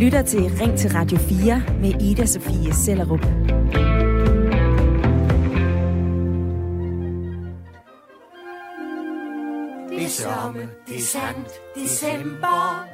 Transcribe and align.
lytter 0.00 0.22
til 0.22 0.52
Ring 0.60 0.78
til 0.78 0.90
Radio 0.92 1.18
4 1.18 1.62
med 1.80 2.02
Ida 2.02 2.26
Sofie 2.26 2.74
Sellerup. 2.74 3.20
Det 9.90 10.04
er 10.04 10.08
somme, 10.08 10.68
det 10.88 10.96
er 10.96 11.02
sandt, 11.02 11.48
december. 11.74 12.84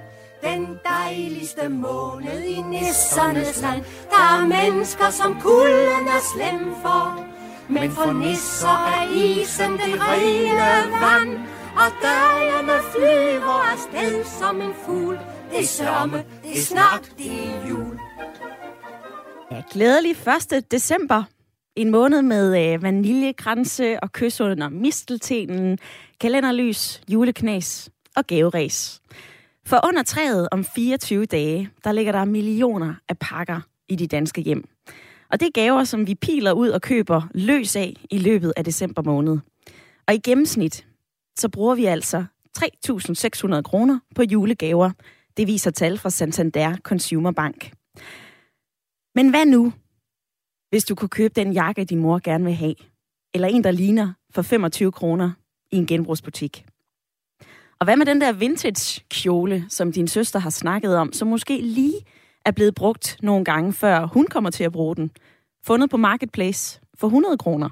Den 0.42 0.66
dejligste 0.84 1.68
måned 1.68 2.42
i 2.42 2.60
nissernes 2.60 3.62
land. 3.62 3.82
Der 4.10 4.24
er 4.36 4.46
mennesker, 4.46 5.10
som 5.10 5.40
kulden 5.40 6.06
er 6.16 6.22
slem 6.34 6.74
for. 6.82 7.24
Men 7.68 7.90
for 7.90 8.12
nisser 8.12 8.78
er 8.98 9.04
isen 9.14 9.72
det 9.72 10.00
rene 10.00 10.72
vand. 11.02 11.38
Og 11.82 11.90
dagerne 12.02 12.76
flyver 12.92 13.58
afsted 13.72 14.24
som 14.24 14.60
en 14.60 14.74
fugl. 14.86 15.18
Det 15.50 15.60
er 15.60 15.66
somme, 15.66 16.24
det 16.42 16.58
er 16.58 16.62
snart, 16.62 17.12
det 17.18 17.26
er 17.26 17.68
jul. 17.68 17.98
Ja, 19.50 19.62
glædelig 19.72 20.16
1. 20.52 20.70
december. 20.70 21.22
En 21.76 21.90
måned 21.90 22.22
med 22.22 22.72
øh, 22.72 22.82
vaniljekranse 22.82 24.00
og 24.02 24.12
kys 24.12 24.40
under 24.40 24.68
misteltenen, 24.68 25.78
kalenderlys, 26.20 27.00
juleknas 27.08 27.90
og 28.16 28.26
gaveræs. 28.26 29.00
For 29.66 29.80
under 29.88 30.02
træet 30.02 30.48
om 30.50 30.64
24 30.64 31.26
dage, 31.26 31.70
der 31.84 31.92
ligger 31.92 32.12
der 32.12 32.24
millioner 32.24 32.94
af 33.08 33.18
pakker 33.18 33.60
i 33.88 33.96
de 33.96 34.06
danske 34.06 34.40
hjem. 34.40 34.68
Og 35.30 35.40
det 35.40 35.46
er 35.46 35.52
gaver, 35.52 35.84
som 35.84 36.06
vi 36.06 36.14
piler 36.14 36.52
ud 36.52 36.68
og 36.68 36.82
køber 36.82 37.22
løs 37.34 37.76
af 37.76 37.94
i 38.10 38.18
løbet 38.18 38.52
af 38.56 38.64
december 38.64 39.02
måned. 39.02 39.38
Og 40.08 40.14
i 40.14 40.18
gennemsnit, 40.18 40.86
så 41.38 41.48
bruger 41.48 41.74
vi 41.74 41.84
altså 41.84 42.24
3.600 42.58 43.62
kroner 43.62 43.98
på 44.14 44.22
julegaver. 44.22 44.90
Det 45.36 45.46
viser 45.46 45.70
tal 45.70 45.98
fra 45.98 46.10
Santander 46.10 46.76
Consumer 46.76 47.30
Bank. 47.30 47.72
Men 49.14 49.30
hvad 49.30 49.46
nu, 49.46 49.72
hvis 50.70 50.84
du 50.84 50.94
kunne 50.94 51.08
købe 51.08 51.34
den 51.34 51.52
jakke, 51.52 51.84
din 51.84 51.98
mor 51.98 52.20
gerne 52.24 52.44
vil 52.44 52.54
have? 52.54 52.74
Eller 53.34 53.48
en, 53.48 53.64
der 53.64 53.70
ligner 53.70 54.12
for 54.30 54.42
25 54.42 54.92
kroner 54.92 55.30
i 55.72 55.76
en 55.76 55.86
genbrugsbutik? 55.86 56.66
Og 57.80 57.84
hvad 57.84 57.96
med 57.96 58.06
den 58.06 58.20
der 58.20 58.32
vintage 58.32 59.04
kjole, 59.10 59.66
som 59.68 59.92
din 59.92 60.08
søster 60.08 60.38
har 60.38 60.50
snakket 60.50 60.96
om, 60.96 61.12
som 61.12 61.28
måske 61.28 61.60
lige 61.60 62.00
er 62.44 62.50
blevet 62.50 62.74
brugt 62.74 63.16
nogle 63.22 63.44
gange, 63.44 63.72
før 63.72 64.06
hun 64.06 64.26
kommer 64.26 64.50
til 64.50 64.64
at 64.64 64.72
bruge 64.72 64.96
den? 64.96 65.10
Fundet 65.64 65.90
på 65.90 65.96
Marketplace 65.96 66.80
for 66.94 67.06
100 67.06 67.38
kroner. 67.38 67.68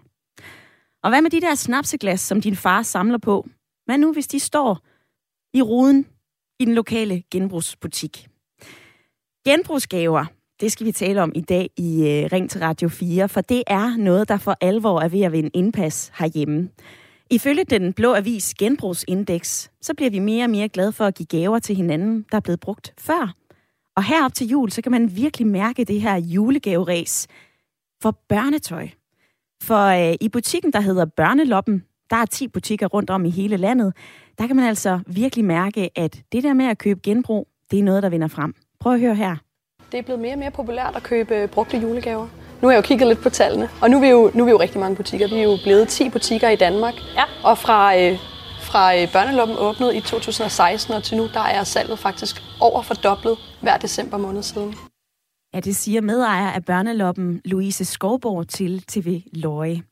Og 1.02 1.10
hvad 1.10 1.22
med 1.22 1.30
de 1.30 1.40
der 1.40 1.54
snapseglas, 1.54 2.20
som 2.20 2.40
din 2.40 2.56
far 2.56 2.82
samler 2.82 3.18
på? 3.18 3.46
Hvad 3.84 3.98
nu, 3.98 4.12
hvis 4.12 4.26
de 4.26 4.40
står 4.40 4.80
i 5.54 5.62
ruden 5.62 6.06
i 6.58 6.64
den 6.64 6.74
lokale 6.74 7.22
genbrugsbutik? 7.30 8.28
Genbrugsgaver, 9.46 10.24
det 10.60 10.72
skal 10.72 10.86
vi 10.86 10.92
tale 10.92 11.22
om 11.22 11.32
i 11.34 11.40
dag 11.40 11.70
i 11.76 12.08
øh, 12.08 12.32
Ring 12.32 12.50
til 12.50 12.60
Radio 12.60 12.88
4, 12.88 13.28
for 13.28 13.40
det 13.40 13.62
er 13.66 13.96
noget, 13.96 14.28
der 14.28 14.38
for 14.38 14.56
alvor 14.60 15.00
er 15.00 15.08
ved 15.08 15.20
at 15.20 15.32
vinde 15.32 15.50
indpas 15.54 16.12
herhjemme. 16.18 16.68
Ifølge 17.30 17.64
den 17.64 17.92
blå 17.92 18.14
avis 18.14 18.54
Genbrugsindeks, 18.54 19.70
så 19.82 19.94
bliver 19.94 20.10
vi 20.10 20.18
mere 20.18 20.44
og 20.44 20.50
mere 20.50 20.68
glade 20.68 20.92
for 20.92 21.04
at 21.04 21.14
give 21.14 21.26
gaver 21.26 21.58
til 21.58 21.76
hinanden, 21.76 22.26
der 22.30 22.36
er 22.36 22.40
blevet 22.40 22.60
brugt 22.60 22.94
før. 22.98 23.34
Og 23.96 24.04
herop 24.04 24.34
til 24.34 24.48
jul, 24.48 24.70
så 24.70 24.82
kan 24.82 24.92
man 24.92 25.16
virkelig 25.16 25.46
mærke 25.46 25.84
det 25.84 26.00
her 26.00 26.16
julegaveræs 26.16 27.26
for 28.02 28.18
børnetøj. 28.28 28.88
For 29.62 30.10
øh, 30.10 30.14
i 30.20 30.28
butikken, 30.28 30.72
der 30.72 30.80
hedder 30.80 31.04
Børneloppen, 31.04 31.84
der 32.14 32.20
er 32.20 32.26
10 32.26 32.48
butikker 32.48 32.86
rundt 32.86 33.10
om 33.10 33.24
i 33.24 33.30
hele 33.30 33.56
landet, 33.56 33.92
der 34.38 34.46
kan 34.46 34.56
man 34.56 34.64
altså 34.64 35.00
virkelig 35.06 35.44
mærke, 35.44 35.90
at 35.98 36.22
det 36.32 36.42
der 36.42 36.54
med 36.54 36.66
at 36.66 36.78
købe 36.78 37.00
genbrug, 37.02 37.48
det 37.70 37.78
er 37.78 37.82
noget, 37.82 38.02
der 38.02 38.08
vinder 38.08 38.28
frem. 38.28 38.54
Prøv 38.80 38.92
at 38.92 39.00
høre 39.00 39.14
her. 39.14 39.36
Det 39.92 39.98
er 39.98 40.02
blevet 40.02 40.20
mere 40.20 40.32
og 40.32 40.38
mere 40.38 40.50
populært 40.50 40.96
at 40.96 41.02
købe 41.02 41.48
brugte 41.52 41.76
julegaver. 41.76 42.26
Nu 42.62 42.68
har 42.68 42.70
jeg 42.70 42.76
jo 42.76 42.86
kigget 42.86 43.08
lidt 43.08 43.22
på 43.22 43.30
tallene, 43.30 43.68
og 43.82 43.90
nu 43.90 43.96
er 43.96 44.00
vi 44.00 44.08
jo, 44.08 44.30
nu 44.34 44.42
er 44.42 44.44
vi 44.44 44.50
jo 44.50 44.60
rigtig 44.60 44.80
mange 44.80 44.96
butikker. 44.96 45.28
Vi 45.28 45.34
er 45.34 45.42
jo 45.42 45.56
blevet 45.64 45.88
10 45.88 46.10
butikker 46.10 46.48
i 46.48 46.56
Danmark. 46.56 46.94
Ja. 47.16 47.24
Og 47.44 47.58
fra, 47.58 47.98
øh, 47.98 48.18
fra 48.60 48.96
øh, 48.96 49.12
børneloppen 49.12 49.56
åbnede 49.60 49.96
i 49.96 50.00
2016 50.00 50.94
og 50.94 51.02
til 51.02 51.16
nu, 51.16 51.28
der 51.34 51.40
er 51.40 51.64
salget 51.64 51.98
faktisk 51.98 52.42
over 52.60 52.82
fordoblet 52.82 53.38
hver 53.62 53.76
december 53.76 54.16
måned 54.16 54.42
siden. 54.42 54.74
Ja, 55.54 55.60
det 55.60 55.76
siger 55.76 56.00
medejer 56.00 56.50
af 56.50 56.64
børneloppen 56.64 57.40
Louise 57.44 57.84
Skovborg 57.84 58.48
til 58.48 58.82
TV 58.88 59.22
Løje. 59.32 59.82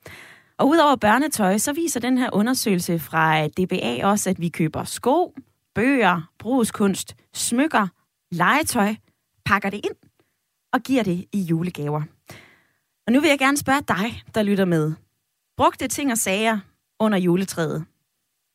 Og 0.62 0.68
udover 0.68 0.96
børnetøj, 0.96 1.58
så 1.58 1.72
viser 1.72 2.00
den 2.00 2.18
her 2.18 2.30
undersøgelse 2.32 2.98
fra 2.98 3.46
DBA 3.46 4.06
også, 4.06 4.30
at 4.30 4.40
vi 4.40 4.48
køber 4.48 4.84
sko, 4.84 5.34
bøger, 5.74 6.30
brugskunst, 6.38 7.16
smykker, 7.34 7.88
legetøj, 8.30 8.94
pakker 9.44 9.70
det 9.70 9.76
ind 9.76 9.94
og 10.72 10.80
giver 10.80 11.02
det 11.02 11.24
i 11.32 11.40
julegaver. 11.40 12.02
Og 13.06 13.12
nu 13.12 13.20
vil 13.20 13.28
jeg 13.28 13.38
gerne 13.38 13.56
spørge 13.56 13.82
dig, 13.88 14.22
der 14.34 14.42
lytter 14.42 14.64
med. 14.64 14.92
Brugte 15.56 15.88
ting 15.88 16.12
og 16.12 16.18
sager 16.18 16.58
under 17.00 17.18
juletræet. 17.18 17.84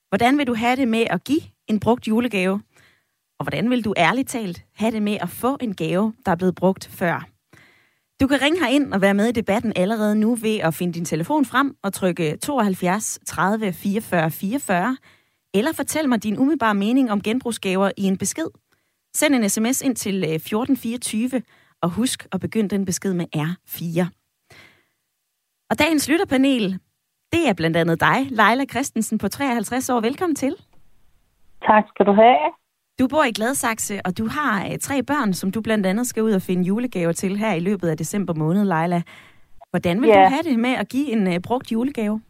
Hvordan 0.10 0.38
vil 0.38 0.48
du 0.48 0.54
have 0.54 0.76
det 0.76 0.88
med 0.88 1.08
at 1.10 1.24
give 1.24 1.42
en 1.68 1.80
brugt 1.80 2.08
julegave? 2.08 2.62
Og 3.40 3.46
hvordan 3.46 3.70
vil 3.70 3.86
du 3.86 3.94
ærligt 3.98 4.30
talt 4.30 4.66
have 4.76 4.92
det 4.92 5.02
med 5.02 5.18
at 5.22 5.30
få 5.30 5.58
en 5.62 5.76
gave, 5.76 6.14
der 6.26 6.32
er 6.32 6.36
blevet 6.36 6.56
brugt 6.56 6.88
før? 6.92 7.37
Du 8.22 8.28
kan 8.28 8.42
ringe 8.42 8.76
ind 8.76 8.94
og 8.94 9.02
være 9.02 9.14
med 9.14 9.26
i 9.26 9.32
debatten 9.32 9.74
allerede 9.76 10.16
nu 10.16 10.36
ved 10.36 10.58
at 10.58 10.74
finde 10.74 10.94
din 10.94 11.06
telefon 11.06 11.46
frem 11.46 11.78
og 11.84 11.94
trykke 11.94 12.38
72 12.38 13.20
30 13.28 13.74
44 13.74 14.32
44, 14.32 14.98
eller 15.54 15.74
fortæl 15.74 16.10
mig 16.10 16.24
din 16.24 16.40
umiddelbare 16.40 16.76
mening 16.76 17.12
om 17.12 17.22
genbrugsgaver 17.22 17.92
i 17.98 18.04
en 18.04 18.18
besked. 18.18 18.48
Send 19.14 19.36
en 19.36 19.50
sms 19.50 19.82
ind 19.82 19.96
til 19.96 20.16
øh, 20.24 20.30
1424, 20.30 21.42
og 21.82 21.90
husk 21.90 22.28
at 22.32 22.40
begynde 22.40 22.70
den 22.70 22.86
besked 22.86 23.14
med 23.14 23.26
R4. 23.36 24.08
Og 25.70 25.80
dagens 25.80 26.10
lytterpanel, 26.10 26.80
det 27.32 27.50
er 27.50 27.54
blandt 27.54 27.78
andet 27.78 28.00
dig, 28.00 28.18
Leila 28.30 28.66
Christensen 28.66 29.18
på 29.18 29.28
53 29.28 29.90
år. 29.90 30.00
Velkommen 30.02 30.36
til. 30.36 30.56
Tak 31.66 31.84
skal 31.88 32.06
du 32.06 32.12
have. 32.12 32.38
Du 33.00 33.08
bor 33.08 33.24
i 33.24 33.32
Gladsaxe, 33.32 34.02
og 34.06 34.18
du 34.18 34.28
har 34.28 34.66
øh, 34.66 34.78
tre 34.80 35.04
børn, 35.04 35.34
som 35.34 35.52
du 35.52 35.62
blandt 35.62 35.86
andet 35.86 36.08
skal 36.08 36.24
ud 36.24 36.32
og 36.34 36.42
finde 36.42 36.64
julegaver 36.64 37.12
til 37.12 37.38
her 37.38 37.54
i 37.54 37.60
løbet 37.60 37.88
af 37.90 37.98
december 37.98 38.34
måned, 38.34 38.64
Leila. 38.66 39.02
Hvordan 39.70 40.02
vil 40.02 40.08
Ja. 40.10 40.14
du 40.24 40.30
have 40.30 40.44
det 40.44 40.60
med 40.60 40.70
at 40.70 40.90
give 40.90 41.12
en 41.12 41.28
uh, 41.28 41.34
brugt 41.48 41.72
julegave? 41.72 42.22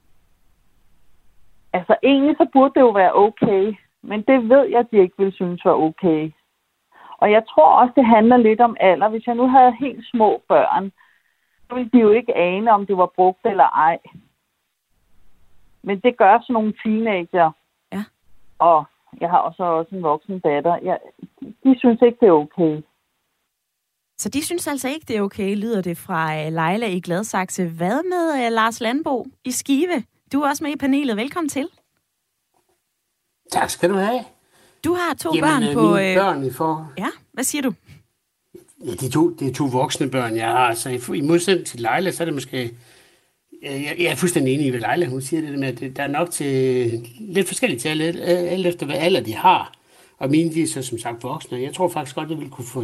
Altså 1.73 1.95
egentlig 2.03 2.35
så 2.38 2.47
burde 2.53 2.73
det 2.73 2.81
jo 2.81 2.89
være 2.89 3.16
okay, 3.16 3.73
men 4.03 4.22
det 4.22 4.50
ved 4.50 4.63
jeg, 4.69 4.79
at 4.79 4.91
de 4.91 4.97
ikke 4.97 5.16
vil 5.17 5.31
synes 5.33 5.66
var 5.66 5.72
okay. 5.73 6.31
Og 7.17 7.31
jeg 7.31 7.44
tror 7.49 7.69
også, 7.81 7.94
det 7.95 8.05
handler 8.05 8.38
lidt 8.38 8.61
om 8.61 8.78
alder. 8.79 9.09
Hvis 9.09 9.28
jeg 9.28 9.35
nu 9.35 9.47
havde 9.49 9.75
helt 9.79 10.05
små 10.11 10.44
børn, 10.47 10.91
så 11.69 11.75
ville 11.75 11.89
de 11.94 11.97
jo 11.99 12.11
ikke 12.11 12.35
ane, 12.38 12.72
om 12.72 12.85
det 12.85 12.97
var 12.97 13.11
brugt 13.16 13.45
eller 13.45 13.63
ej. 13.63 13.97
Men 15.84 15.99
det 15.99 16.17
gør 16.17 16.39
sådan 16.41 16.53
nogle 16.53 16.73
teenager. 16.84 17.51
Ja. 17.94 18.03
Og 18.59 18.85
jeg 19.22 19.29
har 19.29 19.38
også, 19.38 19.63
også 19.63 19.95
en 19.95 20.03
voksen 20.03 20.40
datter. 20.40 20.78
Jeg, 20.84 21.00
de 21.41 21.79
synes 21.79 22.00
ikke, 22.06 22.18
det 22.22 22.28
er 22.28 22.31
okay. 22.31 22.81
Så 24.18 24.29
de 24.29 24.45
synes 24.45 24.68
altså 24.68 24.88
ikke, 24.90 25.06
det 25.07 25.18
er 25.18 25.22
okay, 25.22 25.56
lyder 25.56 25.81
det 25.81 25.97
fra 25.97 26.47
uh, 26.47 26.53
Leila 26.53 26.88
i 26.88 27.00
Gladsaxe. 27.00 27.67
Hvad 27.67 28.03
med 28.03 28.46
uh, 28.47 28.53
Lars 28.53 28.81
Landbo 28.81 29.25
i 29.46 29.51
Skive? 29.51 30.03
Du 30.34 30.41
er 30.41 30.50
også 30.50 30.63
med 30.63 30.72
i 30.72 30.78
panelet. 30.78 31.17
Velkommen 31.17 31.50
til. 31.50 31.67
Tak 33.51 33.69
skal 33.69 33.90
du 33.90 33.96
have. 33.96 34.19
Du 34.85 34.94
har 34.94 35.13
to 35.13 35.31
Jamen, 35.35 35.50
børn 35.50 35.63
øh, 35.63 35.73
på... 35.73 35.81
mine 35.81 36.09
øh, 36.09 36.16
børn 36.16 36.44
i 36.44 36.51
for... 36.51 36.91
Ja, 36.97 37.07
hvad 37.34 37.44
siger 37.44 37.62
du? 37.62 37.73
Ja, 38.85 38.91
det 38.91 39.03
er, 39.03 39.12
to, 39.12 39.29
det 39.29 39.47
er 39.47 39.53
to 39.53 39.63
voksne 39.66 40.12
børn, 40.12 40.35
jeg 40.35 40.51
har. 40.51 40.73
Så 40.73 40.90
i, 40.90 41.17
i 41.17 41.22
modsætning 41.22 41.67
til 41.67 41.79
Leila, 41.79 42.12
så 42.12 42.23
er 42.23 42.25
det 42.25 42.34
måske... 42.34 42.78
Jeg, 43.63 43.95
jeg, 44.00 44.06
er 44.06 44.16
fuldstændig 44.16 44.53
enig 44.53 44.66
i, 44.66 44.69
hvad 44.69 44.79
Leila 44.79 45.06
hun 45.06 45.22
siger, 45.22 45.41
det 45.41 45.50
der 45.50 45.57
med, 45.57 45.84
at 45.84 45.95
der 45.95 46.03
er 46.03 46.07
nok 46.07 46.31
til 46.31 46.91
lidt 47.19 47.47
forskelligt 47.47 47.81
til 47.81 47.90
alle, 47.90 48.22
alt 48.23 48.68
efter, 48.68 48.85
hvad 48.85 48.95
alder 48.95 49.22
de 49.22 49.34
har. 49.34 49.73
Og 50.18 50.29
mine, 50.29 50.53
de 50.53 50.62
er 50.62 50.68
så 50.68 50.81
som 50.81 50.97
sagt 50.97 51.23
voksne. 51.23 51.61
Jeg 51.61 51.73
tror 51.73 51.87
faktisk 51.87 52.16
godt, 52.16 52.26
at 52.26 52.29
jeg 52.29 52.37
ville 52.37 52.52
kunne 52.52 52.67
få, 52.67 52.84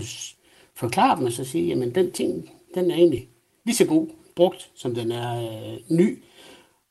forklare 0.75 1.17
dem 1.17 1.25
og 1.25 1.31
så 1.31 1.43
sige, 1.43 1.67
jamen 1.67 1.95
den 1.95 2.11
ting, 2.11 2.49
den 2.75 2.91
er 2.91 2.95
egentlig 2.95 3.27
lige 3.65 3.75
så 3.75 3.85
god 3.85 4.07
brugt, 4.35 4.69
som 4.75 4.95
den 4.95 5.11
er 5.11 5.41
øh, 5.41 5.97
ny. 5.97 6.23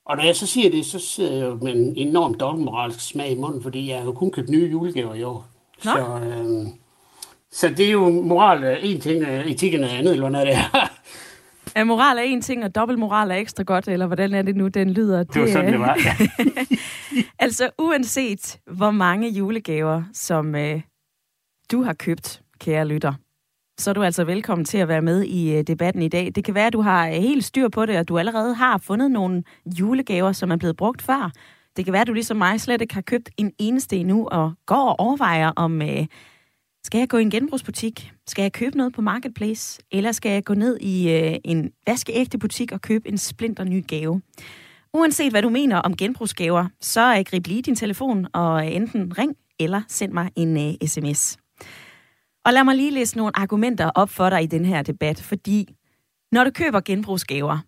Og 0.05 0.17
når 0.17 0.25
jeg 0.25 0.37
så 0.37 0.47
siger 0.47 0.71
det, 0.71 0.87
så 0.87 0.99
sidder 0.99 1.33
jeg 1.33 1.47
jo 1.47 1.55
med 1.55 1.73
en 1.73 1.97
enorm 1.97 2.35
dobbeltmoralsk 2.35 3.01
smag 3.01 3.31
i 3.31 3.35
munden, 3.35 3.63
fordi 3.63 3.91
jeg 3.91 3.99
har 3.99 4.05
jo 4.05 4.13
kun 4.13 4.31
købt 4.31 4.49
nye 4.49 4.71
julegaver 4.71 5.15
i 5.15 5.23
år. 5.23 5.47
Nå. 5.85 5.91
Så, 5.91 6.21
øh, 6.25 6.67
så 7.51 7.69
det 7.69 7.87
er 7.87 7.91
jo 7.91 8.11
moral 8.11 8.65
er 8.65 8.77
en 8.77 9.01
ting, 9.01 9.27
og 9.27 9.51
etik 9.51 9.75
er 9.75 9.79
noget 9.79 9.93
andet, 9.93 10.13
eller 10.13 10.29
noget 10.29 10.47
det 10.47 10.57
er. 11.75 11.85
Moral 11.85 12.19
er 12.19 12.23
en 12.23 12.43
ting, 12.43 12.65
og 12.65 12.75
dobbeltmoral 12.75 13.31
er 13.31 13.35
ekstra 13.35 13.63
godt, 13.63 13.89
eller 13.89 14.07
hvordan 14.07 14.35
er 14.35 14.43
det 14.43 14.57
nu, 14.57 14.69
den 14.69 14.91
lyder? 14.91 15.23
Det 15.23 15.43
var 15.43 15.49
sådan, 15.49 15.73
det 15.73 15.81
var. 15.81 15.99
Ja. 16.05 16.17
altså, 17.45 17.71
uanset 17.79 18.59
hvor 18.71 18.91
mange 18.91 19.29
julegaver, 19.29 20.03
som 20.13 20.55
øh, 20.55 20.81
du 21.73 21.83
har 21.83 21.93
købt, 21.93 22.43
kære 22.61 22.89
lytter, 22.89 23.13
så 23.79 23.91
er 23.91 23.95
du 23.95 24.03
altså 24.03 24.25
velkommen 24.25 24.65
til 24.65 24.79
at 24.79 24.89
være 24.89 25.03
med 25.03 25.23
i 25.23 25.57
øh, 25.57 25.63
debatten 25.63 26.03
i 26.03 26.09
dag. 26.09 26.33
Det 26.35 26.45
kan 26.45 26.55
være, 26.55 26.67
at 26.67 26.73
du 26.73 26.81
har 26.81 27.09
øh, 27.09 27.15
helt 27.15 27.45
styr 27.45 27.69
på 27.69 27.87
det, 27.87 27.99
og 27.99 28.09
du 28.09 28.19
allerede 28.19 28.55
har 28.55 28.79
fundet 28.79 29.11
nogle 29.11 29.43
julegaver, 29.79 30.33
som 30.33 30.51
er 30.51 30.57
blevet 30.57 30.77
brugt 30.77 31.03
før. 31.03 31.31
Det 31.77 31.85
kan 31.85 31.93
være, 31.93 32.01
at 32.01 32.07
du 32.07 32.13
ligesom 32.13 32.37
mig 32.37 32.61
slet 32.61 32.81
ikke 32.81 32.95
har 32.95 33.01
købt 33.03 33.31
en 33.37 33.53
eneste 33.59 33.97
endnu, 33.97 34.29
og 34.33 34.53
går 34.67 34.89
og 34.89 35.01
overvejer, 35.01 35.53
om, 35.57 35.83
øh, 35.83 36.07
skal 36.85 36.99
jeg 36.99 37.09
gå 37.09 37.17
i 37.17 37.23
en 37.23 37.31
genbrugsbutik? 37.31 38.13
Skal 38.27 38.43
jeg 38.43 38.53
købe 38.53 38.77
noget 38.77 38.93
på 38.93 39.01
Marketplace? 39.01 39.83
Eller 39.91 40.13
skal 40.13 40.33
jeg 40.33 40.45
gå 40.45 40.55
ned 40.55 40.79
i 40.81 41.11
øh, 41.11 41.35
en 41.45 41.73
vaskeægte 41.87 42.39
butik 42.39 42.73
og 42.73 42.81
købe 42.81 43.09
en 43.09 43.19
splinter 43.19 43.65
ny 43.65 43.87
gave? 43.87 44.23
Uanset 44.95 45.33
hvad 45.33 45.43
du 45.43 45.49
mener 45.49 45.77
om 45.77 45.97
genbrugsgaver, 45.97 46.69
så 46.81 47.17
øh, 47.19 47.25
grib 47.25 47.47
lige 47.47 47.63
din 47.63 47.77
telefon 47.77 48.27
og 48.33 48.67
øh, 48.67 48.77
enten 48.77 49.19
ring 49.19 49.37
eller 49.61 49.83
send 49.89 50.13
mig 50.13 50.31
en 50.37 50.57
øh, 50.57 50.89
sms. 50.89 51.37
Og 52.45 52.53
lad 52.53 52.65
mig 52.65 52.77
lige 52.77 52.91
læse 52.91 53.17
nogle 53.17 53.39
argumenter 53.39 53.91
op 53.95 54.11
for 54.11 54.31
dig 54.31 54.43
i 54.43 54.47
den 54.47 54.65
her 54.65 54.83
debat, 54.83 55.23
fordi 55.23 55.75
når 56.33 56.45
du 56.45 56.51
køber 56.51 56.81
genbrugsgaver, 56.81 57.59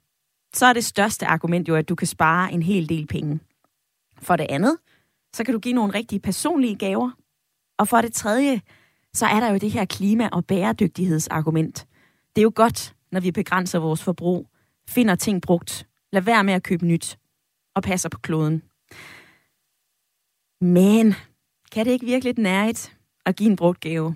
så 0.54 0.66
er 0.66 0.72
det 0.72 0.84
største 0.84 1.26
argument 1.26 1.68
jo, 1.68 1.76
at 1.76 1.88
du 1.88 1.94
kan 1.94 2.06
spare 2.06 2.52
en 2.52 2.62
hel 2.62 2.88
del 2.88 3.06
penge. 3.06 3.40
For 4.22 4.36
det 4.36 4.46
andet, 4.50 4.76
så 5.34 5.44
kan 5.44 5.54
du 5.54 5.60
give 5.60 5.74
nogle 5.74 5.94
rigtige 5.94 6.20
personlige 6.20 6.76
gaver. 6.76 7.10
Og 7.78 7.88
for 7.88 8.00
det 8.00 8.12
tredje, 8.12 8.60
så 9.14 9.26
er 9.26 9.40
der 9.40 9.50
jo 9.50 9.58
det 9.58 9.70
her 9.70 9.84
klima- 9.84 10.28
og 10.32 10.46
bæredygtighedsargument. 10.46 11.86
Det 12.36 12.40
er 12.40 12.42
jo 12.42 12.52
godt, 12.54 12.94
når 13.12 13.20
vi 13.20 13.30
begrænser 13.30 13.78
vores 13.78 14.02
forbrug, 14.02 14.48
finder 14.88 15.14
ting 15.14 15.42
brugt, 15.42 15.86
lader 16.12 16.24
være 16.24 16.44
med 16.44 16.54
at 16.54 16.62
købe 16.62 16.86
nyt 16.86 17.18
og 17.74 17.82
passer 17.82 18.08
på 18.08 18.18
kloden. 18.18 18.62
Men 20.60 21.14
kan 21.72 21.86
det 21.86 21.92
ikke 21.92 22.06
virke 22.06 22.24
lidt 22.24 22.38
nærigt 22.38 22.96
at 23.26 23.36
give 23.36 23.50
en 23.50 23.56
brugt 23.56 23.80
gave? 23.80 24.14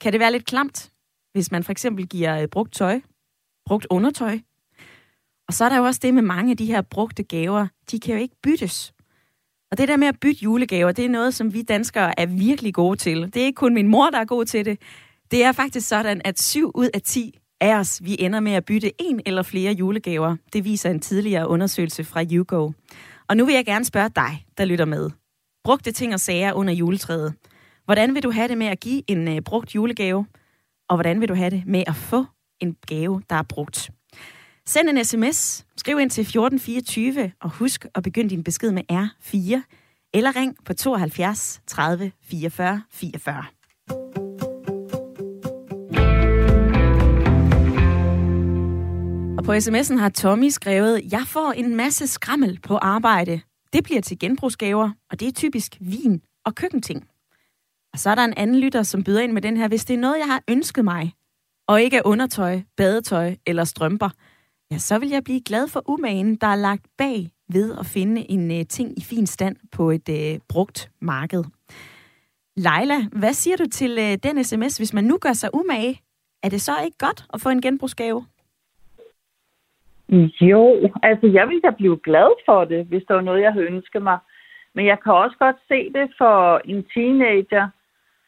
Kan 0.00 0.12
det 0.12 0.20
være 0.20 0.32
lidt 0.32 0.46
klamt, 0.46 0.92
hvis 1.32 1.50
man 1.50 1.64
for 1.64 1.72
eksempel 1.72 2.08
giver 2.08 2.42
øh, 2.42 2.48
brugt 2.48 2.72
tøj, 2.72 3.00
brugt 3.66 3.86
undertøj? 3.90 4.38
Og 5.48 5.54
så 5.54 5.64
er 5.64 5.68
der 5.68 5.76
jo 5.76 5.84
også 5.84 6.00
det 6.02 6.14
med 6.14 6.22
mange 6.22 6.50
af 6.50 6.56
de 6.56 6.66
her 6.66 6.82
brugte 6.82 7.22
gaver, 7.22 7.66
de 7.90 8.00
kan 8.00 8.14
jo 8.14 8.20
ikke 8.20 8.36
byttes. 8.42 8.93
Og 9.70 9.78
det 9.78 9.88
der 9.88 9.96
med 9.96 10.08
at 10.08 10.20
bytte 10.20 10.42
julegaver, 10.42 10.92
det 10.92 11.04
er 11.04 11.08
noget, 11.08 11.34
som 11.34 11.54
vi 11.54 11.62
danskere 11.62 12.20
er 12.20 12.26
virkelig 12.26 12.74
gode 12.74 12.96
til. 12.96 13.22
Det 13.22 13.36
er 13.36 13.46
ikke 13.46 13.56
kun 13.56 13.74
min 13.74 13.88
mor, 13.88 14.10
der 14.10 14.18
er 14.18 14.24
god 14.24 14.44
til 14.44 14.64
det. 14.64 14.78
Det 15.30 15.44
er 15.44 15.52
faktisk 15.52 15.88
sådan, 15.88 16.20
at 16.24 16.40
7 16.40 16.70
ud 16.74 16.88
af 16.94 17.02
10 17.02 17.38
af 17.60 17.74
os, 17.74 18.00
vi 18.04 18.16
ender 18.18 18.40
med 18.40 18.52
at 18.52 18.64
bytte 18.64 19.02
en 19.02 19.20
eller 19.26 19.42
flere 19.42 19.72
julegaver. 19.72 20.36
Det 20.52 20.64
viser 20.64 20.90
en 20.90 21.00
tidligere 21.00 21.48
undersøgelse 21.48 22.04
fra 22.04 22.24
YouGo. 22.32 22.72
Og 23.28 23.36
nu 23.36 23.44
vil 23.44 23.54
jeg 23.54 23.64
gerne 23.64 23.84
spørge 23.84 24.10
dig, 24.16 24.46
der 24.58 24.64
lytter 24.64 24.84
med. 24.84 25.10
Brugte 25.64 25.92
ting 25.92 26.14
og 26.14 26.20
sager 26.20 26.52
under 26.52 26.72
juletræet. 26.72 27.34
Hvordan 27.84 28.14
vil 28.14 28.22
du 28.22 28.30
have 28.30 28.48
det 28.48 28.58
med 28.58 28.66
at 28.66 28.80
give 28.80 29.02
en 29.06 29.28
uh, 29.28 29.38
brugt 29.44 29.74
julegave? 29.74 30.26
Og 30.88 30.96
hvordan 30.96 31.20
vil 31.20 31.28
du 31.28 31.34
have 31.34 31.50
det 31.50 31.62
med 31.66 31.84
at 31.86 31.96
få 31.96 32.24
en 32.60 32.76
gave, 32.86 33.22
der 33.30 33.36
er 33.36 33.42
brugt? 33.42 33.90
Send 34.66 34.88
en 34.88 35.04
sms, 35.04 35.66
skriv 35.84 35.98
ind 35.98 36.10
til 36.10 36.22
1424, 36.22 37.32
og 37.40 37.50
husk 37.50 37.86
at 37.94 38.02
begynde 38.02 38.30
din 38.30 38.44
besked 38.44 38.72
med 38.72 38.82
R4, 38.92 39.60
eller 40.14 40.36
ring 40.36 40.56
på 40.64 40.74
72 40.74 41.60
30 41.66 42.12
44 42.22 42.82
44. 42.90 43.44
Og 49.38 49.44
på 49.44 49.52
sms'en 49.52 49.98
har 49.98 50.08
Tommy 50.08 50.48
skrevet, 50.48 51.12
jeg 51.12 51.22
får 51.26 51.52
en 51.52 51.76
masse 51.76 52.06
skrammel 52.06 52.60
på 52.60 52.76
arbejde. 52.76 53.40
Det 53.72 53.84
bliver 53.84 54.00
til 54.00 54.18
genbrugsgaver, 54.18 54.90
og 55.10 55.20
det 55.20 55.28
er 55.28 55.32
typisk 55.32 55.76
vin 55.80 56.22
og 56.44 56.54
køkkenting. 56.54 57.08
Og 57.92 57.98
så 57.98 58.10
er 58.10 58.14
der 58.14 58.24
en 58.24 58.34
anden 58.36 58.60
lytter, 58.60 58.82
som 58.82 59.04
byder 59.04 59.20
ind 59.20 59.32
med 59.32 59.42
den 59.42 59.56
her, 59.56 59.68
hvis 59.68 59.84
det 59.84 59.94
er 59.94 59.98
noget, 59.98 60.18
jeg 60.18 60.26
har 60.26 60.42
ønsket 60.48 60.84
mig, 60.84 61.14
og 61.68 61.82
ikke 61.82 61.96
er 61.96 62.02
undertøj, 62.04 62.60
badetøj 62.76 63.36
eller 63.46 63.64
strømper, 63.64 64.10
ja, 64.74 64.78
så 64.78 64.98
vil 64.98 65.10
jeg 65.16 65.24
blive 65.24 65.42
glad 65.48 65.64
for 65.72 65.82
umagen, 65.94 66.36
der 66.42 66.46
er 66.46 66.64
lagt 66.68 66.86
bag 66.98 67.18
ved 67.56 67.68
at 67.80 67.86
finde 67.86 68.20
en 68.34 68.44
uh, 68.50 68.62
ting 68.76 68.88
i 69.00 69.02
fin 69.10 69.26
stand 69.26 69.56
på 69.76 69.90
et 69.90 70.08
uh, 70.08 70.40
brugt 70.52 70.90
marked. 71.00 71.44
Leila, 72.56 72.98
hvad 73.20 73.32
siger 73.32 73.56
du 73.56 73.66
til 73.78 73.92
uh, 74.04 74.14
den 74.26 74.44
sms, 74.44 74.76
hvis 74.76 74.94
man 74.94 75.04
nu 75.04 75.18
gør 75.24 75.32
sig 75.32 75.50
umage? 75.54 76.00
Er 76.42 76.48
det 76.48 76.60
så 76.60 76.72
ikke 76.84 76.98
godt 76.98 77.20
at 77.34 77.40
få 77.40 77.48
en 77.48 77.62
genbrugsgave? 77.62 78.20
Jo, 80.40 80.90
altså 81.02 81.26
jeg 81.26 81.48
ville 81.48 81.62
da 81.62 81.70
blive 81.70 81.98
glad 82.04 82.30
for 82.46 82.64
det, 82.64 82.86
hvis 82.86 83.04
der 83.08 83.14
var 83.14 83.26
noget, 83.28 83.42
jeg 83.42 83.52
havde 83.52 83.66
ønsket 83.66 84.02
mig. 84.02 84.18
Men 84.74 84.86
jeg 84.86 84.98
kan 85.02 85.12
også 85.12 85.36
godt 85.38 85.56
se 85.68 85.92
det 85.96 86.06
for 86.18 86.60
en 86.64 86.84
teenager. 86.94 87.68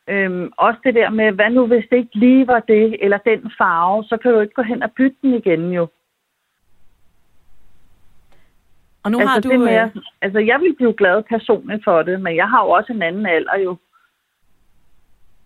Øhm, 0.09 0.53
også 0.57 0.81
det 0.85 0.95
der 0.95 1.11
med, 1.11 1.33
hvad 1.33 1.51
nu 1.51 1.67
hvis 1.67 1.87
det 1.91 1.97
ikke 1.97 2.19
lige 2.19 2.47
var 2.47 2.61
det, 2.61 2.97
eller 3.05 3.19
den 3.19 3.51
farve, 3.59 4.05
så 4.05 4.17
kan 4.17 4.33
du 4.33 4.41
ikke 4.41 4.55
gå 4.55 4.63
hen 4.63 4.83
og 4.83 4.91
bytte 4.97 5.17
den 5.23 5.35
igen 5.35 5.73
jo. 5.73 5.89
Og 9.07 9.13
nu 9.13 9.19
altså, 9.19 9.33
har 9.33 9.41
du... 9.41 9.51
Det 9.51 9.61
med, 9.61 9.83
øh, 9.83 10.03
altså 10.23 10.39
jeg 10.39 10.61
vil 10.61 10.75
blive 10.77 10.95
glad 11.01 11.23
personligt 11.23 11.85
for 11.85 12.03
det, 12.03 12.21
men 12.21 12.37
jeg 12.37 12.49
har 12.49 12.65
jo 12.65 12.71
også 12.71 12.93
en 12.93 13.03
anden 13.03 13.27
alder 13.27 13.57
jo. 13.65 13.77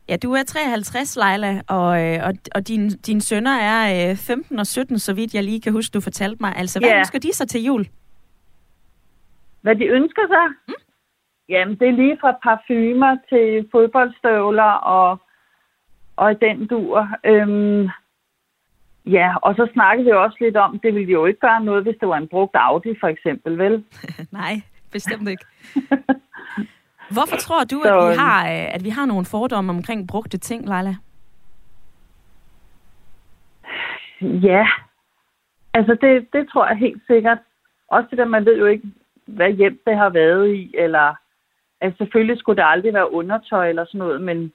Ja, 0.08 0.16
du 0.16 0.32
er 0.32 0.42
53, 0.42 1.16
Leila, 1.16 1.62
og, 1.68 2.02
øh, 2.04 2.18
og, 2.26 2.32
og 2.54 2.68
din, 2.68 2.88
dine 2.90 3.20
sønner 3.20 3.50
er 3.50 4.10
øh, 4.10 4.16
15 4.16 4.58
og 4.58 4.66
17, 4.66 4.98
så 4.98 5.14
vidt 5.14 5.34
jeg 5.34 5.44
lige 5.44 5.60
kan 5.60 5.72
huske, 5.72 5.94
du 5.94 6.00
fortalte 6.00 6.36
mig. 6.40 6.52
Altså, 6.56 6.80
hvad 6.80 6.88
Ja. 6.88 6.98
ønsker 6.98 7.18
de 7.18 7.32
sig 7.34 7.48
til 7.48 7.64
jul? 7.64 7.86
Hvad 9.62 9.76
de 9.76 9.84
ønsker 9.86 10.22
sig? 10.28 10.46
Mm. 10.68 10.74
Jamen, 11.48 11.74
det 11.78 11.88
er 11.88 11.92
lige 11.92 12.18
fra 12.20 12.32
parfumer 12.42 13.16
til 13.28 13.68
fodboldstøvler 13.72 14.72
og, 14.96 15.18
og 16.16 16.40
den 16.40 16.66
dur. 16.66 17.08
Øhm, 17.24 17.88
ja, 19.06 19.34
og 19.42 19.54
så 19.54 19.68
snakkede 19.72 20.04
vi 20.04 20.12
også 20.12 20.36
lidt 20.40 20.56
om, 20.56 20.78
det 20.78 20.94
ville 20.94 21.12
jo 21.12 21.26
ikke 21.26 21.40
gøre 21.40 21.64
noget, 21.64 21.82
hvis 21.82 21.96
det 22.00 22.08
var 22.08 22.16
en 22.16 22.28
brugt 22.28 22.54
Audi 22.54 22.94
for 23.00 23.08
eksempel, 23.08 23.58
vel? 23.58 23.84
Nej, 24.40 24.62
bestemt 24.92 25.28
ikke. 25.28 25.44
Hvorfor 27.14 27.36
tror 27.36 27.64
du, 27.64 27.80
Så, 27.82 27.88
at 27.88 28.04
vi 28.04 28.10
øhm, 28.10 28.18
har, 28.18 28.42
øh, 28.44 28.74
at 28.74 28.84
vi 28.84 28.88
har 28.88 29.06
nogle 29.06 29.24
fordomme 29.24 29.72
omkring 29.72 30.08
brugte 30.08 30.38
ting, 30.38 30.68
Leila? 30.68 30.94
Ja, 34.20 34.66
altså 35.74 35.96
det, 36.00 36.32
det 36.32 36.48
tror 36.48 36.66
jeg 36.68 36.76
helt 36.76 37.02
sikkert. 37.06 37.38
Også 37.88 38.08
det 38.10 38.18
der, 38.18 38.24
man 38.24 38.44
ved 38.44 38.58
jo 38.58 38.66
ikke, 38.66 38.88
hvad 39.26 39.50
hjem 39.52 39.80
det 39.86 39.96
har 39.96 40.08
været 40.10 40.54
i, 40.54 40.74
eller 40.78 41.14
altså 41.80 41.96
selvfølgelig 41.98 42.38
skulle 42.38 42.56
det 42.56 42.68
aldrig 42.68 42.94
være 42.94 43.12
undertøj 43.12 43.68
eller 43.68 43.84
sådan 43.84 43.98
noget, 43.98 44.20
men 44.20 44.52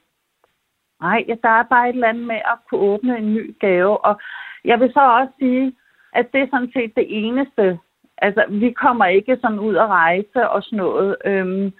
nej, 1.01 1.25
ja, 1.27 1.35
der 1.43 1.49
er 1.49 1.63
bare 1.63 1.89
et 1.89 1.93
eller 1.93 2.07
andet 2.07 2.27
med 2.27 2.35
at 2.35 2.57
kunne 2.69 2.81
åbne 2.81 3.17
en 3.17 3.33
ny 3.33 3.55
gave. 3.59 4.05
Og 4.05 4.21
jeg 4.65 4.79
vil 4.79 4.91
så 4.93 4.99
også 5.19 5.33
sige, 5.39 5.75
at 6.13 6.25
det 6.33 6.41
er 6.41 6.47
sådan 6.51 6.71
set 6.73 6.91
det 6.95 7.05
eneste. 7.07 7.79
Altså, 8.17 8.45
vi 8.49 8.71
kommer 8.71 9.05
ikke 9.05 9.37
sådan 9.41 9.59
ud 9.59 9.75
at 9.75 9.87
rejse 9.87 10.49
og 10.49 10.63
sådan 10.63 10.77
noget. 10.77 11.15
Øhm, 11.25 11.71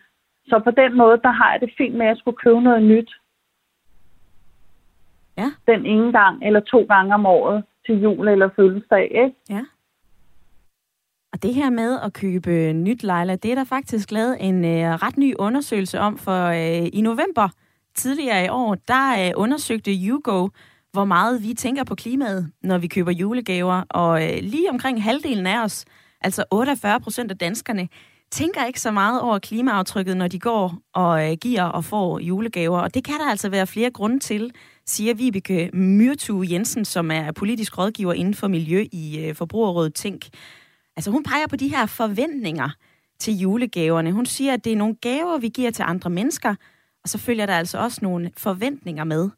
så 0.48 0.62
på 0.64 0.72
den 0.72 0.98
måde, 0.98 1.20
der 1.24 1.32
har 1.32 1.52
jeg 1.52 1.62
det 1.62 1.74
fint 1.78 1.96
med, 1.96 2.06
at 2.06 2.10
jeg 2.10 2.18
skulle 2.18 2.38
købe 2.38 2.62
noget 2.62 2.84
nyt. 2.84 3.12
Ja. 5.38 5.50
Den 5.68 5.86
ene 5.86 6.12
gang 6.12 6.46
eller 6.46 6.60
to 6.60 6.84
gange 6.84 7.14
om 7.14 7.26
året 7.26 7.64
til 7.86 8.02
jul 8.02 8.28
eller 8.28 8.50
fødselsdag, 8.56 9.04
ikke? 9.04 9.36
Ja. 9.50 9.62
Og 11.34 11.44
det 11.44 11.54
her 11.54 11.70
med 11.70 12.00
at 12.00 12.14
købe 12.14 12.74
nyt, 12.74 13.04
Leila, 13.04 13.36
det 13.36 13.52
er 13.52 13.56
der 13.56 13.64
faktisk 13.64 14.12
lavet 14.12 14.38
en 14.40 14.66
øh, 14.66 14.94
ret 15.04 15.18
ny 15.18 15.36
undersøgelse 15.40 16.00
om, 16.00 16.18
for 16.18 16.46
øh, 16.46 16.90
i 16.94 17.02
november 17.02 17.50
tidligere 17.96 18.46
i 18.46 18.50
år, 18.50 18.76
der 18.88 19.26
øh, 19.26 19.32
undersøgte 19.36 19.92
YouGo, 19.92 20.50
hvor 20.92 21.06
meget 21.06 21.44
vi 21.44 21.54
tænker 21.54 21.84
på 21.84 21.96
klimaet, 21.96 22.52
når 22.64 22.78
vi 22.78 22.88
køber 22.88 23.12
julegaver, 23.12 23.84
og 23.90 24.24
øh, 24.24 24.40
lige 24.42 24.70
omkring 24.70 25.04
halvdelen 25.04 25.48
af 25.48 25.64
os, 25.64 25.86
altså 26.22 26.44
48 26.52 27.00
procent 27.00 27.32
af 27.32 27.38
danskerne, 27.38 27.88
tænker 28.32 28.66
ikke 28.66 28.82
så 28.82 28.92
meget 28.92 29.22
over 29.22 29.40
klimaaftrykket, 29.40 30.18
når 30.18 30.28
de 30.28 30.40
går 30.40 30.78
og 30.94 31.32
øh, 31.32 31.38
giver 31.42 31.64
og 31.64 31.86
får 31.86 32.20
julegaver. 32.20 32.80
Og 32.80 32.94
det 32.94 33.04
kan 33.04 33.20
der 33.20 33.30
altså 33.30 33.50
være 33.50 33.68
flere 33.68 33.92
grunde 33.92 34.20
til, 34.20 34.52
siger 34.86 35.14
Vibeke 35.14 35.70
Myrtue 35.74 36.48
Jensen, 36.52 36.86
som 36.86 37.12
er 37.12 37.32
politisk 37.32 37.78
rådgiver 37.78 38.14
inden 38.14 38.34
for 38.34 38.48
miljø 38.48 38.86
i 38.92 39.26
øh, 39.26 39.36
Forbrugerrådet 39.36 39.94
Tænk. 39.94 40.26
Altså 40.96 41.12
hun 41.12 41.24
peger 41.24 41.48
på 41.48 41.56
de 41.56 41.68
her 41.68 41.86
forventninger 41.86 42.70
til 43.20 43.38
julegaverne. 43.38 44.12
Hun 44.12 44.26
siger, 44.26 44.54
at 44.54 44.66
det 44.66 44.72
er 44.72 44.78
nogle 44.78 44.96
gaver, 44.96 45.38
vi 45.38 45.50
giver 45.50 45.72
til 45.72 45.84
andre 45.84 46.10
mennesker, 46.10 46.56
og 47.06 47.10
så 47.10 47.18
følger 47.18 47.46
der 47.46 47.54
altså 47.58 47.78
også 47.78 48.00
nogle 48.02 48.32
forventninger 48.38 49.04
med. 49.04 49.30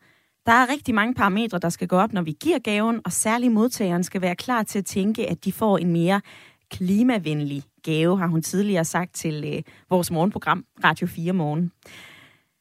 Der 0.45 0.51
er 0.51 0.69
rigtig 0.69 0.95
mange 0.95 1.13
parametre, 1.13 1.59
der 1.59 1.69
skal 1.69 1.87
gå 1.87 1.95
op, 1.95 2.13
når 2.13 2.21
vi 2.21 2.31
giver 2.39 2.59
gaven, 2.59 3.01
og 3.05 3.11
særligt 3.11 3.53
modtageren 3.53 4.03
skal 4.03 4.21
være 4.21 4.35
klar 4.35 4.63
til 4.63 4.79
at 4.79 4.85
tænke, 4.85 5.29
at 5.29 5.45
de 5.45 5.51
får 5.51 5.77
en 5.77 5.91
mere 5.91 6.21
klimavenlig 6.69 7.63
gave, 7.83 8.17
har 8.17 8.27
hun 8.27 8.41
tidligere 8.41 8.85
sagt 8.85 9.15
til 9.15 9.53
øh, 9.55 9.63
vores 9.89 10.11
morgenprogram 10.11 10.65
Radio 10.83 11.07
4 11.07 11.33
Morgen. 11.33 11.71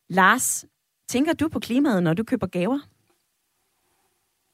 Lars, 0.09 0.65
tænker 1.09 1.33
du 1.33 1.49
på 1.49 1.61
klimaet, 1.61 2.03
når 2.03 2.15
du 2.15 2.25
køber 2.25 2.47
gaver? 2.47 2.79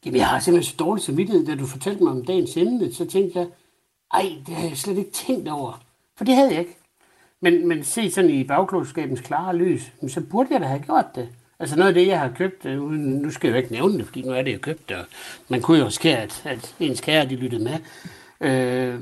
Jamen, 0.05 0.19
jeg 0.19 0.29
har 0.29 0.41
simpelthen 0.41 0.71
så 0.71 0.77
dårlig 0.77 1.05
samvittighed, 1.05 1.47
da 1.47 1.55
du 1.55 1.67
fortalte 1.67 2.03
mig 2.03 2.13
om 2.13 2.25
dagens 2.25 2.57
emne, 2.57 2.95
så 2.95 3.07
tænkte 3.07 3.39
jeg, 3.39 3.49
ej, 4.15 4.33
det 4.47 4.55
har 4.55 4.69
jeg 4.69 4.77
slet 4.79 4.99
ikke 4.99 5.11
tænkt 5.11 5.49
over. 5.49 5.85
For 6.17 6.25
det 6.25 6.35
havde 6.35 6.51
jeg 6.51 6.61
ikke. 6.61 6.82
Men, 7.43 7.69
men 7.69 7.85
se 7.85 8.11
sådan 8.11 8.31
i 8.31 8.45
bagklodskabens 8.45 9.21
klare 9.21 9.57
lys, 9.57 9.93
men 10.01 10.11
så 10.11 10.21
burde 10.21 10.49
jeg 10.53 10.61
da 10.61 10.67
have 10.67 10.83
gjort 10.83 11.07
det. 11.15 11.29
Altså 11.59 11.77
noget 11.77 11.89
af 11.89 11.95
det, 11.95 12.07
jeg 12.07 12.21
har 12.21 12.33
købt, 12.37 12.67
øh, 12.67 12.83
uden, 12.83 13.05
nu 13.05 13.31
skal 13.31 13.49
jeg 13.49 13.55
jo 13.55 13.59
ikke 13.63 13.73
nævne 13.73 13.99
det, 13.99 14.07
fordi 14.07 14.23
nu 14.23 14.33
er 14.33 14.43
det 14.43 14.53
jo 14.53 14.59
købt, 14.59 14.93
og 14.93 15.05
man 15.49 15.63
kunne 15.63 15.79
jo 15.79 15.91
skære, 15.91 16.19
at, 16.19 16.43
at 16.45 16.75
ens 16.81 17.01
kære, 17.01 17.29
de 17.29 17.37
lyttede 17.37 17.65
med. 17.65 17.79
Øh, 18.41 19.01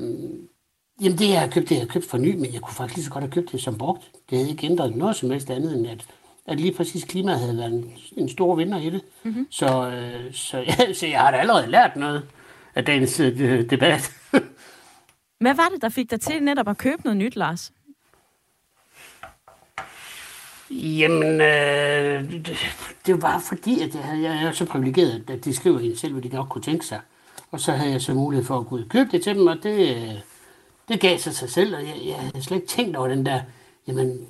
jamen 1.01 1.17
det, 1.17 1.29
jeg 1.29 1.39
har 1.39 1.47
købt, 1.47 1.69
det 1.69 1.75
jeg 1.75 1.81
har 1.81 1.87
købt 1.87 2.05
for 2.05 2.17
ny, 2.17 2.35
men 2.35 2.53
jeg 2.53 2.61
kunne 2.61 2.75
faktisk 2.75 2.95
lige 2.95 3.05
så 3.05 3.11
godt 3.11 3.23
have 3.23 3.31
købt 3.31 3.51
det 3.51 3.61
som 3.61 3.77
brugt. 3.77 4.11
Det 4.29 4.37
havde 4.37 4.51
ikke 4.51 4.67
ændret 4.67 4.95
noget 4.95 5.15
som 5.15 5.31
helst 5.31 5.49
andet, 5.49 5.77
end 5.77 5.87
at 5.87 6.05
at 6.47 6.59
lige 6.59 6.73
præcis 6.73 7.03
klimaet 7.03 7.39
havde 7.39 7.57
været 7.57 7.73
en, 7.73 7.93
en 8.17 8.29
stor 8.29 8.55
vinder 8.55 8.79
i 8.79 8.89
det. 8.89 9.01
Mm-hmm. 9.23 9.47
Så, 9.49 9.89
øh, 9.89 10.33
så, 10.33 10.57
ja, 10.57 10.93
så 10.99 11.07
jeg 11.07 11.19
har 11.19 11.31
da 11.31 11.37
allerede 11.37 11.67
lært 11.67 11.95
noget 11.95 12.23
af 12.75 12.85
dagens 12.85 13.19
øh, 13.19 13.69
debat. 13.69 14.11
Hvad 15.43 15.55
var 15.55 15.69
det, 15.73 15.81
der 15.81 15.89
fik 15.89 16.11
dig 16.11 16.21
til 16.21 16.43
netop 16.43 16.67
at 16.67 16.77
købe 16.77 17.01
noget 17.03 17.17
nyt, 17.17 17.35
Lars? 17.35 17.71
Jamen, 20.71 21.41
øh, 21.41 22.31
det, 23.05 23.21
var 23.21 23.39
fordi, 23.39 23.81
at 23.81 23.95
jeg, 23.95 24.03
havde, 24.03 24.21
jeg 24.21 24.43
er 24.43 24.51
så 24.51 24.65
privilegeret, 24.65 25.29
at 25.29 25.45
de 25.45 25.55
skriver 25.55 25.79
en 25.79 25.95
selv, 25.95 26.13
hvad 26.13 26.21
de 26.21 26.29
godt 26.29 26.49
kunne 26.49 26.61
tænke 26.61 26.85
sig. 26.85 26.99
Og 27.51 27.59
så 27.59 27.71
havde 27.71 27.91
jeg 27.91 28.01
så 28.01 28.13
mulighed 28.13 28.45
for 28.45 28.59
at 28.59 28.67
gå 28.67 28.75
ud 28.75 28.83
og 28.83 28.89
købe 28.89 29.09
det 29.11 29.23
til 29.23 29.35
dem, 29.35 29.47
og 29.47 29.57
det, 29.63 29.95
øh, 29.95 30.13
det 30.87 30.99
gav 30.99 31.17
sig 31.17 31.33
sig 31.35 31.49
selv, 31.49 31.75
og 31.75 31.81
jeg, 31.81 31.95
jeg 32.05 32.15
havde 32.15 32.41
slet 32.41 32.57
ikke 32.57 32.67
tænkt 32.67 32.95
over 32.97 33.07
den 33.07 33.25
der, 33.25 33.41
jamen, 33.87 34.27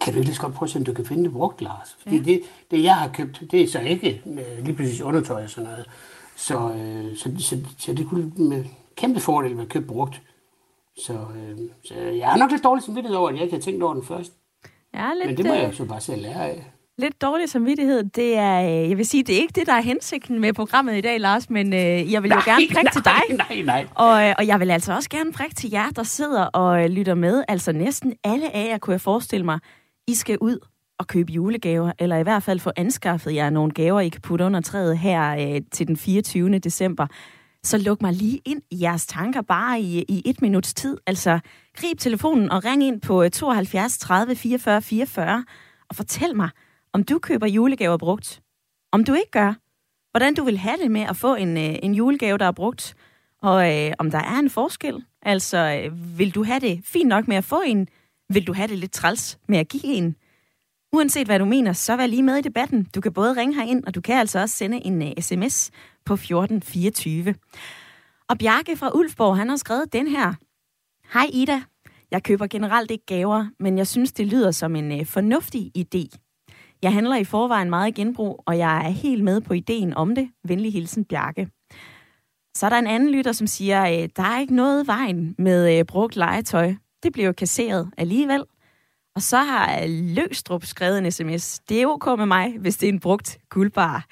kan 0.00 0.12
du 0.12 0.18
ikke 0.18 0.28
lige 0.28 0.36
så 0.36 0.42
godt 0.42 0.54
prøve 0.54 0.66
at 0.66 0.70
se, 0.70 0.78
om 0.78 0.84
du 0.84 0.92
kan 0.92 1.06
finde 1.06 1.24
det 1.24 1.32
brugt, 1.32 1.60
Lars? 1.62 1.96
Fordi 2.02 2.16
ja. 2.16 2.22
det, 2.22 2.42
det, 2.70 2.82
jeg 2.82 2.94
har 2.94 3.08
købt, 3.08 3.42
det 3.50 3.60
er 3.62 3.68
så 3.68 3.80
ikke 3.80 4.22
øh, 4.26 4.64
lige 4.64 4.76
præcis 4.76 5.00
undertøj 5.00 5.42
og 5.42 5.50
sådan 5.50 5.70
noget. 5.70 5.86
Så, 6.36 6.72
øh, 6.72 7.16
så, 7.16 7.30
så, 7.38 7.58
så 7.78 7.92
det 7.92 8.08
kunne 8.08 8.32
med 8.36 8.64
kæmpe 8.96 9.20
fordel 9.20 9.56
være 9.56 9.66
købt 9.66 9.86
brugt. 9.86 10.22
Så, 10.96 11.12
øh, 11.12 11.58
så 11.84 11.94
jeg 11.94 12.28
har 12.28 12.38
nok 12.38 12.50
lidt 12.50 12.64
dårligt 12.64 12.86
samvittighed 12.86 13.16
over, 13.16 13.28
at 13.28 13.34
jeg 13.34 13.42
ikke 13.42 13.52
havde 13.52 13.64
tænkt 13.64 13.82
over 13.82 13.94
den 13.94 14.04
først. 14.04 14.32
Ja, 14.94 15.10
lidt, 15.14 15.26
Men 15.26 15.36
det 15.36 15.46
må 15.46 15.54
jeg 15.54 15.68
jo 15.68 15.72
så 15.72 15.84
bare 15.84 16.00
selv 16.00 16.22
lære 16.22 16.50
af. 16.50 16.72
Lidt 16.98 17.22
dårlig 17.22 17.48
samvittighed, 17.48 18.04
det 18.04 18.36
er, 18.36 18.62
øh, 18.62 18.90
jeg 18.90 18.98
vil 18.98 19.06
sige, 19.06 19.22
det 19.22 19.36
er 19.36 19.40
ikke 19.40 19.52
det, 19.60 19.66
der 19.66 19.72
er 19.72 19.80
hensigten 19.80 20.38
med 20.38 20.52
programmet 20.52 20.96
i 20.98 21.00
dag, 21.00 21.20
Lars, 21.20 21.50
men 21.50 21.72
øh, 21.72 22.12
jeg 22.12 22.22
vil 22.22 22.30
jo 22.30 22.34
Nej, 22.36 22.44
gerne 22.44 22.66
prikke 22.68 22.82
nej, 22.84 22.92
til 22.92 23.04
dig. 23.04 23.36
Nej, 23.50 23.62
nej. 23.62 23.86
Og, 23.94 24.28
øh, 24.28 24.34
og 24.38 24.46
jeg 24.46 24.60
vil 24.60 24.70
altså 24.70 24.94
også 24.94 25.10
gerne 25.10 25.32
prikke 25.32 25.54
til 25.54 25.70
jer, 25.70 25.90
der 25.90 26.02
sidder 26.02 26.44
og 26.44 26.84
øh, 26.84 26.90
lytter 26.90 27.14
med. 27.14 27.44
Altså 27.48 27.72
næsten 27.72 28.14
alle 28.24 28.56
af 28.56 28.68
jer, 28.68 28.78
kunne 28.78 28.92
jeg 28.92 29.00
forestille 29.00 29.44
mig, 29.44 29.58
I 30.08 30.14
skal 30.14 30.38
ud 30.40 30.58
og 30.98 31.06
købe 31.06 31.32
julegaver, 31.32 31.92
eller 31.98 32.16
i 32.16 32.22
hvert 32.22 32.42
fald 32.42 32.60
få 32.60 32.70
anskaffet 32.76 33.34
jer 33.34 33.50
nogle 33.50 33.70
gaver, 33.72 34.00
I 34.00 34.08
kan 34.08 34.20
putte 34.20 34.44
under 34.44 34.60
træet 34.60 34.98
her 34.98 35.54
øh, 35.54 35.60
til 35.72 35.88
den 35.88 35.96
24. 35.96 36.58
december. 36.58 37.06
Så 37.62 37.78
luk 37.78 38.02
mig 38.02 38.12
lige 38.12 38.40
ind 38.44 38.62
i 38.70 38.82
jeres 38.82 39.06
tanker 39.06 39.42
bare 39.42 39.80
i, 39.80 40.04
i 40.08 40.22
et 40.24 40.42
minuts 40.42 40.74
tid. 40.74 40.96
Altså 41.06 41.40
grib 41.76 41.98
telefonen 41.98 42.50
og 42.50 42.64
ring 42.64 42.82
ind 42.82 43.00
på 43.00 43.28
72 43.28 43.98
30 43.98 44.34
44 44.34 44.82
44 44.82 45.44
og 45.88 45.96
fortæl 45.96 46.36
mig, 46.36 46.50
om 46.92 47.04
du 47.04 47.18
køber 47.18 47.46
julegaver 47.46 47.96
brugt. 47.96 48.42
Om 48.92 49.04
du 49.04 49.14
ikke 49.14 49.30
gør. 49.30 49.54
Hvordan 50.10 50.34
du 50.34 50.44
vil 50.44 50.58
have 50.58 50.76
det 50.82 50.90
med 50.90 51.00
at 51.00 51.16
få 51.16 51.34
en, 51.34 51.56
øh, 51.56 51.76
en 51.82 51.94
julegave, 51.94 52.38
der 52.38 52.46
er 52.46 52.52
brugt. 52.52 52.94
Og 53.42 53.76
øh, 53.76 53.92
om 53.98 54.10
der 54.10 54.18
er 54.18 54.38
en 54.38 54.50
forskel. 54.50 55.04
Altså, 55.22 55.82
øh, 55.84 56.18
vil 56.18 56.34
du 56.34 56.44
have 56.44 56.60
det 56.60 56.80
fint 56.84 57.08
nok 57.08 57.28
med 57.28 57.36
at 57.36 57.44
få 57.44 57.62
en? 57.66 57.88
Vil 58.28 58.46
du 58.46 58.52
have 58.52 58.68
det 58.68 58.78
lidt 58.78 58.92
træls 58.92 59.38
med 59.48 59.58
at 59.58 59.68
give 59.68 59.84
en? 59.84 60.16
Uanset 60.92 61.26
hvad 61.26 61.38
du 61.38 61.44
mener, 61.44 61.72
så 61.72 61.96
vær 61.96 62.06
lige 62.06 62.22
med 62.22 62.36
i 62.36 62.40
debatten. 62.40 62.84
Du 62.94 63.00
kan 63.00 63.12
både 63.12 63.40
ringe 63.40 63.54
herind, 63.54 63.84
og 63.84 63.94
du 63.94 64.00
kan 64.00 64.18
altså 64.18 64.40
også 64.40 64.56
sende 64.56 64.86
en 64.86 65.02
øh, 65.02 65.08
uh, 65.08 65.22
sms 65.22 65.70
på 66.04 66.14
1424. 66.14 67.34
Og 68.28 68.38
Bjarke 68.38 68.76
fra 68.76 68.90
Ulfborg, 68.94 69.36
han 69.36 69.48
har 69.48 69.56
skrevet 69.56 69.92
den 69.92 70.06
her. 70.06 70.34
Hej 71.12 71.26
Ida, 71.32 71.62
jeg 72.10 72.22
køber 72.22 72.46
generelt 72.46 72.90
ikke 72.90 73.06
gaver, 73.06 73.46
men 73.60 73.78
jeg 73.78 73.86
synes, 73.86 74.12
det 74.12 74.26
lyder 74.26 74.50
som 74.50 74.76
en 74.76 75.00
uh, 75.00 75.06
fornuftig 75.06 75.72
idé. 75.78 76.06
Jeg 76.82 76.92
handler 76.92 77.16
i 77.16 77.24
forvejen 77.24 77.70
meget 77.70 77.88
i 77.88 78.00
genbrug, 78.00 78.42
og 78.46 78.58
jeg 78.58 78.86
er 78.86 78.90
helt 78.90 79.24
med 79.24 79.40
på 79.40 79.54
ideen 79.54 79.94
om 79.94 80.14
det. 80.14 80.30
Venlig 80.44 80.72
hilsen, 80.72 81.04
Bjarke. 81.04 81.48
Så 82.56 82.66
er 82.66 82.70
der 82.70 82.78
en 82.78 82.86
anden 82.86 83.10
lytter, 83.10 83.32
som 83.32 83.46
siger, 83.46 83.82
at 83.82 84.16
der 84.16 84.22
er 84.22 84.40
ikke 84.40 84.54
noget 84.54 84.86
vejen 84.86 85.34
med 85.38 85.84
brugt 85.84 86.16
legetøj. 86.16 86.74
Det 87.02 87.12
bliver 87.12 87.26
jo 87.26 87.32
kasseret 87.32 87.90
alligevel. 87.96 88.44
Og 89.14 89.22
så 89.22 89.36
har 89.36 89.86
Løstrup 89.86 90.64
skrevet 90.64 90.98
en 90.98 91.12
sms. 91.12 91.60
Det 91.68 91.82
er 91.82 91.86
ok 91.86 92.18
med 92.18 92.26
mig, 92.26 92.58
hvis 92.58 92.76
det 92.76 92.88
er 92.88 92.92
en 92.92 93.00
brugt 93.00 93.38
guldbar. 93.48 94.06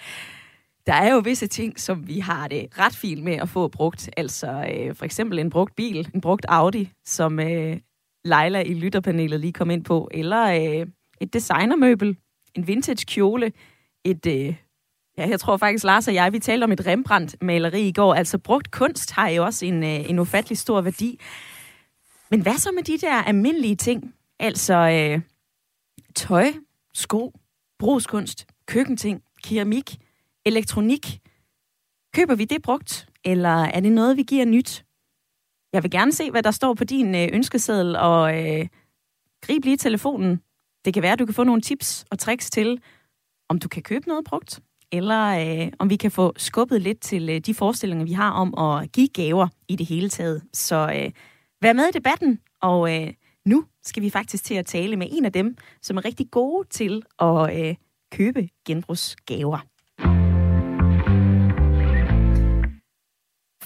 Der 0.86 0.94
er 0.94 1.12
jo 1.12 1.18
visse 1.18 1.46
ting, 1.46 1.80
som 1.80 2.08
vi 2.08 2.18
har 2.18 2.48
det 2.48 2.78
ret 2.78 2.96
fint 2.96 3.24
med 3.24 3.32
at 3.32 3.48
få 3.48 3.68
brugt. 3.68 4.10
Altså 4.16 4.66
øh, 4.74 4.94
for 4.94 5.04
eksempel 5.04 5.38
en 5.38 5.50
brugt 5.50 5.76
bil, 5.76 6.10
en 6.14 6.20
brugt 6.20 6.46
Audi, 6.48 6.92
som 7.04 7.40
øh, 7.40 7.76
Leila 8.24 8.60
i 8.60 8.74
lytterpanelet 8.74 9.40
lige 9.40 9.52
kom 9.52 9.70
ind 9.70 9.84
på. 9.84 10.08
Eller 10.10 10.44
øh, 10.44 10.86
et 11.20 11.32
designermøbel, 11.32 12.16
en 12.54 12.66
vintage 12.66 13.04
kjole, 13.06 13.52
et... 14.04 14.26
Øh, 14.26 14.54
ja, 15.18 15.28
jeg 15.28 15.40
tror 15.40 15.56
faktisk, 15.56 15.84
Lars 15.84 16.08
og 16.08 16.14
jeg, 16.14 16.32
vi 16.32 16.38
talte 16.38 16.64
om 16.64 16.72
et 16.72 16.86
Rembrandt-maleri 16.86 17.88
i 17.88 17.92
går. 17.92 18.14
Altså 18.14 18.38
brugt 18.38 18.70
kunst 18.70 19.12
har 19.12 19.28
jo 19.28 19.44
også 19.44 19.66
en, 19.66 19.82
øh, 19.82 20.10
en 20.10 20.18
ufattelig 20.18 20.58
stor 20.58 20.80
værdi. 20.80 21.20
Men 22.30 22.40
hvad 22.40 22.58
så 22.58 22.70
med 22.74 22.82
de 22.82 22.98
der 22.98 23.22
almindelige 23.22 23.76
ting? 23.76 24.14
Altså 24.38 24.74
øh, 24.74 25.20
tøj, 26.14 26.52
sko, 26.94 27.32
brugskunst, 27.78 28.46
køkkenting, 28.66 29.22
keramik, 29.42 29.96
elektronik. 30.44 31.20
Køber 32.14 32.34
vi 32.34 32.44
det 32.44 32.62
brugt, 32.62 33.08
eller 33.24 33.64
er 33.64 33.80
det 33.80 33.92
noget, 33.92 34.16
vi 34.16 34.22
giver 34.22 34.44
nyt? 34.44 34.84
Jeg 35.72 35.82
vil 35.82 35.90
gerne 35.90 36.12
se, 36.12 36.30
hvad 36.30 36.42
der 36.42 36.50
står 36.50 36.74
på 36.74 36.84
din 36.84 37.14
øh, 37.14 37.28
ønskeseddel, 37.32 37.96
og 37.96 38.44
øh, 38.44 38.66
grib 39.40 39.64
lige 39.64 39.76
telefonen. 39.76 40.40
Det 40.84 40.94
kan 40.94 41.02
være, 41.02 41.12
at 41.12 41.18
du 41.18 41.24
kan 41.24 41.34
få 41.34 41.44
nogle 41.44 41.62
tips 41.62 42.04
og 42.10 42.18
tricks 42.18 42.50
til, 42.50 42.80
om 43.48 43.58
du 43.58 43.68
kan 43.68 43.82
købe 43.82 44.08
noget 44.08 44.24
brugt, 44.24 44.60
eller 44.92 45.24
øh, 45.24 45.72
om 45.78 45.90
vi 45.90 45.96
kan 45.96 46.10
få 46.10 46.32
skubbet 46.36 46.82
lidt 46.82 47.00
til 47.00 47.28
øh, 47.28 47.38
de 47.38 47.54
forestillinger, 47.54 48.04
vi 48.04 48.12
har 48.12 48.30
om 48.30 48.58
at 48.58 48.92
give 48.92 49.08
gaver 49.08 49.48
i 49.68 49.76
det 49.76 49.86
hele 49.86 50.08
taget. 50.08 50.42
Så 50.52 50.92
øh, 50.96 51.10
vær 51.62 51.72
med 51.72 51.88
i 51.88 51.92
debatten, 51.92 52.40
og 52.60 52.96
øh, 52.96 53.12
nu 53.48 53.64
skal 53.82 54.02
vi 54.02 54.10
faktisk 54.10 54.44
til 54.44 54.54
at 54.54 54.66
tale 54.66 54.96
med 54.96 55.06
en 55.10 55.24
af 55.24 55.32
dem, 55.32 55.56
som 55.82 55.96
er 55.96 56.04
rigtig 56.04 56.26
gode 56.30 56.68
til 56.68 57.02
at 57.18 57.58
øh, 57.58 57.74
købe 58.12 58.48
genbrugsgaver. 58.66 59.58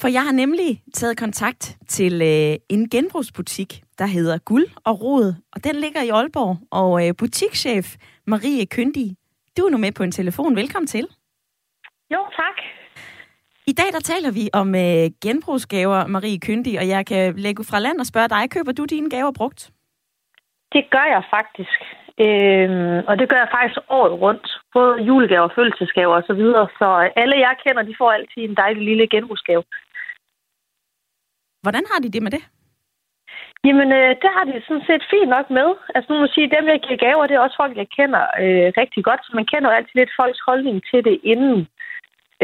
For 0.00 0.08
jeg 0.08 0.24
har 0.24 0.32
nemlig 0.32 0.82
taget 0.94 1.18
kontakt 1.18 1.78
til 1.88 2.22
øh, 2.22 2.56
en 2.68 2.90
genbrugsbutik, 2.90 3.82
der 3.98 4.06
hedder 4.06 4.38
Guld 4.38 4.66
og 4.84 5.00
Rod, 5.00 5.34
og 5.52 5.64
den 5.64 5.76
ligger 5.76 6.02
i 6.02 6.08
Aalborg. 6.08 6.56
Og 6.70 7.08
øh, 7.08 7.14
butikschef 7.18 7.96
Marie 8.26 8.66
Køndi, 8.66 9.16
du 9.56 9.62
er 9.66 9.70
nu 9.70 9.78
med 9.78 9.92
på 9.92 10.02
en 10.02 10.12
telefon. 10.12 10.56
Velkommen 10.56 10.86
til. 10.86 11.06
Jo, 12.14 12.20
tak. 12.36 12.81
I 13.66 13.72
dag 13.72 13.90
der 13.92 14.00
taler 14.00 14.30
vi 14.38 14.44
om 14.52 14.68
øh, 14.74 15.06
genbrugsgaver, 15.24 16.06
Marie 16.06 16.40
Køndig, 16.46 16.78
og 16.80 16.88
jeg 16.88 17.06
kan 17.06 17.36
lægge 17.36 17.64
fra 17.70 17.78
land 17.78 17.98
og 18.00 18.06
spørge 18.06 18.28
dig, 18.28 18.50
køber 18.50 18.72
du 18.72 18.84
dine 18.84 19.10
gaver 19.10 19.32
brugt? 19.40 19.70
Det 20.74 20.84
gør 20.94 21.06
jeg 21.14 21.22
faktisk. 21.36 21.78
Øhm, 22.24 22.98
og 23.08 23.14
det 23.18 23.26
gør 23.30 23.40
jeg 23.44 23.50
faktisk 23.56 23.78
året 23.88 24.14
rundt. 24.24 24.46
Både 24.72 25.02
julegaver, 25.08 25.48
fødselsdagsgaver 25.54 26.14
osv. 26.16 26.26
Så, 26.26 26.34
videre. 26.34 26.68
så 26.78 26.86
alle 27.22 27.36
jeg 27.46 27.54
kender, 27.64 27.82
de 27.82 28.00
får 28.00 28.10
altid 28.10 28.42
en 28.42 28.56
dejlig 28.62 28.82
lille 28.84 29.06
genbrugsgave. 29.14 29.62
Hvordan 31.64 31.84
har 31.90 31.98
de 32.00 32.10
det 32.14 32.22
med 32.22 32.30
det? 32.36 32.42
Jamen, 33.66 33.88
øh, 33.98 34.10
det 34.22 34.30
har 34.36 34.44
de 34.44 34.62
sådan 34.68 34.86
set 34.88 35.04
fint 35.12 35.30
nok 35.36 35.46
med. 35.58 35.68
Altså 35.94 36.06
nu 36.08 36.14
må 36.18 36.24
jeg 36.26 36.34
sige, 36.34 36.54
dem 36.56 36.64
jeg 36.72 36.80
giver 36.84 37.04
gaver, 37.06 37.26
det 37.26 37.34
er 37.36 37.44
også 37.46 37.60
folk, 37.62 37.74
jeg 37.82 37.88
kender 37.98 38.22
øh, 38.42 38.68
rigtig 38.80 39.02
godt. 39.08 39.20
Så 39.26 39.30
man 39.38 39.46
kender 39.50 39.66
jo 39.68 39.76
altid 39.76 39.96
lidt 39.98 40.16
folks 40.18 40.40
holdning 40.48 40.76
til 40.90 41.00
det 41.08 41.16
inden. 41.32 41.60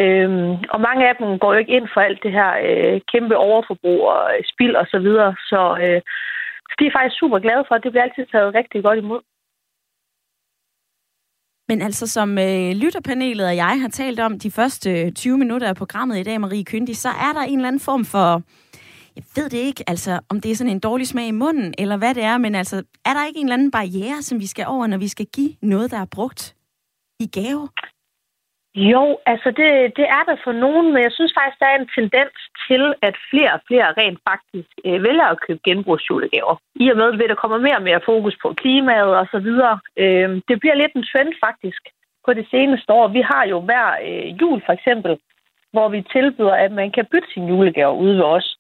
Øhm, 0.01 0.51
og 0.75 0.81
mange 0.87 1.03
af 1.09 1.15
dem 1.21 1.39
går 1.39 1.53
jo 1.53 1.59
ikke 1.59 1.77
ind 1.79 1.89
for 1.95 2.01
alt 2.01 2.21
det 2.23 2.33
her 2.33 2.51
øh, 2.69 3.01
kæmpe 3.13 3.37
overforbrug 3.37 4.01
og 4.15 4.23
øh, 4.35 4.45
spild 4.53 4.75
og 4.83 4.87
så 4.93 4.99
videre. 4.99 5.35
Så 5.51 5.61
øh, 5.85 6.01
de 6.79 6.87
er 6.87 6.97
faktisk 6.97 7.19
super 7.21 7.39
glade 7.39 7.65
for, 7.69 7.75
at 7.75 7.83
det 7.85 7.93
bliver 7.93 8.07
altid 8.07 8.27
taget 8.27 8.55
rigtig 8.55 8.85
godt 8.85 8.99
imod. 8.99 9.23
Men 11.69 11.83
altså, 11.83 12.07
som 12.07 12.39
øh, 12.39 12.71
lytterpanelet 12.83 13.47
og 13.47 13.57
jeg 13.57 13.81
har 13.83 13.89
talt 13.89 14.21
om 14.21 14.39
de 14.39 14.51
første 14.51 14.91
øh, 15.03 15.13
20 15.13 15.39
minutter 15.39 15.69
af 15.69 15.77
programmet 15.77 16.19
i 16.19 16.23
dag, 16.23 16.41
Marie 16.41 16.65
Kyndig, 16.65 16.97
så 16.97 17.09
er 17.09 17.33
der 17.33 17.43
en 17.43 17.59
eller 17.59 17.69
anden 17.69 17.81
form 17.81 18.05
for, 18.05 18.43
jeg 19.17 19.25
ved 19.37 19.49
det 19.51 19.59
ikke, 19.59 19.85
altså 19.87 20.21
om 20.29 20.41
det 20.41 20.51
er 20.51 20.57
sådan 20.57 20.73
en 20.73 20.81
dårlig 20.81 21.07
smag 21.07 21.27
i 21.27 21.41
munden, 21.43 21.75
eller 21.79 21.97
hvad 21.97 22.15
det 22.15 22.23
er, 22.23 22.39
men 22.39 22.55
altså, 22.55 22.77
er 23.05 23.13
der 23.15 23.27
ikke 23.27 23.41
en 23.41 23.47
eller 23.47 23.55
anden 23.55 23.71
barriere, 23.71 24.23
som 24.23 24.41
vi 24.41 24.47
skal 24.47 24.67
over, 24.67 24.87
når 24.87 24.99
vi 24.99 25.09
skal 25.09 25.27
give 25.27 25.55
noget, 25.63 25.91
der 25.91 25.99
er 25.99 26.15
brugt 26.17 26.57
i 27.21 27.27
gave? 27.27 27.69
Jo, 28.75 29.19
altså 29.27 29.49
det, 29.51 29.97
det 29.97 30.07
er 30.17 30.23
der 30.29 30.37
for 30.45 30.53
nogen, 30.53 30.93
men 30.93 31.03
jeg 31.03 31.13
synes 31.13 31.33
faktisk, 31.39 31.61
der 31.61 31.67
er 31.67 31.79
en 31.79 31.91
tendens 31.99 32.37
til, 32.67 32.95
at 33.03 33.15
flere 33.31 33.53
og 33.53 33.61
flere 33.69 33.93
rent 34.01 34.21
faktisk 34.31 34.71
øh, 34.85 35.03
vælger 35.03 35.27
at 35.31 35.41
købe 35.47 35.61
genbrugsjulegaver. 35.65 36.55
I 36.75 36.91
og 36.91 36.97
med, 36.97 37.23
at 37.23 37.31
der 37.31 37.43
kommer 37.43 37.59
mere 37.59 37.77
og 37.77 37.83
mere 37.83 38.01
fokus 38.05 38.37
på 38.43 38.53
klimaet 38.53 39.17
og 39.21 39.27
så 39.33 39.39
videre. 39.39 39.81
Øh, 39.97 40.29
det 40.49 40.61
bliver 40.61 40.75
lidt 40.75 40.95
en 40.95 41.07
trend 41.11 41.33
faktisk 41.47 41.83
på 42.27 42.33
det 42.35 42.47
seneste 42.51 42.93
år. 42.93 43.09
Vi 43.09 43.21
har 43.21 43.45
jo 43.47 43.61
hver 43.61 43.87
øh, 44.09 44.41
jul 44.41 44.63
for 44.67 44.73
eksempel, 44.73 45.19
hvor 45.73 45.89
vi 45.89 46.01
tilbyder, 46.13 46.55
at 46.65 46.73
man 46.73 46.91
kan 46.91 47.07
bytte 47.13 47.29
sin 47.35 47.49
julegaver 47.49 47.95
ude 47.95 48.17
ved 48.17 48.25
os. 48.25 48.59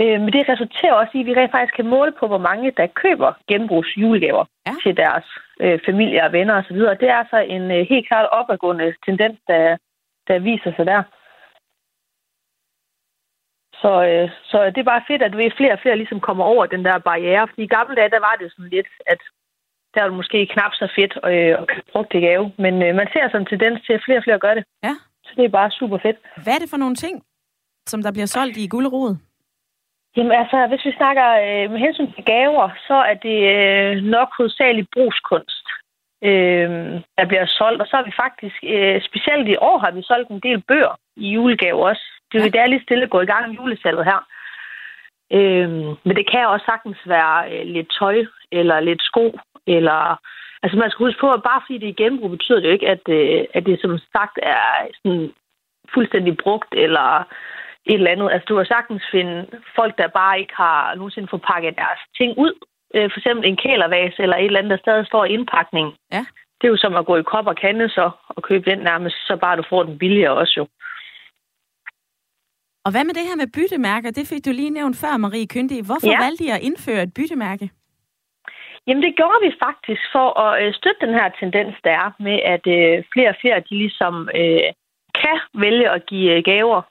Øh, 0.00 0.20
men 0.20 0.32
det 0.32 0.48
resulterer 0.48 0.92
også 0.92 1.12
i, 1.14 1.20
at 1.20 1.26
vi 1.26 1.34
rent 1.34 1.50
faktisk 1.50 1.76
kan 1.76 1.86
måle 1.86 2.12
på, 2.20 2.26
hvor 2.26 2.42
mange 2.48 2.72
der 2.76 2.86
køber 2.86 3.32
genbrugsjulegaver 3.48 4.44
ja. 4.66 4.74
til 4.82 4.96
deres 4.96 5.26
øh, 5.64 5.78
familie 5.88 6.24
og 6.26 6.32
venner 6.32 6.54
osv. 6.60 6.78
Det 7.00 7.08
er 7.08 7.16
altså 7.22 7.38
en 7.56 7.64
øh, 7.70 7.86
helt 7.90 8.08
klart 8.08 8.28
opadgående 8.38 8.94
tendens, 9.06 9.38
der, 9.48 9.76
der 10.28 10.38
viser 10.38 10.72
sig 10.76 10.86
der. 10.86 11.02
Så, 13.82 13.92
øh, 14.10 14.30
så 14.50 14.58
det 14.74 14.78
er 14.80 14.92
bare 14.92 15.08
fedt, 15.10 15.22
at 15.22 15.36
vi 15.38 15.56
flere 15.56 15.72
og 15.72 15.82
flere 15.82 15.96
ligesom 15.96 16.20
kommer 16.20 16.44
over 16.44 16.66
den 16.66 16.84
der 16.84 16.98
barriere. 16.98 17.48
Fordi 17.48 17.62
i 17.62 17.74
gamle 17.76 17.96
dage, 17.96 18.14
der 18.16 18.20
var 18.28 18.36
det 18.40 18.52
sådan 18.52 18.74
lidt, 18.76 18.90
at 19.06 19.20
der 19.94 20.00
er 20.00 20.08
det 20.08 20.16
måske 20.20 20.46
knap 20.54 20.72
så 20.74 20.86
fedt 20.96 21.12
øh, 21.32 21.52
at 21.60 21.66
købe 21.68 21.86
brugt 21.92 22.14
i 22.14 22.20
gave. 22.26 22.52
Men 22.64 22.74
øh, 22.82 22.94
man 23.00 23.08
ser 23.12 23.24
sådan 23.28 23.40
en 23.40 23.46
tendens 23.46 23.78
til, 23.86 23.92
at 23.92 24.02
flere 24.04 24.18
og 24.18 24.24
flere 24.24 24.38
gør 24.38 24.54
det. 24.54 24.64
Ja. 24.84 24.94
Så 25.24 25.32
det 25.36 25.44
er 25.44 25.58
bare 25.60 25.70
super 25.70 25.98
fedt. 25.98 26.18
Hvad 26.44 26.54
er 26.54 26.58
det 26.62 26.70
for 26.70 26.76
nogle 26.76 26.94
ting, 26.94 27.22
som 27.86 28.02
der 28.02 28.12
bliver 28.12 28.26
solgt 28.26 28.56
i 28.56 28.66
gulderod? 28.66 29.16
Jamen 30.16 30.32
altså, 30.32 30.66
hvis 30.66 30.84
vi 30.84 30.92
snakker 30.96 31.28
øh, 31.46 31.70
med 31.70 31.78
hensyn 31.78 32.12
til 32.12 32.24
gaver, 32.24 32.68
så 32.88 32.94
er 32.94 33.14
det 33.14 33.38
øh, 33.56 34.02
nok 34.02 34.28
hovedsageligt 34.36 34.88
brugskunst, 34.94 35.66
øh, 36.24 36.70
der 37.18 37.26
bliver 37.28 37.46
solgt. 37.46 37.82
Og 37.82 37.86
så 37.86 37.96
har 37.96 38.04
vi 38.04 38.12
faktisk, 38.24 38.56
øh, 38.62 39.02
specielt 39.08 39.48
i 39.48 39.56
år, 39.56 39.78
har 39.78 39.90
vi 39.90 40.02
solgt 40.02 40.30
en 40.30 40.40
del 40.40 40.60
bøger 40.68 40.94
i 41.16 41.28
julegave 41.28 41.88
også. 41.88 42.04
Det 42.32 42.38
er, 42.38 42.44
ja. 42.44 42.48
det 42.48 42.60
er 42.60 42.66
lige 42.66 42.82
stille 42.82 43.06
gå 43.06 43.20
i 43.20 43.30
gang 43.32 43.48
med 43.48 43.56
julesalget 43.56 44.04
her. 44.04 44.20
Øh, 45.32 45.70
men 46.06 46.16
det 46.18 46.30
kan 46.30 46.46
også 46.46 46.66
sagtens 46.66 46.98
være 47.06 47.52
øh, 47.52 47.66
lidt 47.66 47.90
tøj, 47.98 48.16
eller 48.52 48.80
lidt 48.80 49.02
sko, 49.02 49.38
eller... 49.66 50.20
Altså 50.64 50.78
man 50.78 50.90
skal 50.90 51.04
huske 51.06 51.20
på, 51.20 51.30
at 51.30 51.42
bare 51.42 51.60
fordi 51.62 51.78
det 51.78 51.88
er 51.88 52.02
genbrug, 52.02 52.30
betyder 52.30 52.60
det 52.60 52.68
jo 52.68 52.72
ikke, 52.72 52.88
at, 52.88 53.08
øh, 53.08 53.44
at 53.54 53.66
det 53.66 53.80
som 53.80 53.98
sagt 53.98 54.38
er 54.42 54.64
sådan 54.94 55.32
fuldstændig 55.94 56.36
brugt, 56.36 56.74
eller 56.74 57.26
et 57.86 57.94
eller 57.94 58.10
andet. 58.10 58.32
Altså, 58.32 58.46
du 58.48 58.56
kan 58.56 58.66
sagtens 58.66 59.02
finde 59.10 59.46
folk, 59.78 59.98
der 59.98 60.16
bare 60.20 60.40
ikke 60.40 60.54
har 60.56 60.94
nogensinde 60.94 61.28
fået 61.30 61.48
pakket 61.52 61.76
deres 61.82 62.00
ting 62.18 62.30
ud. 62.44 62.54
Øh, 62.94 63.10
for 63.10 63.18
eksempel 63.18 63.44
en 63.48 63.62
kælervase 63.64 64.22
eller 64.22 64.36
et 64.36 64.44
eller 64.44 64.58
andet, 64.58 64.74
der 64.74 64.84
stadig 64.84 65.06
står 65.06 65.24
i 65.24 65.32
indpakning. 65.36 65.88
Ja. 66.12 66.24
Det 66.58 66.64
er 66.66 66.74
jo 66.74 66.84
som 66.84 66.96
at 66.96 67.06
gå 67.06 67.16
i 67.16 67.22
kop 67.22 67.46
og 67.46 67.56
kande 67.56 67.88
så, 67.88 68.10
og 68.28 68.42
købe 68.42 68.70
den 68.70 68.78
nærmest, 68.78 69.16
så 69.26 69.36
bare 69.36 69.56
du 69.56 69.64
får 69.68 69.82
den 69.82 69.98
billigere 69.98 70.34
også 70.42 70.54
jo. 70.56 70.66
Og 72.84 72.90
hvad 72.92 73.04
med 73.04 73.14
det 73.14 73.28
her 73.28 73.36
med 73.36 73.52
byttemærker? 73.56 74.10
Det 74.10 74.28
fik 74.28 74.44
du 74.44 74.50
lige 74.50 74.70
nævnt 74.70 74.96
før, 74.96 75.16
Marie 75.16 75.46
Kyndig. 75.46 75.84
Hvorfor 75.86 76.12
ja. 76.12 76.24
valgte 76.24 76.44
I 76.44 76.48
at 76.48 76.62
indføre 76.68 77.02
et 77.02 77.14
byttemærke? 77.14 77.70
Jamen 78.86 79.02
det 79.02 79.16
gjorde 79.16 79.40
vi 79.46 79.50
faktisk 79.66 80.02
for 80.12 80.28
at 80.44 80.52
øh, 80.62 80.74
støtte 80.74 81.06
den 81.06 81.14
her 81.14 81.28
tendens, 81.40 81.74
der 81.84 81.90
er 81.90 82.10
med, 82.26 82.38
at 82.54 82.64
øh, 82.76 83.04
flere 83.12 83.28
og 83.28 83.36
flere 83.40 83.60
de 83.68 83.74
ligesom 83.84 84.14
øh, 84.40 84.68
kan 85.22 85.38
vælge 85.64 85.90
at 85.90 86.06
give 86.06 86.42
gaver. 86.42 86.82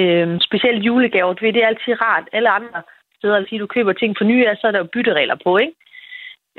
Øh, 0.00 0.40
specielt 0.40 0.82
julegaver. 0.86 1.32
Det 1.32 1.56
er 1.56 1.66
altid 1.66 1.94
rart. 2.06 2.28
Alle 2.32 2.50
andre 2.50 2.82
steder, 3.18 3.40
hvis 3.40 3.60
du 3.60 3.66
køber 3.66 3.92
ting 3.92 4.14
for 4.18 4.24
nye, 4.24 4.46
så 4.60 4.66
er 4.66 4.70
der 4.72 4.78
jo 4.78 4.92
bytteregler 4.94 5.36
på, 5.44 5.56
ikke? 5.58 5.74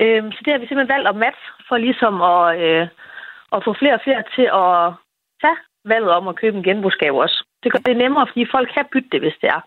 Øhm, 0.02 0.32
så 0.32 0.40
det 0.44 0.52
har 0.52 0.58
vi 0.60 0.66
simpelthen 0.66 0.94
valgt 0.94 1.08
at 1.08 1.16
matche 1.24 1.48
for 1.68 1.76
ligesom 1.86 2.14
at, 2.34 2.46
øh, 2.66 2.84
at 3.54 3.64
få 3.64 3.70
flere 3.80 3.94
og 3.98 4.04
flere 4.04 4.22
til 4.36 4.46
at 4.64 4.76
tage 5.42 5.58
valget 5.92 6.10
om 6.18 6.28
at 6.28 6.38
købe 6.40 6.56
en 6.56 6.64
genbrugsgave 6.68 7.22
også. 7.22 7.38
Det 7.62 7.72
gør 7.72 7.78
det 7.78 7.96
nemmere, 7.96 8.26
fordi 8.30 8.44
folk 8.54 8.68
kan 8.74 8.86
bytte 8.92 9.08
det, 9.12 9.20
hvis 9.20 9.38
det 9.42 9.48
er. 9.56 9.60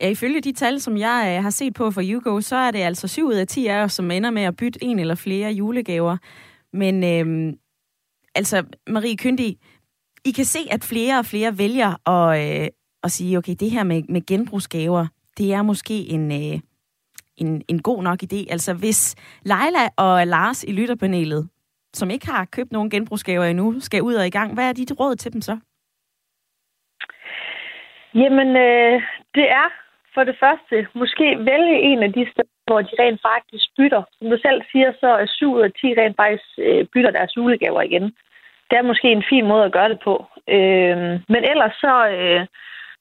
Ja, 0.00 0.08
ifølge 0.10 0.40
de 0.40 0.52
tal, 0.52 0.80
som 0.80 0.96
jeg 0.96 1.20
øh, 1.28 1.42
har 1.42 1.50
set 1.50 1.74
på 1.74 1.90
for 1.90 2.02
YouGo, 2.10 2.40
så 2.40 2.56
er 2.56 2.70
det 2.70 2.78
altså 2.78 3.08
7 3.08 3.26
ud 3.26 3.34
af 3.34 3.46
10 3.46 3.66
af 3.66 3.82
os, 3.82 3.92
som 3.92 4.10
ender 4.10 4.30
med 4.30 4.42
at 4.42 4.56
bytte 4.56 4.84
en 4.84 4.98
eller 4.98 5.14
flere 5.14 5.50
julegaver. 5.50 6.16
Men 6.72 6.94
øh, 7.04 7.54
altså, 8.34 8.64
Marie 8.86 9.16
Kyndig, 9.16 9.56
i 10.24 10.30
kan 10.30 10.44
se, 10.44 10.58
at 10.70 10.84
flere 10.84 11.18
og 11.18 11.24
flere 11.24 11.58
vælger 11.58 12.08
at, 12.08 12.62
øh, 12.62 12.68
at 13.04 13.10
sige, 13.10 13.38
okay, 13.38 13.54
det 13.60 13.70
her 13.70 13.82
med, 13.82 14.02
med 14.08 14.26
genbrugsgaver, 14.26 15.06
det 15.38 15.52
er 15.52 15.62
måske 15.62 15.94
en, 15.94 16.32
øh, 16.32 16.60
en, 17.36 17.62
en 17.68 17.82
god 17.82 18.02
nok 18.02 18.18
idé. 18.22 18.40
Altså, 18.50 18.74
hvis 18.74 19.16
Leila 19.44 19.84
og 19.96 20.26
Lars 20.26 20.64
i 20.64 20.72
lytterpanelet, 20.72 21.48
som 21.94 22.10
ikke 22.10 22.26
har 22.26 22.44
købt 22.44 22.72
nogen 22.72 22.90
genbrugsgaver 22.90 23.44
endnu, 23.44 23.80
skal 23.80 24.02
ud 24.02 24.14
og 24.14 24.26
i 24.26 24.30
gang, 24.30 24.54
hvad 24.54 24.68
er 24.68 24.72
dit 24.72 24.92
råd 25.00 25.16
til 25.16 25.32
dem 25.32 25.40
så? 25.40 25.58
Jamen, 28.14 28.48
øh, 28.56 29.02
det 29.34 29.50
er 29.50 29.68
for 30.14 30.24
det 30.24 30.36
første 30.40 30.86
måske 30.94 31.26
vælge 31.50 31.76
en 31.90 32.02
af 32.02 32.12
de 32.12 32.26
steder, 32.32 32.56
hvor 32.66 32.80
de 32.82 32.94
rent 33.02 33.20
faktisk 33.30 33.66
bytter. 33.76 34.02
Som 34.18 34.30
du 34.30 34.38
selv 34.46 34.62
siger, 34.72 34.92
så 35.00 35.08
er 35.22 35.26
7 35.26 35.52
ud 35.54 35.62
af 35.62 35.72
10 35.72 35.86
rent 36.00 36.16
faktisk 36.16 36.48
øh, 36.58 36.86
bytter 36.92 37.10
deres 37.10 37.36
julegaver 37.36 37.82
igen. 37.82 38.06
Det 38.68 38.76
er 38.78 38.90
måske 38.90 39.08
en 39.12 39.24
fin 39.30 39.46
måde 39.46 39.64
at 39.64 39.72
gøre 39.72 39.88
det 39.88 40.00
på. 40.04 40.14
Øh, 40.48 40.96
men 41.32 41.42
ellers 41.52 41.74
så... 41.84 41.94
Øh, 42.16 42.46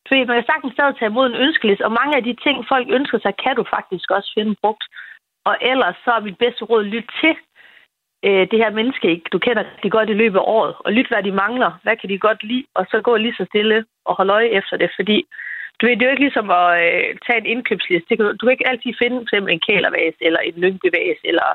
fordi 0.07 0.23
man 0.25 0.37
kan 0.37 0.51
sagtens 0.51 0.73
stadig 0.73 0.95
tage 0.95 1.11
imod 1.11 1.27
en 1.29 1.41
ønskeliste, 1.45 1.85
og 1.85 1.91
mange 1.99 2.13
af 2.17 2.23
de 2.23 2.33
ting, 2.45 2.65
folk 2.67 2.87
ønsker 2.97 3.19
sig, 3.19 3.33
kan 3.43 3.55
du 3.55 3.63
faktisk 3.75 4.11
også 4.11 4.31
finde 4.37 4.55
brugt. 4.61 4.83
Og 5.45 5.55
ellers 5.61 5.95
så 6.03 6.11
er 6.11 6.27
mit 6.27 6.37
bedste 6.37 6.63
råd, 6.65 6.83
lyt 6.83 7.09
til 7.21 7.35
øh, 8.25 8.43
det 8.51 8.59
her 8.63 8.71
menneske, 8.79 9.07
ikke? 9.11 9.27
du 9.33 9.39
kender 9.39 9.63
de 9.83 9.89
godt 9.89 10.09
i 10.09 10.19
løbet 10.21 10.39
af 10.39 10.49
året, 10.57 10.73
og 10.79 10.93
lyt, 10.93 11.07
hvad 11.09 11.23
de 11.23 11.31
mangler, 11.31 11.71
hvad 11.83 11.95
kan 11.97 12.09
de 12.09 12.19
godt 12.27 12.43
lide, 12.43 12.65
og 12.75 12.85
så 12.91 13.01
gå 13.01 13.15
lige 13.15 13.37
så 13.37 13.45
stille 13.45 13.85
og 14.05 14.15
holde 14.15 14.33
øje 14.33 14.49
efter 14.59 14.77
det, 14.77 14.89
fordi 14.95 15.17
du 15.77 15.85
ved, 15.85 15.95
det 15.95 16.01
er 16.01 16.09
jo 16.09 16.15
ikke 16.15 16.27
ligesom 16.27 16.49
at 16.61 16.67
øh, 16.85 17.09
tage 17.25 17.39
en 17.41 17.51
indkøbsliste. 17.53 18.15
Kan, 18.15 18.37
du 18.37 18.43
kan 18.45 18.55
ikke 18.55 18.69
altid 18.71 18.93
finde 19.01 19.17
for 19.17 19.23
eksempel 19.27 19.53
en 19.53 19.65
kælervase, 19.67 20.19
eller 20.27 20.39
en 20.39 20.55
lyngbevæs, 20.63 21.19
eller 21.23 21.47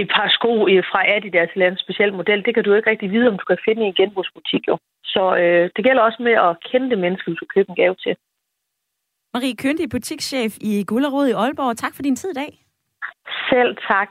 et 0.00 0.08
par 0.14 0.28
sko 0.36 0.52
fra 0.90 1.00
Adidas 1.14 1.50
eller 1.54 1.68
en 1.68 1.78
speciel 1.84 2.12
model. 2.12 2.44
Det 2.44 2.54
kan 2.54 2.64
du 2.64 2.74
ikke 2.74 2.90
rigtig 2.90 3.10
vide, 3.10 3.28
om 3.28 3.38
du 3.38 3.44
kan 3.44 3.58
finde 3.64 3.82
i 3.82 3.86
en 3.86 3.98
genbrugsbutik. 4.00 4.62
Jo. 4.68 4.78
Så 5.04 5.22
øh, 5.36 5.70
det 5.76 5.84
gælder 5.84 6.02
også 6.02 6.22
med 6.22 6.32
at 6.32 6.56
kende 6.70 6.90
det 6.90 6.98
menneske, 6.98 7.30
du 7.30 7.46
køber 7.54 7.70
en 7.70 7.80
gave 7.82 7.94
til. 7.94 8.16
Marie 9.34 9.56
Køndig, 9.56 9.90
butikschef 9.90 10.52
i 10.60 10.84
Gullerod 10.86 11.26
i 11.28 11.32
Aalborg. 11.32 11.76
Tak 11.76 11.94
for 11.94 12.02
din 12.02 12.16
tid 12.16 12.30
i 12.30 12.38
dag. 12.42 12.52
Selv 13.50 13.76
tak. 13.90 14.08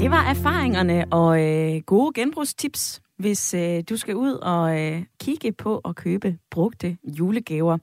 Det 0.00 0.10
var 0.10 0.24
erfaringerne 0.34 1.04
og 1.12 1.30
øh, 1.46 1.82
gode 1.86 2.20
genbrugstips 2.20 3.02
hvis 3.18 3.54
øh, 3.54 3.82
du 3.90 3.96
skal 3.96 4.14
ud 4.14 4.32
og 4.32 4.80
øh, 4.80 5.02
kigge 5.20 5.52
på 5.52 5.78
at 5.78 5.96
købe 5.96 6.38
brugte 6.50 6.96
julegaver. 7.04 7.78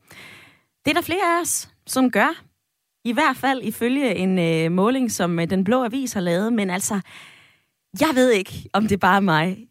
Det 0.85 0.91
er 0.91 0.93
der 0.93 1.01
flere 1.01 1.37
af 1.37 1.41
os, 1.41 1.69
som 1.87 2.11
gør. 2.11 2.43
I 3.05 3.13
hvert 3.13 3.37
fald 3.37 3.61
ifølge 3.63 4.15
en 4.15 4.39
øh, 4.39 4.71
måling, 4.71 5.11
som 5.11 5.39
øh, 5.39 5.49
Den 5.49 5.63
Blå 5.63 5.83
Avis 5.83 6.13
har 6.13 6.21
lavet. 6.21 6.53
Men 6.53 6.69
altså, 6.69 7.01
jeg 7.99 8.09
ved 8.15 8.31
ikke, 8.31 8.69
om 8.73 8.83
det 8.83 8.91
er 8.91 8.97
bare 8.97 9.21
mig. 9.21 9.67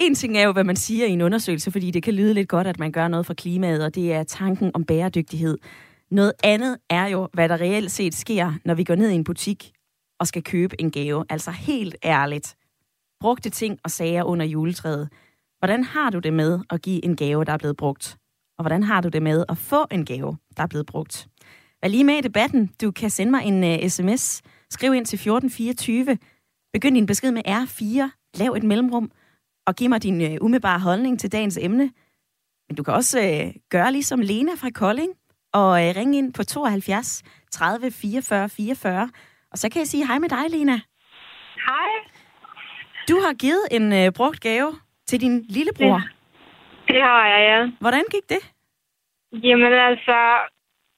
En 0.00 0.14
ting 0.14 0.36
er 0.36 0.42
jo, 0.42 0.52
hvad 0.52 0.64
man 0.64 0.76
siger 0.76 1.06
i 1.06 1.10
en 1.10 1.20
undersøgelse, 1.20 1.70
fordi 1.70 1.90
det 1.90 2.02
kan 2.02 2.14
lyde 2.14 2.34
lidt 2.34 2.48
godt, 2.48 2.66
at 2.66 2.78
man 2.78 2.92
gør 2.92 3.08
noget 3.08 3.26
for 3.26 3.34
klimaet, 3.34 3.84
og 3.84 3.94
det 3.94 4.12
er 4.12 4.22
tanken 4.22 4.70
om 4.74 4.84
bæredygtighed. 4.84 5.58
Noget 6.10 6.32
andet 6.44 6.78
er 6.90 7.06
jo, 7.06 7.28
hvad 7.32 7.48
der 7.48 7.60
reelt 7.60 7.90
set 7.90 8.14
sker, 8.14 8.52
når 8.64 8.74
vi 8.74 8.84
går 8.84 8.94
ned 8.94 9.10
i 9.10 9.14
en 9.14 9.24
butik 9.24 9.72
og 10.20 10.26
skal 10.26 10.44
købe 10.44 10.80
en 10.80 10.90
gave. 10.90 11.24
Altså 11.28 11.50
helt 11.50 11.96
ærligt 12.04 12.56
brugte 13.20 13.50
ting 13.50 13.78
og 13.84 13.90
sager 13.90 14.24
under 14.24 14.46
juletræet. 14.46 15.08
Hvordan 15.58 15.84
har 15.84 16.10
du 16.10 16.18
det 16.18 16.32
med 16.32 16.60
at 16.70 16.82
give 16.82 17.04
en 17.04 17.16
gave, 17.16 17.44
der 17.44 17.52
er 17.52 17.58
blevet 17.58 17.76
brugt? 17.76 18.19
Og 18.60 18.62
hvordan 18.62 18.82
har 18.82 19.00
du 19.00 19.08
det 19.08 19.22
med 19.22 19.44
at 19.48 19.58
få 19.58 19.86
en 19.90 20.04
gave, 20.04 20.36
der 20.56 20.62
er 20.62 20.66
blevet 20.66 20.86
brugt? 20.86 21.28
Vær 21.82 21.88
lige 21.88 22.04
med 22.04 22.14
i 22.14 22.20
debatten. 22.20 22.70
Du 22.80 22.90
kan 22.90 23.10
sende 23.10 23.30
mig 23.30 23.44
en 23.44 23.64
uh, 23.64 23.70
øh, 23.70 23.88
sms. 23.88 24.42
Skriv 24.70 24.94
ind 24.94 25.06
til 25.06 25.16
1424. 25.16 26.18
Begynd 26.72 26.94
din 26.94 27.06
besked 27.06 27.30
med 27.30 27.42
R4. 27.46 28.10
Lav 28.38 28.52
et 28.52 28.62
mellemrum. 28.62 29.10
Og 29.66 29.76
giv 29.76 29.88
mig 29.88 30.02
din 30.02 30.20
uh, 30.20 30.36
umiddelbare 30.40 30.80
holdning 30.80 31.20
til 31.20 31.32
dagens 31.32 31.58
emne. 31.62 31.90
Men 32.68 32.76
du 32.76 32.82
kan 32.82 32.94
også 32.94 33.18
uh, 33.20 33.60
gøre 33.70 33.92
ligesom 33.92 34.20
Lena 34.20 34.52
fra 34.56 34.70
Kolding. 34.70 35.12
Og 35.52 35.70
uh, 35.70 35.96
ringe 35.96 36.18
ind 36.18 36.32
på 36.32 36.44
72 36.44 37.22
30 37.52 37.90
44 37.90 38.48
44. 38.48 39.10
Og 39.52 39.58
så 39.58 39.68
kan 39.68 39.78
jeg 39.78 39.88
sige 39.88 40.06
hej 40.06 40.18
med 40.18 40.28
dig, 40.28 40.50
Lena. 40.50 40.80
Hej. 41.66 41.90
Du 43.08 43.20
har 43.20 43.34
givet 43.34 43.62
en 43.70 43.92
øh, 43.92 44.12
brugt 44.12 44.40
gave 44.40 44.74
til 45.06 45.20
din 45.20 45.44
lillebror. 45.48 45.86
Ja. 45.86 46.19
Det 46.94 47.02
har 47.02 47.26
jeg, 47.32 47.40
ja. 47.50 47.58
Hvordan 47.80 48.04
gik 48.14 48.26
det? 48.28 48.42
Jamen 49.32 49.72
altså, 49.72 50.18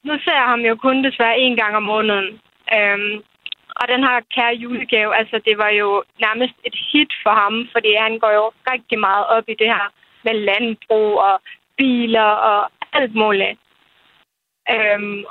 nu 0.05 0.13
ser 0.25 0.37
jeg 0.41 0.49
ham 0.53 0.61
jo 0.61 0.75
kun 0.77 1.05
desværre 1.05 1.39
en 1.39 1.57
gang 1.57 1.77
om 1.77 1.83
måneden. 1.83 2.41
Øhm, 2.77 3.15
og 3.81 3.85
den 3.89 4.03
her 4.07 4.21
kære 4.35 4.55
julegave, 4.55 5.17
altså 5.17 5.41
det 5.47 5.59
var 5.59 5.69
jo 5.69 6.05
nærmest 6.21 6.55
et 6.65 6.77
hit 6.93 7.13
for 7.23 7.35
ham, 7.43 7.69
fordi 7.73 7.95
han 7.95 8.19
går 8.19 8.33
jo 8.41 8.47
rigtig 8.73 8.99
meget 8.99 9.27
op 9.27 9.45
i 9.49 9.57
det 9.59 9.67
her 9.75 9.87
med 10.25 10.35
landbrug 10.35 11.19
og 11.29 11.41
biler 11.79 12.31
og 12.51 12.71
alt 12.93 13.15
muligt. 13.15 13.59
Øhm, 14.75 15.25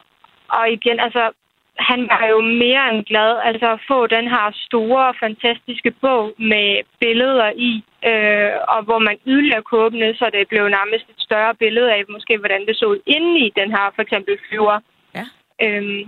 og 0.47 0.71
igen, 0.71 1.00
altså 1.00 1.32
han 1.78 2.08
var 2.10 2.26
jo 2.26 2.41
mere 2.41 2.84
end 2.89 3.06
glad 3.06 3.39
altså 3.43 3.71
at 3.71 3.84
få 3.88 4.08
den 4.08 4.28
her 4.28 4.52
store, 4.65 5.13
fantastiske 5.19 5.91
bog 5.91 6.34
med 6.38 6.84
billeder 7.00 7.52
i, 7.56 7.84
øh, 8.09 8.51
og 8.73 8.79
hvor 8.83 8.99
man 8.99 9.17
yderligere 9.27 9.61
kunne 9.61 9.81
åbne, 9.81 10.15
så 10.15 10.25
det 10.33 10.47
blev 10.47 10.63
nærmest 10.69 11.05
et 11.09 11.21
større 11.27 11.55
billede 11.55 11.93
af, 11.93 12.01
måske 12.09 12.37
hvordan 12.37 12.65
det 12.65 12.75
så 12.77 12.85
ud 12.85 12.99
inde 13.05 13.39
i 13.45 13.51
den 13.59 13.69
her, 13.71 13.85
for 13.95 14.01
eksempel 14.01 14.37
flyver. 14.47 14.79
Ja. 15.17 15.25
Øhm, 15.63 16.01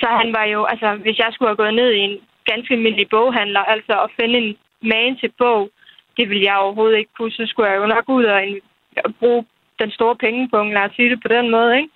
så 0.00 0.06
han 0.20 0.32
var 0.32 0.44
jo, 0.44 0.64
altså 0.64 0.88
hvis 0.94 1.18
jeg 1.18 1.30
skulle 1.32 1.48
have 1.48 1.62
gået 1.62 1.74
ned 1.74 1.90
i 1.92 1.98
en 1.98 2.16
ganske 2.50 2.74
almindelig 2.74 3.08
boghandler, 3.08 3.60
altså 3.60 3.94
at 4.04 4.10
finde 4.20 4.38
en 4.38 4.56
man 4.82 5.16
til 5.16 5.32
bog, 5.38 5.70
det 6.16 6.28
ville 6.28 6.44
jeg 6.44 6.56
overhovedet 6.56 6.98
ikke 6.98 7.10
kunne, 7.18 7.32
så 7.32 7.46
skulle 7.46 7.70
jeg 7.70 7.78
jo 7.78 7.86
nok 7.86 8.08
ud 8.08 8.24
og 8.24 9.14
bruge 9.20 9.44
den 9.78 9.90
store 9.90 10.16
pengepunkt, 10.16 10.74
lad 10.74 10.82
os 10.82 10.96
sige 10.96 11.10
det 11.10 11.22
på 11.22 11.28
den 11.28 11.50
måde, 11.50 11.76
ikke? 11.76 11.90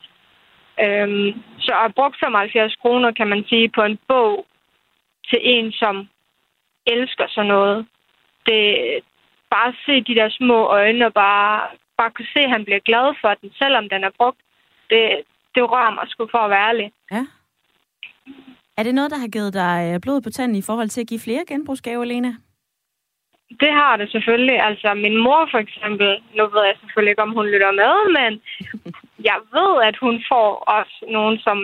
Øhm, 0.84 1.42
så 1.58 1.72
at 1.84 1.94
brugt 1.94 2.16
75 2.24 2.76
kroner, 2.76 3.10
kan 3.12 3.28
man 3.28 3.44
sige, 3.48 3.68
på 3.68 3.82
en 3.82 3.98
bog 4.08 4.46
til 5.28 5.40
en, 5.42 5.72
som 5.72 6.08
elsker 6.86 7.26
sådan 7.28 7.48
noget. 7.48 7.86
Det 8.46 8.64
bare 9.54 9.74
se 9.86 9.94
de 10.08 10.14
der 10.14 10.28
små 10.30 10.58
øjne 10.66 11.06
og 11.06 11.14
bare, 11.14 11.68
bare 11.98 12.10
kunne 12.10 12.32
se, 12.34 12.40
at 12.40 12.50
han 12.50 12.64
bliver 12.64 12.82
glad 12.88 13.06
for 13.20 13.34
den, 13.40 13.50
selvom 13.62 13.88
den 13.88 14.04
er 14.04 14.10
brugt. 14.18 14.40
Det, 14.90 15.02
det 15.54 15.62
rører 15.72 15.94
mig 15.94 16.04
sgu 16.08 16.28
for 16.30 16.38
at 16.38 16.50
være 16.50 16.68
ærlig. 16.68 16.92
Ja. 17.12 17.24
Er 18.78 18.82
det 18.82 18.94
noget, 18.94 19.10
der 19.10 19.18
har 19.24 19.28
givet 19.28 19.54
dig 19.54 19.76
øh, 19.88 20.00
blod 20.00 20.20
på 20.20 20.30
tanden 20.30 20.56
i 20.56 20.66
forhold 20.68 20.88
til 20.88 21.00
at 21.00 21.06
give 21.06 21.20
flere 21.20 21.44
genbrugsgaver, 21.48 22.04
Lena? 22.04 22.32
Det 23.62 23.72
har 23.80 23.96
det 23.96 24.10
selvfølgelig. 24.10 24.58
Altså, 24.68 24.94
min 24.94 25.16
mor 25.16 25.48
for 25.50 25.58
eksempel, 25.58 26.08
nu 26.36 26.42
ved 26.54 26.64
jeg 26.66 26.76
selvfølgelig 26.80 27.10
ikke, 27.10 27.22
om 27.28 27.36
hun 27.38 27.46
lytter 27.46 27.72
med, 27.82 27.94
men 28.18 28.32
jeg 29.30 29.38
ved, 29.56 29.72
at 29.88 29.96
hun 30.04 30.24
får 30.30 30.48
også 30.78 30.96
nogen, 31.08 31.38
som 31.38 31.58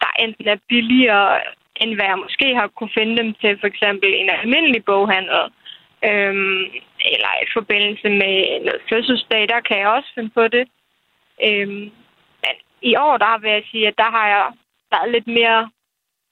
der 0.00 0.10
enten 0.24 0.48
er 0.48 0.58
billigere, 0.68 1.40
end 1.80 1.94
hvad 1.94 2.08
jeg 2.12 2.18
måske 2.24 2.48
har 2.58 2.66
kunne 2.68 2.96
finde 2.98 3.16
dem 3.20 3.34
til, 3.40 3.52
for 3.60 3.66
eksempel 3.72 4.10
en 4.14 4.30
almindelig 4.30 4.84
boghandel. 4.84 5.42
Øhm, 6.04 6.64
eller 7.14 7.32
i 7.44 7.46
forbindelse 7.52 8.08
med 8.08 8.34
noget 8.66 8.82
fødselsdag, 8.90 9.48
der 9.48 9.60
kan 9.60 9.78
jeg 9.78 9.88
også 9.88 10.10
finde 10.14 10.30
på 10.30 10.48
det. 10.48 10.68
Øhm, 11.46 11.86
men 12.42 12.54
i 12.82 12.96
år, 12.96 13.16
der 13.16 13.38
vil 13.38 13.50
jeg 13.50 13.64
sige, 13.70 13.88
at 13.88 13.98
der 13.98 14.10
har 14.16 14.26
jeg 14.28 14.44
været 14.92 15.12
lidt 15.12 15.26
mere 15.26 15.70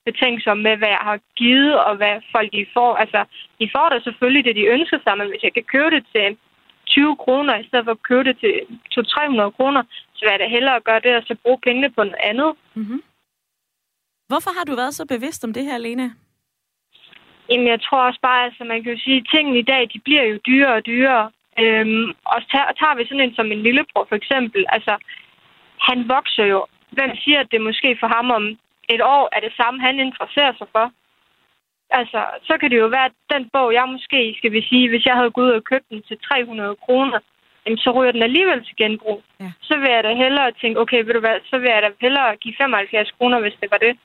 betænksom 0.06 0.58
med, 0.66 0.74
hvad 0.76 0.92
jeg 0.96 1.04
har 1.10 1.18
givet, 1.36 1.74
og 1.86 1.96
hvad 1.96 2.14
folk 2.34 2.52
de 2.52 2.66
får. 2.76 2.90
Altså, 3.02 3.20
de 3.60 3.70
får 3.74 3.88
da 3.88 3.96
selvfølgelig 4.00 4.44
det, 4.44 4.56
de 4.56 4.72
ønsker 4.74 4.98
sig, 5.04 5.18
men 5.18 5.28
hvis 5.28 5.42
jeg 5.42 5.54
kan 5.54 5.66
købe 5.74 5.90
det 5.96 6.04
til 6.14 6.36
20 6.86 7.16
kroner, 7.24 7.54
i 7.58 7.66
stedet 7.68 7.84
for 7.84 7.92
at 7.92 8.06
købe 8.08 8.24
det 8.28 8.36
til 8.42 8.54
200-300 8.94 9.56
kroner, 9.56 9.82
så 10.14 10.20
vil 10.24 10.34
jeg 10.34 10.40
da 10.40 10.48
hellere 10.56 10.80
gøre 10.88 11.00
det, 11.06 11.12
og 11.16 11.22
så 11.26 11.34
bruge 11.42 11.60
pengene 11.66 11.90
på 11.96 12.02
noget 12.04 12.22
andet. 12.30 12.50
Mm-hmm. 12.74 13.02
Hvorfor 14.30 14.50
har 14.58 14.64
du 14.64 14.74
været 14.74 14.94
så 14.94 15.04
bevidst 15.06 15.44
om 15.44 15.52
det 15.52 15.64
her, 15.64 15.78
Lena? 15.78 16.10
Jamen, 17.50 17.68
jeg 17.74 17.80
tror 17.82 18.00
også 18.08 18.20
bare, 18.22 18.44
altså, 18.44 18.64
man 18.64 18.82
kan 18.82 18.92
jo 18.92 18.98
sige, 19.04 19.16
at 19.16 19.28
tingene 19.34 19.58
i 19.58 19.68
dag, 19.72 19.82
de 19.94 19.98
bliver 20.06 20.24
jo 20.24 20.38
dyrere 20.46 20.74
og 20.74 20.86
dyrere. 20.86 21.30
Øhm, 21.62 22.08
og 22.32 22.38
tager, 22.52 22.70
tager 22.80 22.96
vi 22.96 23.04
sådan 23.04 23.24
en 23.24 23.34
som 23.34 23.52
en 23.52 23.62
lillebror, 23.62 24.04
for 24.08 24.16
eksempel, 24.16 24.64
altså, 24.68 24.94
han 25.88 26.08
vokser 26.08 26.44
jo. 26.44 26.66
Hvem 26.90 27.10
siger, 27.22 27.40
at 27.40 27.50
det 27.52 27.60
måske 27.60 27.96
for 28.00 28.08
ham 28.16 28.30
om 28.30 28.44
et 28.94 29.02
år 29.02 29.28
er 29.32 29.40
det 29.40 29.52
samme, 29.60 29.80
han 29.80 30.00
interesserer 30.00 30.52
sig 30.58 30.68
for. 30.72 30.86
Altså, 31.90 32.20
så 32.42 32.58
kan 32.60 32.70
det 32.70 32.78
jo 32.78 32.86
være, 32.86 33.04
at 33.04 33.16
den 33.34 33.50
bog, 33.52 33.72
jeg 33.72 33.88
måske, 33.88 34.34
skal 34.38 34.52
vi 34.52 34.62
sige, 34.68 34.88
hvis 34.88 35.06
jeg 35.06 35.14
havde 35.14 35.30
gået 35.30 35.48
ud 35.48 35.60
og 35.60 35.64
købt 35.64 35.88
den 35.90 36.02
til 36.02 36.18
300 36.18 36.76
kroner, 36.84 37.18
så 37.76 37.90
ryger 37.90 38.12
den 38.12 38.22
alligevel 38.22 38.64
til 38.64 38.76
genbrug. 38.76 39.22
Ja. 39.40 39.50
Så 39.62 39.78
vil 39.78 39.90
jeg 39.90 40.04
da 40.04 40.14
hellere 40.14 40.52
tænke, 40.60 40.80
okay, 40.80 41.04
ved 41.04 41.14
du 41.14 41.20
hvad, 41.20 41.38
så 41.50 41.58
vil 41.58 41.70
jeg 41.74 41.82
da 41.82 41.90
hellere 42.00 42.36
give 42.36 42.54
75 42.58 43.10
kroner, 43.18 43.40
hvis 43.40 43.56
det 43.60 43.70
var 43.70 43.78
det. 43.78 43.98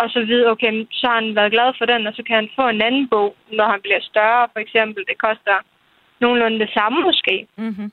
Og 0.00 0.06
så 0.10 0.18
vide, 0.30 0.46
okay, 0.52 0.72
så 0.90 1.06
har 1.06 1.18
han 1.20 1.34
været 1.38 1.52
glad 1.52 1.68
for 1.78 1.86
den, 1.92 2.06
og 2.06 2.12
så 2.16 2.22
kan 2.26 2.36
han 2.40 2.48
få 2.58 2.64
en 2.68 2.82
anden 2.82 3.08
bog, 3.08 3.30
når 3.58 3.66
han 3.72 3.80
bliver 3.82 4.00
større, 4.10 4.48
for 4.52 4.60
eksempel. 4.60 5.04
Det 5.10 5.18
koster 5.26 5.56
nogenlunde 6.20 6.58
det 6.58 6.70
samme 6.78 6.98
måske. 7.08 7.46
Mm-hmm. 7.56 7.90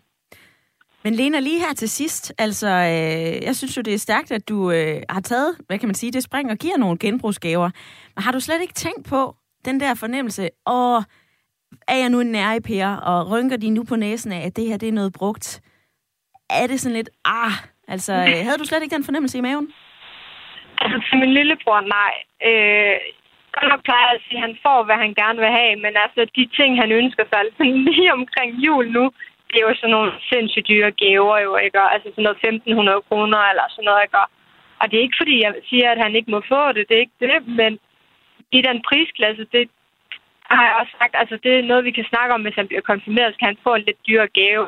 Men 1.03 1.15
Lena, 1.15 1.39
lige 1.39 1.59
her 1.59 1.73
til 1.73 1.89
sidst, 1.89 2.33
altså, 2.37 2.67
øh, 2.67 3.43
jeg 3.47 3.55
synes 3.55 3.77
jo, 3.77 3.81
det 3.81 3.93
er 3.93 3.97
stærkt, 3.97 4.31
at 4.31 4.49
du 4.49 4.71
øh, 4.71 5.01
har 5.09 5.21
taget, 5.21 5.57
hvad 5.67 5.79
kan 5.79 5.87
man 5.87 5.95
sige, 5.95 6.11
det 6.11 6.23
spring 6.23 6.51
og 6.51 6.57
giver 6.57 6.77
nogle 6.77 6.97
genbrugsgaver. 6.97 7.69
Men 8.15 8.23
har 8.23 8.31
du 8.31 8.39
slet 8.39 8.61
ikke 8.61 8.73
tænkt 8.73 9.09
på 9.09 9.35
den 9.65 9.79
der 9.79 9.93
fornemmelse, 9.93 10.49
og 10.65 11.03
er 11.87 11.97
jeg 11.97 12.09
nu 12.09 12.19
en 12.19 12.31
nær 12.31 12.99
og 13.03 13.31
rynker 13.31 13.57
de 13.57 13.69
nu 13.69 13.83
på 13.83 13.95
næsen 13.95 14.31
af, 14.31 14.45
at 14.45 14.55
det 14.55 14.65
her 14.67 14.77
det 14.77 14.89
er 14.89 14.93
noget 14.93 15.13
brugt? 15.13 15.61
Er 16.49 16.67
det 16.67 16.79
sådan 16.79 16.95
lidt, 16.95 17.09
ah, 17.25 17.51
altså, 17.87 18.13
øh, 18.13 18.45
havde 18.45 18.57
du 18.57 18.65
slet 18.65 18.83
ikke 18.83 18.95
den 18.95 19.03
fornemmelse 19.03 19.37
i 19.37 19.41
maven? 19.41 19.67
Altså, 20.83 20.97
til 21.07 21.17
min 21.21 21.33
lillebror, 21.37 21.81
nej. 21.97 22.13
Øh, 22.49 22.97
godt 23.55 23.69
nok 23.71 23.83
plejer 23.89 24.09
at 24.13 24.23
sige, 24.25 24.39
at 24.39 24.45
han 24.47 24.55
får, 24.65 24.79
hvad 24.83 24.97
han 25.03 25.13
gerne 25.21 25.39
vil 25.43 25.51
have, 25.59 25.75
men 25.85 25.93
altså, 26.05 26.21
de 26.37 26.45
ting, 26.57 26.71
han 26.81 26.91
ønsker 26.99 27.23
sig, 27.25 27.39
altså 27.39 27.63
lige 27.87 28.13
omkring 28.19 28.49
jul 28.65 28.85
nu, 28.97 29.05
det 29.49 29.57
er 29.59 29.67
jo 29.69 29.75
sådan 29.75 29.95
nogle 29.97 30.11
sindssygt 30.29 30.67
dyre 30.67 30.91
gaver, 31.03 31.37
jo, 31.45 31.51
ikke? 31.65 31.79
Altså 31.95 32.07
sådan 32.11 32.23
noget 32.23 32.43
1500 32.43 33.01
kroner 33.07 33.39
eller 33.51 33.65
sådan 33.69 33.87
noget, 33.89 34.03
ikke? 34.05 34.17
Og 34.81 34.85
det 34.87 34.95
er 34.97 35.05
ikke, 35.07 35.21
fordi 35.21 35.35
jeg 35.45 35.53
siger, 35.69 35.87
at 35.91 36.03
han 36.05 36.15
ikke 36.15 36.31
må 36.31 36.39
få 36.53 36.61
det, 36.75 36.83
det 36.87 36.95
er 36.95 37.05
ikke 37.05 37.21
det, 37.25 37.47
men 37.59 37.71
i 38.57 38.59
den 38.67 38.77
prisklasse, 38.87 39.45
det 39.55 39.69
har 40.55 40.63
jeg 40.67 40.75
også 40.81 40.93
sagt, 40.99 41.13
altså 41.21 41.35
det 41.43 41.51
er 41.53 41.69
noget, 41.69 41.83
vi 41.89 41.91
kan 41.97 42.05
snakke 42.11 42.33
om, 42.33 42.41
hvis 42.41 42.59
han 42.59 42.67
bliver 42.67 42.89
konfirmeret, 42.91 43.33
så 43.33 43.39
kan 43.39 43.51
han 43.51 43.63
få 43.63 43.71
en 43.75 43.85
lidt 43.87 44.07
dyre 44.07 44.27
gave. 44.39 44.65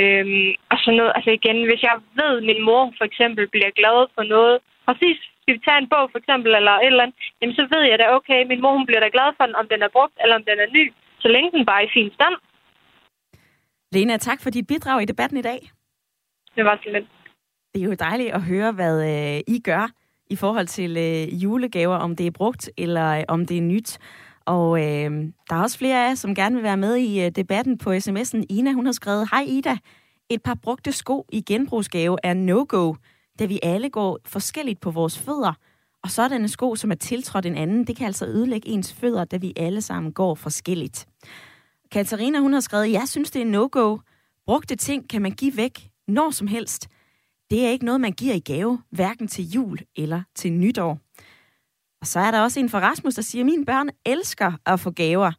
Øhm, 0.00 0.50
og 0.70 0.76
sådan 0.78 0.96
noget, 1.00 1.12
altså 1.16 1.30
igen, 1.30 1.58
hvis 1.68 1.82
jeg 1.82 1.96
ved, 2.20 2.32
at 2.38 2.48
min 2.50 2.62
mor 2.68 2.92
for 2.98 3.04
eksempel 3.04 3.48
bliver 3.48 3.70
glad 3.80 3.98
for 4.14 4.22
noget, 4.34 4.58
præcis, 4.86 5.18
skal 5.44 5.56
vi 5.56 5.62
tage 5.66 5.80
en 5.82 5.92
bog 5.94 6.06
for 6.12 6.18
eksempel, 6.22 6.50
eller 6.58 6.74
et 6.74 6.86
eller 6.86 7.04
andet, 7.04 7.16
jamen 7.40 7.54
så 7.58 7.62
ved 7.72 7.82
jeg 7.90 7.98
da, 7.98 8.04
okay, 8.18 8.40
min 8.50 8.60
mor 8.62 8.72
hun 8.78 8.86
bliver 8.88 9.02
da 9.04 9.08
glad 9.16 9.28
for 9.36 9.44
den, 9.46 9.56
om 9.60 9.66
den 9.72 9.80
er 9.86 9.94
brugt, 9.96 10.16
eller 10.22 10.34
om 10.38 10.44
den 10.48 10.58
er 10.64 10.68
ny, 10.78 10.84
så 11.22 11.28
længe 11.34 11.50
den 11.56 11.66
bare 11.66 11.80
er 11.82 11.86
i 11.88 11.94
fin 11.96 12.10
stand. 12.16 12.34
Lena, 13.94 14.16
tak 14.16 14.40
for 14.42 14.50
dit 14.50 14.66
bidrag 14.66 15.02
i 15.02 15.10
debatten 15.12 15.38
i 15.38 15.42
dag. 15.50 15.60
Det 16.56 16.64
var 16.64 16.76
så 16.82 16.88
lidt. 16.94 17.06
Det 17.74 17.82
er 17.82 17.86
jo 17.86 17.94
dejligt 17.94 18.32
at 18.38 18.42
høre, 18.42 18.72
hvad 18.72 18.96
øh, 19.12 19.54
I 19.54 19.60
gør 19.64 19.90
i 20.30 20.36
forhold 20.36 20.66
til 20.66 20.96
øh, 20.96 21.42
julegaver, 21.42 21.96
om 21.96 22.16
det 22.16 22.26
er 22.26 22.30
brugt 22.30 22.70
eller 22.78 23.18
øh, 23.18 23.24
om 23.28 23.46
det 23.46 23.58
er 23.58 23.62
nyt. 23.62 23.98
Og 24.46 24.78
øh, 24.78 25.10
der 25.48 25.56
er 25.56 25.62
også 25.62 25.78
flere 25.78 26.04
af 26.04 26.08
jer, 26.08 26.14
som 26.14 26.34
gerne 26.34 26.54
vil 26.54 26.64
være 26.64 26.76
med 26.76 26.96
i 26.96 27.24
øh, 27.24 27.30
debatten 27.30 27.78
på 27.78 27.90
sms'en. 27.90 28.44
Ina, 28.50 28.72
hun 28.72 28.86
har 28.86 28.92
skrevet, 28.92 29.28
Hej 29.30 29.44
Ida, 29.48 29.76
et 30.30 30.42
par 30.42 30.58
brugte 30.62 30.92
sko 30.92 31.26
i 31.32 31.40
genbrugsgave 31.40 32.18
er 32.22 32.34
no-go, 32.34 32.94
da 33.38 33.44
vi 33.44 33.60
alle 33.62 33.90
går 33.90 34.18
forskelligt 34.26 34.80
på 34.80 34.90
vores 34.90 35.18
fødder. 35.18 35.52
Og 36.02 36.10
sådanne 36.10 36.48
sko, 36.48 36.76
som 36.76 36.90
er 36.90 36.94
tiltrådt 36.94 37.46
en 37.46 37.56
anden, 37.56 37.86
det 37.86 37.96
kan 37.96 38.06
altså 38.06 38.26
ødelægge 38.26 38.68
ens 38.68 38.92
fødder, 38.92 39.24
da 39.24 39.36
vi 39.36 39.52
alle 39.56 39.82
sammen 39.82 40.12
går 40.12 40.34
forskelligt. 40.34 41.06
Katarina, 41.92 42.38
hun 42.38 42.52
har 42.52 42.60
skrevet, 42.60 42.92
jeg 42.92 43.08
synes, 43.08 43.30
det 43.30 43.42
er 43.42 43.46
no-go. 43.46 43.98
Brugte 44.46 44.76
ting 44.76 45.08
kan 45.08 45.22
man 45.22 45.32
give 45.32 45.56
væk 45.56 45.90
når 46.08 46.30
som 46.30 46.46
helst. 46.46 46.88
Det 47.50 47.66
er 47.66 47.70
ikke 47.70 47.84
noget, 47.84 48.00
man 48.00 48.12
giver 48.12 48.34
i 48.34 48.40
gave, 48.40 48.82
hverken 48.90 49.28
til 49.28 49.50
jul 49.50 49.78
eller 49.96 50.22
til 50.34 50.52
nytår. 50.52 50.98
Og 52.00 52.06
så 52.06 52.20
er 52.20 52.30
der 52.30 52.40
også 52.40 52.60
en 52.60 52.68
fra 52.68 52.80
Rasmus, 52.80 53.14
der 53.14 53.22
siger, 53.22 53.44
mine 53.44 53.64
børn 53.64 53.88
elsker 54.06 54.52
at 54.66 54.80
få 54.80 54.90
gaver. 54.90 55.32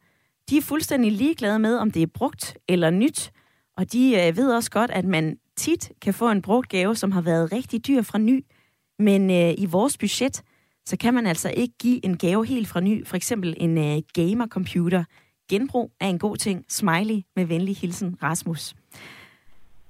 De 0.50 0.58
er 0.58 0.62
fuldstændig 0.62 1.12
ligeglade 1.12 1.60
med, 1.60 1.78
om 1.78 1.92
det 1.92 2.02
er 2.02 2.08
brugt 2.08 2.58
eller 2.68 2.90
nyt. 2.90 3.32
Og 3.78 3.92
de 3.92 4.28
øh, 4.28 4.38
ved 4.38 4.54
også 4.54 4.72
godt, 4.72 4.92
at 4.92 5.06
man 5.06 5.38
tit 5.58 5.92
kan 6.02 6.14
få 6.14 6.30
en 6.30 6.42
brugt 6.42 6.70
gave, 6.70 6.96
som 6.96 7.12
har 7.12 7.22
været 7.22 7.52
rigtig 7.52 7.88
dyr 7.88 8.02
fra 8.02 8.18
ny. 8.18 8.46
Men 9.00 9.30
øh, 9.32 9.54
i 9.58 9.66
vores 9.66 9.98
budget, 9.98 10.42
så 10.86 10.98
kan 10.98 11.14
man 11.14 11.28
altså 11.28 11.50
ikke 11.50 11.74
give 11.80 12.06
en 12.06 12.18
gave 12.18 12.46
helt 12.46 12.68
fra 12.68 12.80
ny. 12.80 13.08
For 13.08 13.16
eksempel 13.16 13.56
en 13.58 13.78
øh, 13.78 14.02
gamer-computer 14.14 15.04
Genbrug 15.50 15.92
er 16.00 16.08
en 16.08 16.20
god 16.20 16.38
ting. 16.38 16.66
Smiley 16.70 17.24
med 17.36 17.46
venlig 17.46 17.78
hilsen, 17.78 18.18
Rasmus. 18.24 18.76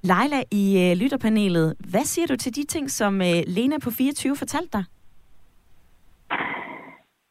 Leila 0.01 0.43
i 0.51 0.79
øh, 0.79 0.97
lytterpanelet, 0.97 1.75
hvad 1.79 2.05
siger 2.05 2.27
du 2.27 2.35
til 2.35 2.55
de 2.55 2.63
ting, 2.63 2.91
som 2.91 3.21
øh, 3.21 3.43
Lena 3.47 3.77
på 3.77 3.91
24 3.91 4.35
fortalte 4.35 4.69
dig? 4.73 4.83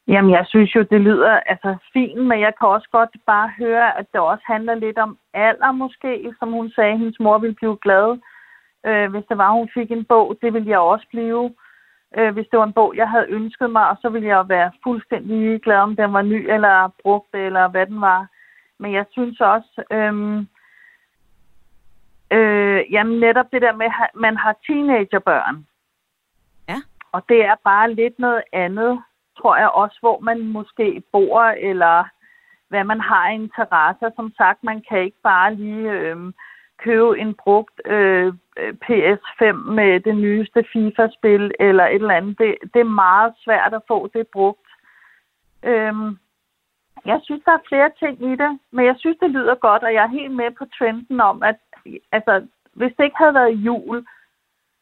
Jamen, 0.07 0.31
jeg 0.31 0.45
synes 0.47 0.75
jo, 0.75 0.81
det 0.91 1.01
lyder 1.01 1.39
altså 1.39 1.75
fint, 1.93 2.17
men 2.17 2.39
jeg 2.39 2.53
kan 2.59 2.67
også 2.67 2.89
godt 2.91 3.09
bare 3.25 3.51
høre, 3.57 3.97
at 3.99 4.05
det 4.11 4.21
også 4.21 4.43
handler 4.47 4.75
lidt 4.75 4.97
om 4.97 5.17
alder 5.33 5.71
måske, 5.71 6.33
som 6.39 6.51
hun 6.51 6.69
sagde, 6.69 6.97
hendes 6.97 7.19
mor 7.19 7.37
ville 7.37 7.55
blive 7.55 7.77
glad, 7.81 8.17
øh, 8.85 9.11
hvis 9.11 9.23
det 9.29 9.37
var, 9.37 9.51
hun 9.51 9.69
fik 9.73 9.91
en 9.91 10.05
bog. 10.05 10.37
Det 10.41 10.53
ville 10.53 10.69
jeg 10.69 10.79
også 10.79 11.05
blive 11.09 11.51
øh, 12.17 12.33
hvis 12.33 12.47
det 12.51 12.59
var 12.59 12.65
en 12.65 12.73
bog, 12.73 12.93
jeg 12.95 13.09
havde 13.09 13.29
ønsket 13.29 13.69
mig, 13.69 13.89
og 13.89 13.97
så 14.01 14.09
ville 14.09 14.27
jeg 14.27 14.49
være 14.49 14.71
fuldstændig 14.83 15.61
glad, 15.61 15.77
om 15.77 15.95
den 15.95 16.13
var 16.13 16.21
ny 16.21 16.49
eller 16.53 16.89
brugt, 17.01 17.35
eller 17.35 17.67
hvad 17.67 17.85
den 17.85 18.01
var. 18.01 18.27
Men 18.79 18.93
jeg 18.93 19.05
synes 19.11 19.41
også, 19.41 19.83
øh, 19.91 20.37
øh, 22.37 22.91
jamen 22.91 23.19
netop 23.19 23.45
det 23.51 23.61
der 23.61 23.73
med, 23.73 23.85
at 23.85 24.09
man 24.15 24.37
har 24.37 24.55
teenagerbørn. 24.67 25.67
Ja. 26.69 26.75
Og 27.11 27.23
det 27.29 27.45
er 27.45 27.55
bare 27.63 27.93
lidt 27.93 28.19
noget 28.19 28.43
andet, 28.53 29.03
tror 29.37 29.57
jeg 29.57 29.69
også, 29.69 29.97
hvor 29.99 30.19
man 30.19 30.47
måske 30.47 31.03
bor, 31.11 31.41
eller 31.41 32.03
hvad 32.67 32.83
man 32.83 33.01
har 33.01 33.29
interesser. 33.29 34.09
Som 34.15 34.33
sagt, 34.37 34.63
man 34.63 34.83
kan 34.89 34.99
ikke 34.99 35.21
bare 35.23 35.55
lige... 35.55 35.91
Øh, 35.91 36.17
købe 36.77 37.19
en 37.19 37.33
brugt 37.33 37.81
øh, 37.85 38.33
PS5 38.85 39.53
med 39.53 39.99
det 39.99 40.15
nyeste 40.15 40.65
FIFA-spil 40.73 41.51
eller 41.59 41.85
et 41.85 41.95
eller 41.95 42.15
andet. 42.15 42.37
Det, 42.37 42.55
det 42.73 42.79
er 42.79 42.99
meget 43.05 43.33
svært 43.43 43.73
at 43.73 43.81
få 43.87 44.09
det 44.13 44.27
brugt. 44.27 44.67
Øhm, 45.63 46.17
jeg 47.05 47.19
synes, 47.23 47.43
der 47.45 47.51
er 47.51 47.67
flere 47.69 47.91
ting 47.99 48.31
i 48.31 48.35
det, 48.35 48.59
men 48.71 48.85
jeg 48.85 48.95
synes, 48.97 49.17
det 49.21 49.29
lyder 49.31 49.55
godt, 49.55 49.83
og 49.83 49.93
jeg 49.93 50.03
er 50.03 50.17
helt 50.19 50.35
med 50.35 50.51
på 50.51 50.65
trenden 50.77 51.21
om, 51.21 51.43
at 51.43 51.55
altså, 52.11 52.47
hvis 52.73 52.93
det 52.97 53.03
ikke 53.03 53.17
havde 53.17 53.33
været 53.33 53.53
jul, 53.67 54.05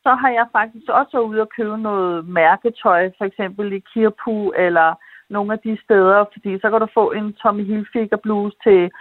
så 0.03 0.11
har 0.21 0.29
jeg 0.29 0.47
faktisk 0.51 0.89
også 0.89 1.11
været 1.13 1.29
ude 1.31 1.41
og 1.41 1.49
købe 1.57 1.77
noget 1.77 2.27
mærketøj, 2.27 3.11
for 3.17 3.25
eksempel 3.25 3.73
i 3.73 3.81
Kirpu 3.93 4.51
eller 4.65 4.89
nogle 5.29 5.53
af 5.53 5.59
de 5.59 5.77
steder, 5.83 6.25
fordi 6.33 6.51
så 6.61 6.67
kan 6.69 6.79
du 6.79 6.87
få 6.93 7.11
en 7.11 7.33
Tommy 7.33 7.65
Hilfiger 7.65 8.17
bluse 8.23 8.57
til 8.63 8.91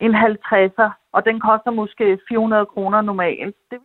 en 0.00 0.14
50'er, 0.14 0.90
og 1.12 1.24
den 1.24 1.40
koster 1.40 1.70
måske 1.70 2.18
400 2.28 2.66
kroner 2.66 3.00
normalt. 3.00 3.56
Det, 3.70 3.78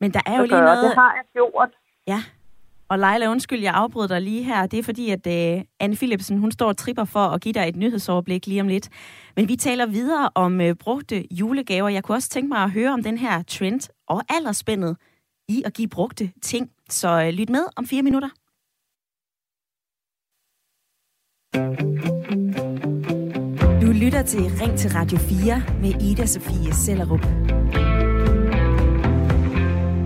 Men 0.00 0.10
der 0.12 0.22
er 0.26 0.36
jo 0.38 0.42
lige 0.42 0.66
noget... 0.70 0.84
Det 0.84 0.94
har 0.94 1.12
jeg 1.18 1.24
gjort. 1.32 1.70
Ja, 2.06 2.20
og 2.92 2.98
Leila, 2.98 3.26
undskyld, 3.30 3.60
jeg 3.60 3.74
afbryder 3.74 4.08
dig 4.08 4.22
lige 4.22 4.42
her. 4.42 4.66
Det 4.66 4.78
er 4.78 4.82
fordi, 4.82 5.10
at 5.10 5.26
uh, 5.26 5.62
Anne 5.80 5.96
Philipsen, 5.96 6.38
hun 6.38 6.52
står 6.52 6.68
og 6.68 6.76
tripper 6.76 7.04
for 7.04 7.24
at 7.34 7.40
give 7.40 7.52
dig 7.52 7.68
et 7.68 7.76
nyhedsoverblik 7.76 8.46
lige 8.46 8.60
om 8.60 8.68
lidt. 8.68 8.88
Men 9.36 9.48
vi 9.48 9.56
taler 9.56 9.86
videre 9.86 10.30
om 10.34 10.60
uh, 10.60 10.70
brugte 10.80 11.24
julegaver. 11.30 11.88
Jeg 11.88 12.04
kunne 12.04 12.16
også 12.16 12.28
tænke 12.28 12.48
mig 12.48 12.58
at 12.58 12.70
høre 12.70 12.92
om 12.92 13.02
den 13.02 13.18
her 13.18 13.42
trend 13.42 13.90
og 14.06 14.22
aldersspændet 14.28 14.96
i 15.48 15.62
at 15.66 15.74
give 15.74 15.88
brugte 15.88 16.32
ting. 16.42 16.70
Så 16.90 17.08
øh, 17.08 17.28
lyt 17.28 17.48
med 17.50 17.64
om 17.76 17.86
fire 17.86 18.02
minutter. 18.02 18.28
Du 23.82 23.92
lytter 23.92 24.22
til 24.22 24.40
Ring 24.40 24.78
til 24.78 24.90
Radio 24.90 25.18
4 25.18 25.62
med 25.80 26.02
Ida 26.02 26.26
Sofie 26.26 26.74
Sellerup. 26.74 27.24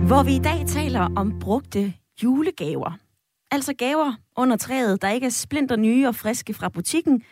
Hvor 0.07 0.23
vi 0.23 0.35
i 0.35 0.39
dag 0.39 0.67
taler 0.67 1.13
om 1.15 1.39
brugte 1.39 1.93
julegaver. 2.23 2.97
Altså 3.51 3.73
gaver 3.73 4.13
under 4.37 4.57
træet, 4.57 5.01
der 5.01 5.09
ikke 5.09 5.25
er 5.25 5.29
splinter 5.29 5.75
nye 5.75 6.07
og 6.07 6.15
friske 6.15 6.53
fra 6.53 6.69
butikken, 6.69 7.23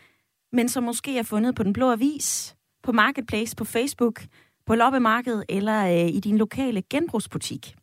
men 0.51 0.69
som 0.69 0.83
måske 0.83 1.17
er 1.17 1.23
fundet 1.23 1.55
på 1.55 1.63
den 1.63 1.73
blå 1.73 1.91
avis, 1.91 2.55
på 2.83 2.91
Marketplace, 2.91 3.55
på 3.55 3.65
Facebook, 3.65 4.25
på 4.65 4.75
loppemarkedet 4.75 5.43
eller 5.49 5.85
øh, 5.85 6.09
i 6.09 6.19
din 6.19 6.37
lokale 6.37 6.81
genbrugsbutik. 6.81 7.75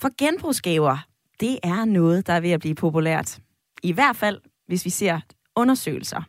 For 0.00 0.10
genbrugsgaver, 0.18 1.06
det 1.40 1.58
er 1.62 1.84
noget, 1.84 2.26
der 2.26 2.32
er 2.32 2.40
ved 2.40 2.50
at 2.50 2.60
blive 2.60 2.74
populært. 2.74 3.38
I 3.82 3.92
hvert 3.92 4.16
fald, 4.16 4.40
hvis 4.66 4.84
vi 4.84 4.90
ser 4.90 5.20
undersøgelser. 5.56 6.22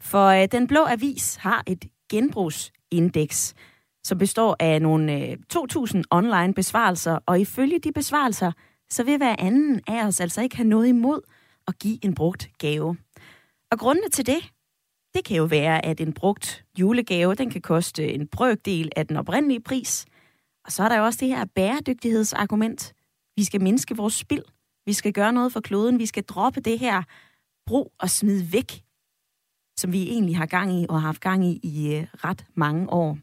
For 0.00 0.26
øh, 0.26 0.48
den 0.52 0.66
blå 0.66 0.84
avis 0.84 1.36
har 1.36 1.62
et 1.66 1.84
genbrugsindeks, 2.10 3.54
som 4.04 4.18
består 4.18 4.56
af 4.60 4.82
nogle 4.82 5.12
øh, 5.12 5.36
2.000 5.54 6.02
online 6.10 6.54
besvarelser, 6.54 7.18
og 7.26 7.40
ifølge 7.40 7.78
de 7.78 7.92
besvarelser, 7.92 8.52
så 8.90 9.04
vil 9.04 9.16
hver 9.16 9.36
anden 9.38 9.80
af 9.86 10.06
os 10.06 10.20
altså 10.20 10.42
ikke 10.42 10.56
have 10.56 10.68
noget 10.68 10.88
imod 10.88 11.20
at 11.68 11.78
give 11.78 12.04
en 12.04 12.14
brugt 12.14 12.50
gave. 12.58 12.96
Og 13.70 13.78
grundene 13.78 14.08
til 14.08 14.26
det, 14.26 14.52
det 15.14 15.24
kan 15.24 15.36
jo 15.36 15.44
være, 15.44 15.84
at 15.84 16.00
en 16.00 16.12
brugt 16.12 16.64
julegave, 16.78 17.34
den 17.34 17.50
kan 17.50 17.60
koste 17.60 18.14
en 18.14 18.28
brøkdel 18.28 18.90
af 18.96 19.06
den 19.06 19.16
oprindelige 19.16 19.60
pris. 19.60 20.06
Og 20.64 20.72
så 20.72 20.82
er 20.82 20.88
der 20.88 20.98
jo 20.98 21.04
også 21.04 21.18
det 21.20 21.28
her 21.28 21.44
bæredygtighedsargument. 21.44 22.94
Vi 23.36 23.44
skal 23.44 23.62
mindske 23.62 23.96
vores 23.96 24.14
spild. 24.14 24.44
Vi 24.86 24.92
skal 24.92 25.12
gøre 25.12 25.32
noget 25.32 25.52
for 25.52 25.60
kloden. 25.60 25.98
Vi 25.98 26.06
skal 26.06 26.22
droppe 26.22 26.60
det 26.60 26.78
her 26.78 27.02
brug 27.66 27.92
og 27.98 28.10
smid 28.10 28.42
væk, 28.42 28.82
som 29.76 29.92
vi 29.92 30.02
egentlig 30.02 30.36
har 30.36 30.46
gang 30.46 30.80
i 30.82 30.86
og 30.88 30.94
har 30.94 31.06
haft 31.06 31.20
gang 31.20 31.44
i 31.44 31.60
i 31.62 31.94
øh, 31.94 32.06
ret 32.24 32.46
mange 32.54 32.90
år. 32.90 33.18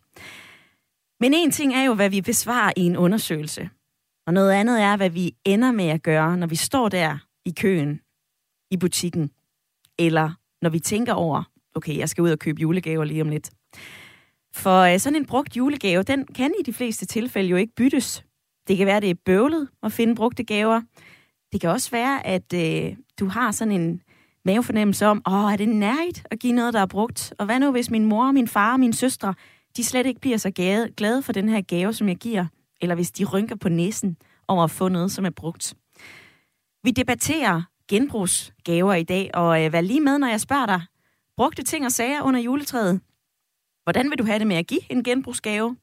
Men 1.20 1.34
en 1.34 1.52
ting 1.52 1.74
er 1.74 1.84
jo, 1.84 1.94
hvad 1.94 2.10
vi 2.10 2.22
besvarer 2.22 2.74
i 2.78 2.82
en 2.82 2.98
undersøgelse. 2.98 3.70
Og 4.28 4.34
noget 4.34 4.52
andet 4.52 4.82
er, 4.82 4.98
hvad 4.98 5.10
vi 5.10 5.36
ender 5.46 5.72
med 5.72 5.88
at 5.88 6.04
gøre, 6.04 6.38
når 6.38 6.48
vi 6.48 6.56
står 6.56 6.90
der 6.90 7.18
i 7.46 7.52
køen 7.52 8.02
i 8.72 8.78
butikken. 8.78 9.32
Eller 10.00 10.32
når 10.62 10.70
vi 10.70 10.80
tænker 10.80 11.14
over, 11.14 11.44
okay, 11.76 11.98
jeg 11.98 12.10
skal 12.10 12.22
ud 12.22 12.32
og 12.32 12.40
købe 12.40 12.62
julegaver 12.62 13.04
lige 13.04 13.22
om 13.22 13.30
lidt. 13.30 13.52
For 14.54 14.82
øh, 14.82 15.00
sådan 15.00 15.16
en 15.16 15.26
brugt 15.26 15.58
julegave, 15.58 16.04
den 16.04 16.26
kan 16.26 16.54
i 16.60 16.64
de 16.64 16.74
fleste 16.74 17.06
tilfælde 17.06 17.50
jo 17.50 17.56
ikke 17.56 17.76
byttes. 17.76 18.24
Det 18.68 18.78
kan 18.78 18.88
være, 18.88 19.00
det 19.00 19.10
er 19.10 19.16
bøvlet 19.26 19.68
at 19.84 19.92
finde 19.92 20.16
brugte 20.16 20.44
gaver. 20.44 20.82
Det 21.52 21.62
kan 21.62 21.70
også 21.70 21.92
være, 21.92 22.28
at 22.28 22.54
øh, 22.54 22.96
du 23.20 23.28
har 23.28 23.52
sådan 23.52 23.82
en 23.82 24.02
mavefornemmelse 24.46 25.06
om, 25.06 25.22
åh, 25.28 25.54
er 25.54 25.58
det 25.58 25.70
nærigt 25.70 26.28
at 26.32 26.40
give 26.40 26.54
noget, 26.54 26.74
der 26.74 26.80
er 26.80 26.86
brugt? 26.86 27.34
Og 27.40 27.46
hvad 27.46 27.60
nu, 27.60 27.72
hvis 27.72 27.90
min 27.90 28.06
mor, 28.06 28.32
min 28.32 28.48
far 28.48 28.74
og 28.74 28.80
mine 28.80 28.94
søstre, 28.94 29.34
de 29.78 29.84
slet 29.84 30.06
ikke 30.06 30.20
bliver 30.20 30.38
så 30.38 30.52
glade, 30.52 30.92
glade 30.98 31.22
for 31.22 31.34
den 31.34 31.50
her 31.50 31.62
gave, 31.62 31.94
som 31.94 32.08
jeg 32.08 32.16
giver? 32.18 32.46
Eller 32.82 32.96
hvis 32.96 33.12
de 33.12 33.26
rynker 33.26 33.56
på 33.56 33.70
næsen 33.70 34.18
over 34.48 34.64
at 34.64 34.72
få 34.72 34.88
noget, 34.88 35.12
som 35.12 35.26
er 35.26 35.30
brugt. 35.30 35.74
Vi 36.84 36.92
debatterer 36.92 37.62
genbrugsgaver 37.88 38.94
i 38.94 39.04
dag, 39.04 39.30
og 39.34 39.66
øh, 39.66 39.74
vær 39.74 39.82
lige 39.82 40.02
med, 40.02 40.18
når 40.18 40.28
jeg 40.28 40.42
spørger 40.42 40.66
dig, 40.66 40.82
brugte 41.38 41.64
ting 41.64 41.86
og 41.86 41.92
sager 41.92 42.22
under 42.22 42.40
juletræet. 42.40 43.02
Hvordan 43.84 44.10
vil 44.10 44.20
du 44.20 44.24
have 44.24 44.40
det 44.40 44.48
med 44.48 44.56
at 44.56 44.68
give 44.68 44.92
en 44.92 45.04
genbrugsgave? 45.04 45.78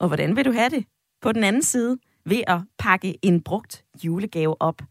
Og 0.00 0.06
hvordan 0.06 0.36
vil 0.36 0.44
du 0.44 0.52
have 0.52 0.70
det 0.70 0.84
på 1.22 1.32
den 1.32 1.44
anden 1.44 1.62
side 1.62 1.98
ved 2.24 2.42
at 2.46 2.60
pakke 2.78 3.14
en 3.22 3.42
brugt 3.42 3.84
julegave 4.04 4.62
op? 4.62 4.82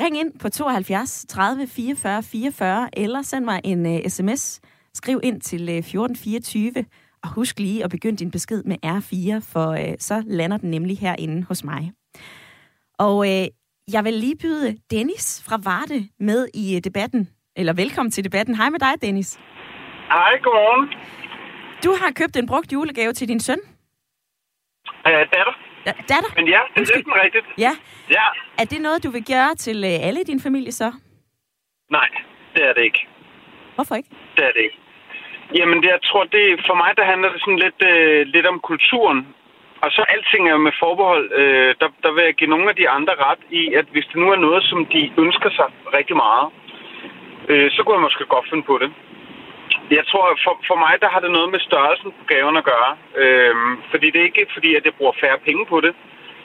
Ring 0.00 0.18
ind 0.18 0.38
på 0.38 0.48
72 0.48 1.26
30 1.28 1.66
44 1.66 2.22
44, 2.22 2.88
eller 2.92 3.22
send 3.22 3.44
mig 3.44 3.60
en 3.64 3.86
uh, 3.86 4.00
sms. 4.08 4.60
Skriv 4.94 5.20
ind 5.22 5.40
til 5.40 5.62
uh, 5.62 5.74
1424, 5.74 6.84
og 7.22 7.28
husk 7.28 7.58
lige 7.58 7.84
at 7.84 7.90
begynde 7.90 8.16
din 8.16 8.30
besked 8.30 8.62
med 8.62 8.76
R4, 8.86 9.52
for 9.52 9.72
uh, 9.72 9.94
så 9.98 10.22
lander 10.26 10.56
den 10.56 10.70
nemlig 10.70 10.98
herinde 10.98 11.44
hos 11.48 11.64
mig. 11.64 11.92
Og 12.98 13.16
uh, 13.16 13.44
jeg 13.92 14.04
vil 14.04 14.14
lige 14.14 14.36
byde 14.36 14.76
Dennis 14.90 15.42
fra 15.48 15.60
Varde 15.64 16.08
med 16.20 16.48
i 16.54 16.76
uh, 16.76 16.80
debatten. 16.84 17.28
Eller 17.56 17.72
velkommen 17.72 18.10
til 18.10 18.24
debatten. 18.24 18.54
Hej 18.54 18.70
med 18.70 18.78
dig, 18.78 19.02
Dennis. 19.02 19.38
Hej, 20.08 20.38
godmorgen. 20.42 20.88
Du 21.84 21.90
har 22.00 22.10
købt 22.10 22.36
en 22.36 22.46
brugt 22.46 22.72
julegave 22.72 23.12
til 23.12 23.28
din 23.28 23.40
søn. 23.40 23.58
Øh, 25.06 25.12
datter. 25.12 25.69
Ja, 25.86 25.92
datter? 26.12 26.30
Men 26.36 26.46
ja, 26.54 26.60
det 26.68 26.76
er 26.76 26.80
Undskyld. 26.80 26.96
næsten 26.96 27.14
rigtigt. 27.24 27.46
Ja. 27.66 27.72
Ja. 28.16 28.26
Er 28.62 28.64
det 28.72 28.80
noget, 28.86 29.04
du 29.04 29.10
vil 29.10 29.24
gøre 29.34 29.54
til 29.54 29.78
øh, 29.90 30.06
alle 30.06 30.20
i 30.20 30.24
din 30.32 30.40
familie 30.46 30.72
så? 30.72 30.88
Nej, 31.90 32.08
det 32.54 32.62
er 32.68 32.72
det 32.72 32.82
ikke. 32.88 33.06
Hvorfor 33.74 33.94
ikke? 34.00 34.10
Det 34.36 34.44
er 34.48 34.52
det 34.56 34.62
ikke. 34.66 34.78
Jamen, 35.58 35.78
det, 35.82 35.88
jeg 35.96 36.02
tror, 36.08 36.24
det, 36.24 36.44
for 36.68 36.74
mig, 36.82 36.90
der 36.98 37.04
handler 37.12 37.28
det 37.32 37.40
sådan 37.40 37.62
lidt, 37.66 37.80
øh, 37.92 38.26
lidt 38.34 38.46
om 38.46 38.58
kulturen. 38.70 39.20
Og 39.84 39.90
så 39.96 40.02
alting 40.14 40.48
er 40.48 40.56
med 40.56 40.72
forbehold. 40.82 41.32
Øh, 41.40 41.74
der, 41.80 41.88
der 42.02 42.12
vil 42.14 42.24
jeg 42.24 42.34
give 42.34 42.50
nogle 42.50 42.68
af 42.70 42.76
de 42.76 42.88
andre 42.88 43.14
ret 43.28 43.42
i, 43.50 43.62
at 43.80 43.86
hvis 43.92 44.06
det 44.10 44.16
nu 44.22 44.30
er 44.34 44.36
noget, 44.46 44.62
som 44.70 44.86
de 44.86 45.12
ønsker 45.18 45.50
sig 45.58 45.68
rigtig 45.98 46.16
meget, 46.16 46.46
øh, 47.48 47.70
så 47.70 47.82
kunne 47.82 47.94
jeg 47.96 48.06
måske 48.08 48.24
godt 48.34 48.46
finde 48.50 48.62
på 48.62 48.78
det. 48.82 48.90
Jeg 49.98 50.04
tror, 50.10 50.24
for, 50.44 50.54
for 50.68 50.76
mig, 50.84 50.94
der 51.02 51.08
har 51.14 51.20
det 51.20 51.30
noget 51.30 51.50
med 51.54 51.60
størrelsen 51.68 52.10
på 52.18 52.24
gaven 52.32 52.56
at 52.56 52.64
gøre. 52.72 52.92
Øh, 53.22 53.54
fordi 53.90 54.06
det 54.10 54.20
er 54.20 54.30
ikke 54.30 54.46
fordi, 54.56 54.70
at 54.74 54.84
jeg 54.84 54.94
bruger 54.98 55.14
færre 55.22 55.38
penge 55.48 55.64
på 55.66 55.80
det. 55.80 55.92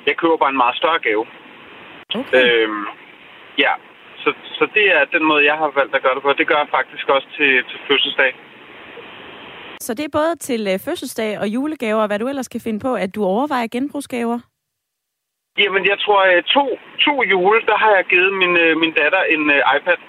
Jeg 0.07 0.15
køber 0.17 0.37
bare 0.37 0.53
en 0.55 0.63
meget 0.63 0.77
større 0.81 0.99
gave. 0.99 1.25
Okay. 2.19 2.41
Øhm, 2.41 2.85
ja, 3.57 3.71
så, 4.23 4.29
så 4.57 4.67
det 4.73 4.85
er 4.95 5.05
den 5.15 5.23
måde, 5.29 5.45
jeg 5.45 5.57
har 5.57 5.71
valgt 5.79 5.95
at 5.95 6.03
gøre 6.03 6.15
det 6.15 6.23
på. 6.23 6.33
Det 6.33 6.47
gør 6.47 6.59
jeg 6.63 6.69
faktisk 6.77 7.09
også 7.09 7.27
til, 7.37 7.51
til 7.69 7.79
fødselsdag. 7.87 8.31
Så 9.79 9.93
det 9.93 10.05
er 10.05 10.17
både 10.19 10.35
til 10.35 10.61
øh, 10.71 10.79
fødselsdag 10.85 11.39
og 11.39 11.47
julegaver, 11.47 12.01
og 12.01 12.07
hvad 12.07 12.19
du 12.19 12.27
ellers 12.27 12.47
kan 12.47 12.61
finde 12.61 12.79
på, 12.79 12.95
at 12.95 13.15
du 13.15 13.23
overvejer 13.23 13.67
genbrugsgaver? 13.67 14.39
Jamen, 15.57 15.85
jeg 15.91 15.97
tror, 15.99 16.21
øh, 16.31 16.43
to, 16.43 16.63
to 17.05 17.23
jule, 17.23 17.61
der 17.65 17.77
har 17.77 17.91
jeg 17.95 18.05
givet 18.05 18.33
min, 18.33 18.57
øh, 18.57 18.77
min 18.77 18.91
datter 18.91 19.23
en 19.23 19.43
iPad. 19.75 19.99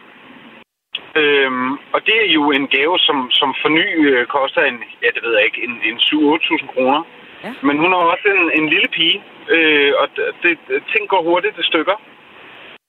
Øhm, 1.22 1.72
og 1.94 2.00
det 2.06 2.16
er 2.24 2.28
jo 2.38 2.44
en 2.58 2.66
gave, 2.76 2.98
som, 3.06 3.18
som 3.30 3.54
for 3.62 3.68
ny 3.78 3.86
øh, 4.10 4.26
koster 4.26 4.62
en, 4.62 4.78
ja, 5.02 5.08
det 5.14 5.22
ved 5.24 5.32
jeg 5.36 5.44
ikke, 5.48 5.62
en, 5.66 5.74
en 5.88 5.98
7-8.000 5.98 6.72
kroner. 6.74 7.02
Ja. 7.44 7.52
Men 7.66 7.76
hun 7.82 7.90
er 7.92 8.00
også 8.12 8.28
en, 8.36 8.44
en 8.60 8.68
lille 8.74 8.88
pige, 8.96 9.18
øh, 9.54 9.92
og 10.00 10.06
det, 10.42 10.52
ting 10.92 11.04
går 11.12 11.22
hurtigt 11.28 11.58
i 11.58 11.68
stykker. 11.70 11.96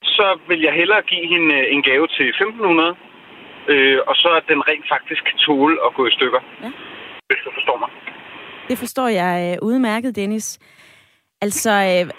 Så 0.03 0.39
vil 0.49 0.61
jeg 0.61 0.73
hellere 0.73 1.01
give 1.01 1.27
hende 1.33 1.55
øh, 1.55 1.73
en 1.73 1.81
gave 1.89 2.07
til 2.07 2.25
1.500, 2.31 2.95
øh, 3.71 3.99
og 4.07 4.15
så 4.15 4.29
at 4.39 4.45
den 4.51 4.61
rent 4.69 4.85
faktisk 4.93 5.23
kan 5.23 5.37
tåle 5.37 5.77
at 5.85 5.93
gå 5.97 6.07
i 6.07 6.11
stykker. 6.17 6.41
Ja. 6.63 6.71
Hvis 7.29 7.41
du 7.45 7.51
forstår 7.57 7.77
mig. 7.83 7.89
Det 8.69 8.77
forstår 8.77 9.07
jeg 9.07 9.33
øh, 9.47 9.67
udmærket, 9.67 10.15
Dennis. 10.15 10.59
Altså, 11.41 11.71
øh, 11.71 12.09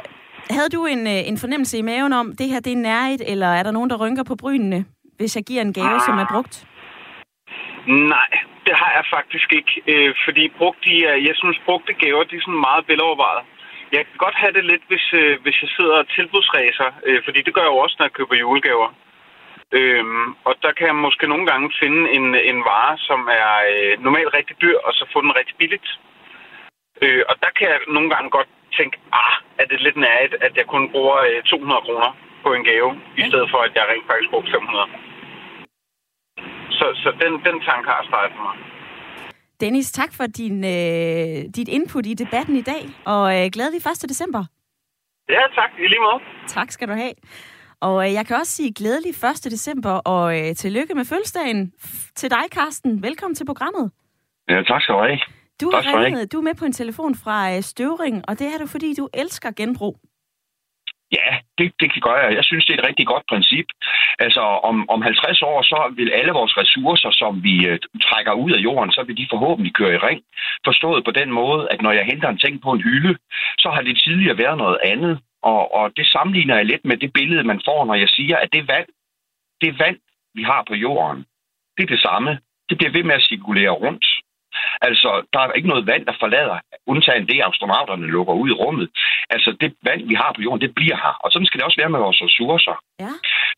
havde 0.51 0.69
du 0.69 0.87
en, 0.87 1.07
øh, 1.07 1.29
en 1.29 1.39
fornemmelse 1.39 1.79
i 1.79 1.83
maven 1.83 2.13
om, 2.13 2.37
det 2.37 2.49
her 2.49 2.61
det 2.61 2.73
er 2.73 2.77
nærigt, 2.77 3.23
eller 3.27 3.47
er 3.47 3.63
der 3.63 3.71
nogen, 3.71 3.91
der 3.91 3.97
rynker 3.97 4.23
på 4.23 4.37
brynene, 4.37 4.85
hvis 5.19 5.37
jeg 5.37 5.45
giver 5.45 5.63
en 5.63 5.73
gave, 5.73 6.01
som 6.07 6.19
er 6.19 6.27
brugt? 6.33 6.55
Nej, 8.15 8.31
det 8.67 8.75
har 8.83 8.91
jeg 8.99 9.05
faktisk 9.17 9.49
ikke. 9.59 9.73
Øh, 9.93 10.15
fordi 10.25 10.45
brugt, 10.59 10.85
de 10.85 10.95
er, 11.11 11.17
jeg 11.29 11.35
synes, 11.41 11.59
brugte 11.67 11.93
gaver, 11.93 12.25
de 12.25 12.37
er 12.37 12.45
sådan 12.47 12.67
meget 12.69 12.85
velovervejet. 12.91 13.45
Jeg 13.93 14.03
kan 14.07 14.17
godt 14.25 14.37
have 14.43 14.53
det 14.53 14.65
lidt, 14.65 14.85
hvis, 14.91 15.07
øh, 15.21 15.43
hvis 15.43 15.57
jeg 15.63 15.71
sidder 15.77 15.97
og 16.03 16.09
tilbudsræser, 16.09 16.89
øh, 17.07 17.21
fordi 17.27 17.41
det 17.43 17.55
gør 17.55 17.65
jeg 17.67 17.75
jo 17.75 17.83
også, 17.85 17.97
når 17.99 18.07
jeg 18.07 18.17
køber 18.19 18.37
julegaver. 18.43 18.89
Øhm, 19.79 20.29
og 20.49 20.55
der 20.63 20.73
kan 20.73 20.87
jeg 20.87 20.95
måske 20.95 21.27
nogle 21.29 21.47
gange 21.51 21.73
finde 21.83 22.01
en, 22.17 22.27
en 22.51 22.59
vare, 22.71 22.95
som 23.09 23.21
er 23.41 23.51
øh, 23.73 24.03
normalt 24.07 24.35
rigtig 24.39 24.57
dyr, 24.63 24.79
og 24.87 24.93
så 24.99 25.05
få 25.13 25.19
den 25.25 25.37
rigtig 25.39 25.57
billigt. 25.57 25.89
Øh, 27.03 27.23
og 27.29 27.35
der 27.43 27.51
kan 27.59 27.67
jeg 27.73 27.81
nogle 27.89 28.11
gange 28.15 28.31
godt 28.31 28.49
tænke, 28.79 28.97
ah, 29.13 29.35
er 29.61 29.67
det 29.71 29.81
lidt 29.81 29.97
nærigt, 29.97 30.35
at 30.47 30.53
jeg 30.57 30.67
kun 30.67 30.91
bruger 30.93 31.19
øh, 31.29 31.43
200 31.43 31.81
kroner 31.87 32.11
på 32.45 32.49
en 32.55 32.65
gave, 32.65 32.91
i 33.21 33.23
stedet 33.29 33.49
for, 33.51 33.59
at 33.67 33.73
jeg 33.75 33.85
rent 33.91 34.07
faktisk 34.07 34.31
bruger 34.31 34.51
500. 34.51 35.08
Så, 36.79 36.87
så 37.03 37.09
den, 37.23 37.33
den 37.47 37.57
tanke 37.69 37.87
har 37.95 38.05
startet 38.11 38.33
for 38.37 38.43
mig. 38.49 38.57
Dennis, 39.61 39.93
tak 39.93 40.13
for 40.19 40.27
din, 40.27 40.65
øh, 40.65 41.39
dit 41.57 41.69
input 41.69 42.07
i 42.07 42.15
debatten 42.15 42.57
i 42.57 42.63
dag, 42.63 42.83
og 43.05 43.25
øh, 43.37 43.51
glædelig 43.53 43.81
1. 44.05 44.09
december. 44.09 44.45
Ja, 45.29 45.43
tak. 45.55 45.71
I 45.79 45.87
lige 45.93 46.01
måde. 46.01 46.21
Tak 46.47 46.71
skal 46.71 46.89
du 46.89 46.93
have. 46.93 47.13
Og 47.81 48.07
øh, 48.07 48.13
jeg 48.13 48.27
kan 48.27 48.37
også 48.37 48.53
sige 48.53 48.75
glædelig 48.75 49.11
1. 49.11 49.45
december, 49.45 49.91
og 49.91 50.39
øh, 50.41 50.55
tillykke 50.55 50.95
med 50.95 51.05
fødselsdagen 51.05 51.73
til 52.15 52.31
dig, 52.31 52.45
Karsten. 52.53 53.03
Velkommen 53.03 53.35
til 53.35 53.47
programmet. 53.47 53.91
Ja, 54.49 54.63
tak 54.63 54.83
skal 54.83 54.95
du 54.95 55.01
have. 55.01 55.19
Du, 55.61 55.71
Tak 55.71 55.75
har 55.75 55.83
skal 55.83 55.93
du 55.93 55.97
have. 55.99 56.07
ringet, 56.07 56.33
du 56.33 56.39
er 56.39 56.43
med 56.43 56.55
på 56.55 56.65
en 56.65 56.73
telefon 56.73 57.15
fra 57.15 57.55
øh, 57.57 57.63
Støvring, 57.63 58.25
og 58.29 58.39
det 58.39 58.47
er 58.47 58.59
du, 58.59 58.67
fordi 58.67 58.95
du 58.95 59.09
elsker 59.15 59.51
genbrug. 59.57 59.97
Ja, 61.13 61.29
det, 61.59 61.73
det 61.81 61.93
kan 61.93 62.03
gøre 62.03 62.21
jeg. 62.25 62.35
Jeg 62.35 62.45
synes, 62.45 62.65
det 62.65 62.75
er 62.75 62.79
et 62.79 62.89
rigtig 62.89 63.07
godt 63.07 63.25
princip. 63.29 63.67
Altså, 64.19 64.41
om, 64.41 64.91
om 64.91 65.03
50 65.03 65.43
år, 65.43 65.63
så 65.63 65.93
vil 65.97 66.11
alle 66.11 66.33
vores 66.33 66.57
ressourcer, 66.57 67.11
som 67.11 67.43
vi 67.43 67.67
øh, 67.67 67.79
trækker 68.03 68.33
ud 68.33 68.53
af 68.53 68.59
jorden, 68.59 68.93
så 68.93 69.03
vil 69.03 69.17
de 69.17 69.27
forhåbentlig 69.31 69.75
køre 69.75 69.95
i 69.95 70.05
ring. 70.09 70.21
Forstået 70.65 71.05
på 71.05 71.11
den 71.11 71.31
måde, 71.31 71.69
at 71.71 71.83
når 71.83 71.93
jeg 71.93 72.05
henter 72.05 72.29
en 72.29 72.39
ting 72.39 72.63
på 72.63 72.71
en 72.73 72.81
hylde, 72.81 73.17
så 73.59 73.71
har 73.71 73.83
det 73.83 74.01
tidligere 74.05 74.39
været 74.39 74.59
noget 74.59 74.79
andet. 74.85 75.21
Og, 75.43 75.75
og 75.75 75.97
det 75.97 76.07
sammenligner 76.07 76.57
jeg 76.57 76.67
lidt 76.67 76.85
med 76.85 76.97
det 76.97 77.13
billede, 77.13 77.45
man 77.45 77.61
får, 77.65 77.85
når 77.85 77.95
jeg 77.95 78.09
siger, 78.09 78.37
at 78.37 78.49
det 78.53 78.69
vand, 78.69 78.89
det 79.61 79.79
vand, 79.79 79.99
vi 80.35 80.43
har 80.43 80.65
på 80.69 80.75
jorden, 80.75 81.25
det 81.77 81.83
er 81.83 81.95
det 81.95 82.01
samme. 82.01 82.39
Det 82.69 82.79
bliver 82.79 82.93
ved 82.93 83.05
med 83.05 83.15
at 83.15 83.27
cirkulere 83.29 83.71
rundt. 83.71 84.05
Altså, 84.81 85.11
der 85.33 85.41
er 85.41 85.53
ikke 85.53 85.69
noget 85.69 85.87
vand, 85.87 86.07
der 86.07 86.13
forlader, 86.21 86.59
undtagen 86.87 87.29
det, 87.29 87.43
astronauterne 87.51 88.07
lukker 88.07 88.35
ud 88.35 88.49
i 88.51 88.59
rummet. 88.63 88.89
Altså, 89.31 89.57
det 89.61 89.75
vand, 89.89 90.03
vi 90.09 90.15
har 90.15 90.33
på 90.37 90.43
jorden, 90.43 90.61
det 90.61 90.75
bliver 90.75 90.97
her. 90.97 91.15
Og 91.25 91.33
sådan 91.33 91.47
skal 91.47 91.59
det 91.59 91.67
også 91.67 91.81
være 91.81 91.91
med 91.95 91.99
vores 91.99 92.23
ressourcer. 92.23 92.77
Ja. 93.01 93.13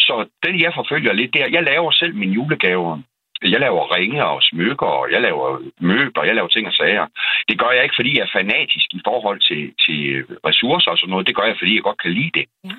Så 0.07 0.15
den, 0.45 0.61
jeg 0.61 0.73
forfølger 0.75 1.13
lidt 1.13 1.35
der, 1.35 1.47
jeg 1.57 1.63
laver 1.63 1.91
selv 1.91 2.15
mine 2.15 2.33
julegaver. 2.33 2.99
Jeg 3.43 3.61
laver 3.61 3.95
ringe 3.97 4.25
og 4.25 4.43
smykker, 4.43 4.87
og 4.87 5.13
jeg 5.13 5.21
laver 5.21 5.59
møbler, 5.81 6.25
jeg 6.25 6.35
laver 6.35 6.49
ting 6.49 6.67
og 6.67 6.73
sager. 6.73 7.07
Det 7.49 7.59
gør 7.59 7.71
jeg 7.71 7.83
ikke, 7.83 7.99
fordi 7.99 8.19
jeg 8.19 8.23
er 8.23 8.37
fanatisk 8.39 8.89
i 8.93 9.01
forhold 9.05 9.41
til, 9.41 9.63
til 9.85 10.01
ressourcer 10.49 10.91
og 10.91 10.99
sådan 10.99 11.11
noget. 11.11 11.27
Det 11.27 11.37
gør 11.37 11.47
jeg, 11.51 11.57
fordi 11.59 11.75
jeg 11.75 11.83
godt 11.83 12.03
kan 12.03 12.11
lide 12.11 12.31
det. 12.39 12.45
Ja. 12.65 12.71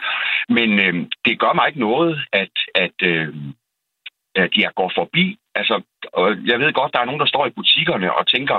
Men 0.50 0.70
øh, 0.86 0.94
det 1.26 1.40
gør 1.40 1.54
mig 1.54 1.68
ikke 1.68 1.80
noget, 1.80 2.22
at, 2.34 2.56
at, 2.76 2.98
øh, 3.04 3.28
at 4.36 4.52
jeg 4.58 4.72
går 4.76 4.92
forbi. 5.00 5.26
Altså, 5.56 5.76
og 6.14 6.26
jeg 6.50 6.60
ved 6.60 6.74
godt, 6.74 6.94
der 6.94 7.00
er 7.00 7.06
nogen, 7.06 7.24
der 7.24 7.34
står 7.34 7.46
i 7.48 7.56
butikkerne 7.60 8.14
og 8.20 8.28
tænker, 8.28 8.58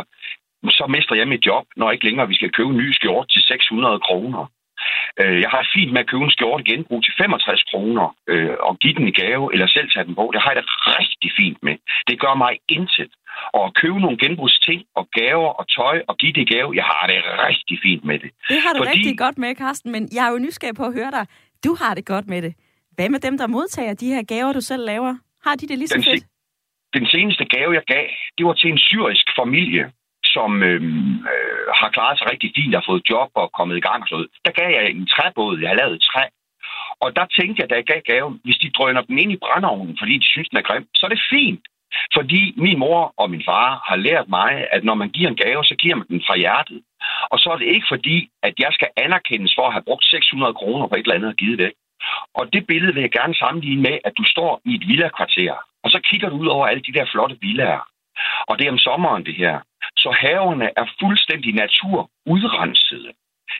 så 0.78 0.84
mister 0.96 1.14
jeg 1.14 1.28
mit 1.28 1.46
job, 1.46 1.64
når 1.76 1.90
ikke 1.90 2.04
længere 2.04 2.28
vi 2.28 2.34
skal 2.34 2.52
købe 2.52 2.70
en 2.70 2.76
ny 2.76 2.92
skjorte 2.92 3.28
til 3.32 3.42
600 3.42 4.00
kroner. 4.08 4.42
Øh, 5.22 5.40
Jeg 5.44 5.50
har 5.50 5.68
fint 5.74 5.92
med 5.92 6.00
at 6.00 6.10
købe 6.10 6.24
en 6.24 6.30
skjorte 6.36 6.64
genbrug 6.70 7.00
til 7.04 7.12
65 7.18 7.62
kroner 7.70 8.06
øh, 8.32 8.54
og 8.68 8.78
give 8.82 8.94
den 8.98 9.08
i 9.08 9.14
gave, 9.22 9.44
eller 9.52 9.66
selv 9.66 9.88
tage 9.90 10.06
den 10.08 10.14
på. 10.14 10.24
Det 10.34 10.40
har 10.42 10.50
jeg 10.52 10.62
det 10.62 10.68
rigtig 10.98 11.30
fint 11.40 11.58
med. 11.66 11.76
Det 12.08 12.16
gør 12.20 12.34
mig 12.44 12.52
intet. 12.68 13.12
Og 13.56 13.62
at 13.68 13.74
købe 13.82 14.00
nogle 14.00 14.18
genbrugsting 14.24 14.80
og 14.98 15.04
gaver 15.20 15.50
og 15.60 15.64
tøj 15.78 15.96
og 16.08 16.14
give 16.16 16.32
det 16.32 16.42
i 16.46 16.54
gave, 16.54 16.68
jeg 16.80 16.84
har 16.84 17.04
det 17.06 17.18
rigtig 17.48 17.78
fint 17.82 18.04
med 18.04 18.18
det. 18.18 18.30
Det 18.48 18.58
har 18.64 18.72
du 18.72 18.78
Fordi... 18.78 18.90
rigtig 18.90 19.18
godt 19.18 19.38
med, 19.38 19.54
Karsten, 19.54 19.92
men 19.92 20.08
jeg 20.16 20.26
er 20.26 20.32
jo 20.32 20.38
nysgerrig 20.38 20.76
på 20.76 20.84
at 20.84 20.94
høre 20.98 21.10
dig. 21.10 21.26
Du 21.64 21.76
har 21.80 21.94
det 21.94 22.04
godt 22.06 22.26
med 22.26 22.42
det. 22.42 22.54
Hvad 22.96 23.08
med 23.08 23.20
dem, 23.20 23.38
der 23.38 23.46
modtager 23.46 23.94
de 23.94 24.06
her 24.14 24.22
gaver, 24.22 24.52
du 24.52 24.60
selv 24.60 24.84
laver? 24.86 25.14
Har 25.46 25.54
de 25.60 25.68
det 25.70 25.78
lige 25.78 25.88
så 25.88 25.96
Den 25.96 26.04
fedt? 26.04 26.24
Den 26.98 27.06
seneste 27.14 27.44
gave, 27.44 27.70
jeg 27.78 27.84
gav, 27.94 28.06
det 28.38 28.46
var 28.46 28.52
til 28.52 28.70
en 28.70 28.78
syrisk 28.78 29.26
familie, 29.40 29.84
som 30.34 30.62
øhm, 30.62 31.14
øh, 31.32 31.66
har 31.80 31.90
klaret 31.96 32.18
sig 32.18 32.26
rigtig 32.32 32.50
fint, 32.56 32.74
har 32.74 32.84
fået 32.90 33.02
job 33.10 33.30
og 33.34 33.52
kommet 33.58 33.76
i 33.76 33.84
gang 33.88 34.00
og 34.02 34.08
sådan 34.08 34.16
noget. 34.18 34.30
Der 34.46 34.52
gav 34.60 34.68
jeg 34.76 34.84
en 34.90 35.06
træbåd, 35.14 35.60
jeg 35.60 35.68
har 35.70 35.80
lavet 35.82 35.94
et 35.94 36.06
træ. 36.10 36.24
Og 37.04 37.08
der 37.16 37.26
tænkte 37.38 37.60
jeg, 37.60 37.70
da 37.70 37.74
jeg 37.74 37.86
gav 37.92 38.00
gaven, 38.12 38.40
hvis 38.44 38.58
de 38.62 38.70
drøner 38.76 39.02
den 39.08 39.18
ind 39.18 39.32
i 39.32 39.42
brændeovnen, 39.44 39.96
fordi 40.00 40.14
de 40.22 40.28
synes, 40.32 40.48
den 40.48 40.58
er 40.58 40.68
grim, 40.68 40.86
så 40.94 41.06
er 41.06 41.10
det 41.14 41.28
fint. 41.34 41.64
Fordi 42.16 42.42
min 42.56 42.78
mor 42.78 43.14
og 43.16 43.30
min 43.30 43.42
far 43.48 43.68
har 43.88 43.96
lært 43.96 44.28
mig, 44.28 44.50
at 44.74 44.84
når 44.84 44.94
man 44.94 45.10
giver 45.16 45.28
en 45.30 45.42
gave, 45.44 45.64
så 45.64 45.74
giver 45.82 45.96
man 45.96 46.06
den 46.08 46.22
fra 46.26 46.36
hjertet. 46.36 46.82
Og 47.32 47.38
så 47.38 47.50
er 47.50 47.56
det 47.56 47.74
ikke 47.74 47.86
fordi, 47.90 48.28
at 48.42 48.54
jeg 48.58 48.70
skal 48.72 48.88
anerkendes 48.96 49.52
for 49.58 49.66
at 49.66 49.72
have 49.72 49.88
brugt 49.88 50.04
600 50.04 50.54
kroner 50.54 50.86
på 50.86 50.94
et 50.94 51.00
eller 51.00 51.14
andet 51.14 51.30
og 51.34 51.36
givet 51.36 51.58
det. 51.58 51.72
Og 52.34 52.52
det 52.52 52.66
billede 52.66 52.94
vil 52.94 53.00
jeg 53.00 53.10
gerne 53.10 53.34
sammenligne 53.34 53.82
med, 53.82 53.98
at 54.04 54.12
du 54.18 54.24
står 54.24 54.60
i 54.64 54.74
et 54.74 54.88
villakvarter, 54.88 55.54
og 55.84 55.90
så 55.90 56.00
kigger 56.08 56.28
du 56.28 56.36
ud 56.36 56.46
over 56.46 56.66
alle 56.66 56.82
de 56.82 56.92
der 56.92 57.06
flotte 57.12 57.36
villaer. 57.40 57.84
Og 58.48 58.58
det 58.58 58.66
er 58.66 58.72
om 58.72 58.78
sommeren, 58.78 59.26
det 59.26 59.34
her. 59.34 59.60
Så 59.96 60.10
haverne 60.20 60.70
er 60.76 60.86
fuldstændig 61.00 61.54
naturudrensede. 61.54 63.12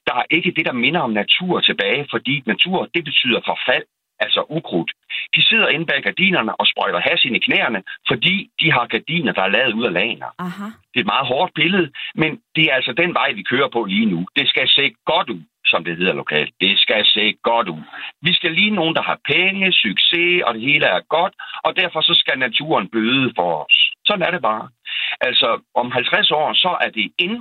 Der 0.07 0.15
er 0.15 0.25
ikke 0.31 0.51
det, 0.57 0.65
der 0.67 0.73
minder 0.73 1.01
om 1.01 1.11
natur 1.11 1.61
tilbage, 1.61 2.07
fordi 2.11 2.43
natur, 2.47 2.89
det 2.95 3.05
betyder 3.05 3.41
forfald, 3.45 3.85
altså 4.25 4.41
ukrudt. 4.49 4.91
De 5.37 5.43
sidder 5.49 5.69
inde 5.69 5.87
bag 5.87 6.03
gardinerne 6.03 6.61
og 6.61 6.67
sprøjter 6.67 7.01
has 7.09 7.25
ind 7.25 7.37
i 7.37 7.45
knæerne, 7.47 7.83
fordi 8.09 8.51
de 8.61 8.73
har 8.73 8.87
gardiner, 8.87 9.33
der 9.33 9.43
er 9.43 9.55
lavet 9.57 9.73
ud 9.73 9.85
af 9.85 9.93
laner. 9.93 10.31
Aha. 10.39 10.69
Det 10.91 10.97
er 10.99 11.05
et 11.07 11.13
meget 11.15 11.27
hårdt 11.27 11.53
billede, 11.55 11.89
men 12.15 12.31
det 12.57 12.65
er 12.71 12.75
altså 12.75 12.93
den 12.93 13.15
vej, 13.15 13.33
vi 13.33 13.43
kører 13.43 13.69
på 13.69 13.85
lige 13.85 14.07
nu. 14.07 14.27
Det 14.37 14.49
skal 14.49 14.69
se 14.69 14.95
godt 15.05 15.29
ud, 15.31 15.43
som 15.73 15.85
det 15.87 15.97
hedder 16.01 16.21
lokalt. 16.23 16.53
Det 16.65 16.75
skal 16.85 17.03
se 17.17 17.25
godt 17.51 17.69
ud. 17.69 17.83
Vi 18.27 18.33
skal 18.39 18.53
lige 18.53 18.77
nogen, 18.81 18.95
der 18.99 19.05
har 19.11 19.19
penge, 19.35 19.73
succes, 19.85 20.43
og 20.47 20.51
det 20.55 20.63
hele 20.71 20.87
er 20.97 21.01
godt, 21.17 21.35
og 21.67 21.71
derfor 21.81 22.01
så 22.09 22.15
skal 22.23 22.39
naturen 22.39 22.87
bøde 22.95 23.33
for 23.39 23.51
os. 23.65 23.77
Sådan 24.07 24.27
er 24.27 24.31
det 24.31 24.43
bare. 24.51 24.65
Altså, 25.29 25.49
om 25.81 25.87
50 25.93 26.31
år, 26.31 26.49
så 26.65 26.73
er 26.85 26.91
det 26.99 27.07
ind 27.19 27.37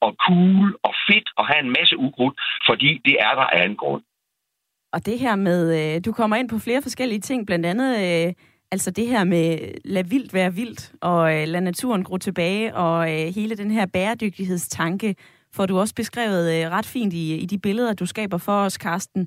og 0.00 0.12
cool 0.26 0.68
og 0.86 0.94
fedt 1.08 1.28
at 1.40 1.44
have 1.50 1.62
en 1.66 1.74
masse 1.78 1.96
ukrudt, 2.06 2.36
fordi 2.68 2.90
det 3.04 3.16
er 3.26 3.34
der 3.40 3.46
af 3.56 3.64
en 3.66 3.76
grund. 3.76 4.02
Og 4.94 5.06
det 5.06 5.18
her 5.18 5.36
med, 5.36 5.60
øh, 5.78 6.00
du 6.04 6.12
kommer 6.12 6.36
ind 6.36 6.48
på 6.48 6.58
flere 6.58 6.82
forskellige 6.82 7.20
ting, 7.20 7.46
blandt 7.46 7.66
andet 7.66 7.90
øh, 8.04 8.32
altså 8.70 8.90
det 8.90 9.06
her 9.08 9.24
med 9.24 9.58
lad 9.84 10.04
vildt 10.04 10.34
være 10.34 10.54
vildt, 10.54 10.92
og 11.00 11.34
øh, 11.34 11.48
lad 11.48 11.60
naturen 11.60 12.04
gro 12.04 12.16
tilbage, 12.16 12.74
og 12.74 13.12
øh, 13.12 13.34
hele 13.34 13.56
den 13.56 13.70
her 13.70 13.86
bæredygtighedstanke, 13.86 15.14
får 15.56 15.66
du 15.66 15.78
også 15.78 15.94
beskrevet 15.94 16.54
øh, 16.54 16.70
ret 16.70 16.86
fint 16.86 17.12
i, 17.12 17.34
i 17.36 17.46
de 17.46 17.58
billeder, 17.58 17.94
du 17.94 18.06
skaber 18.06 18.38
for 18.38 18.52
os, 18.52 18.78
Karsten. 18.78 19.20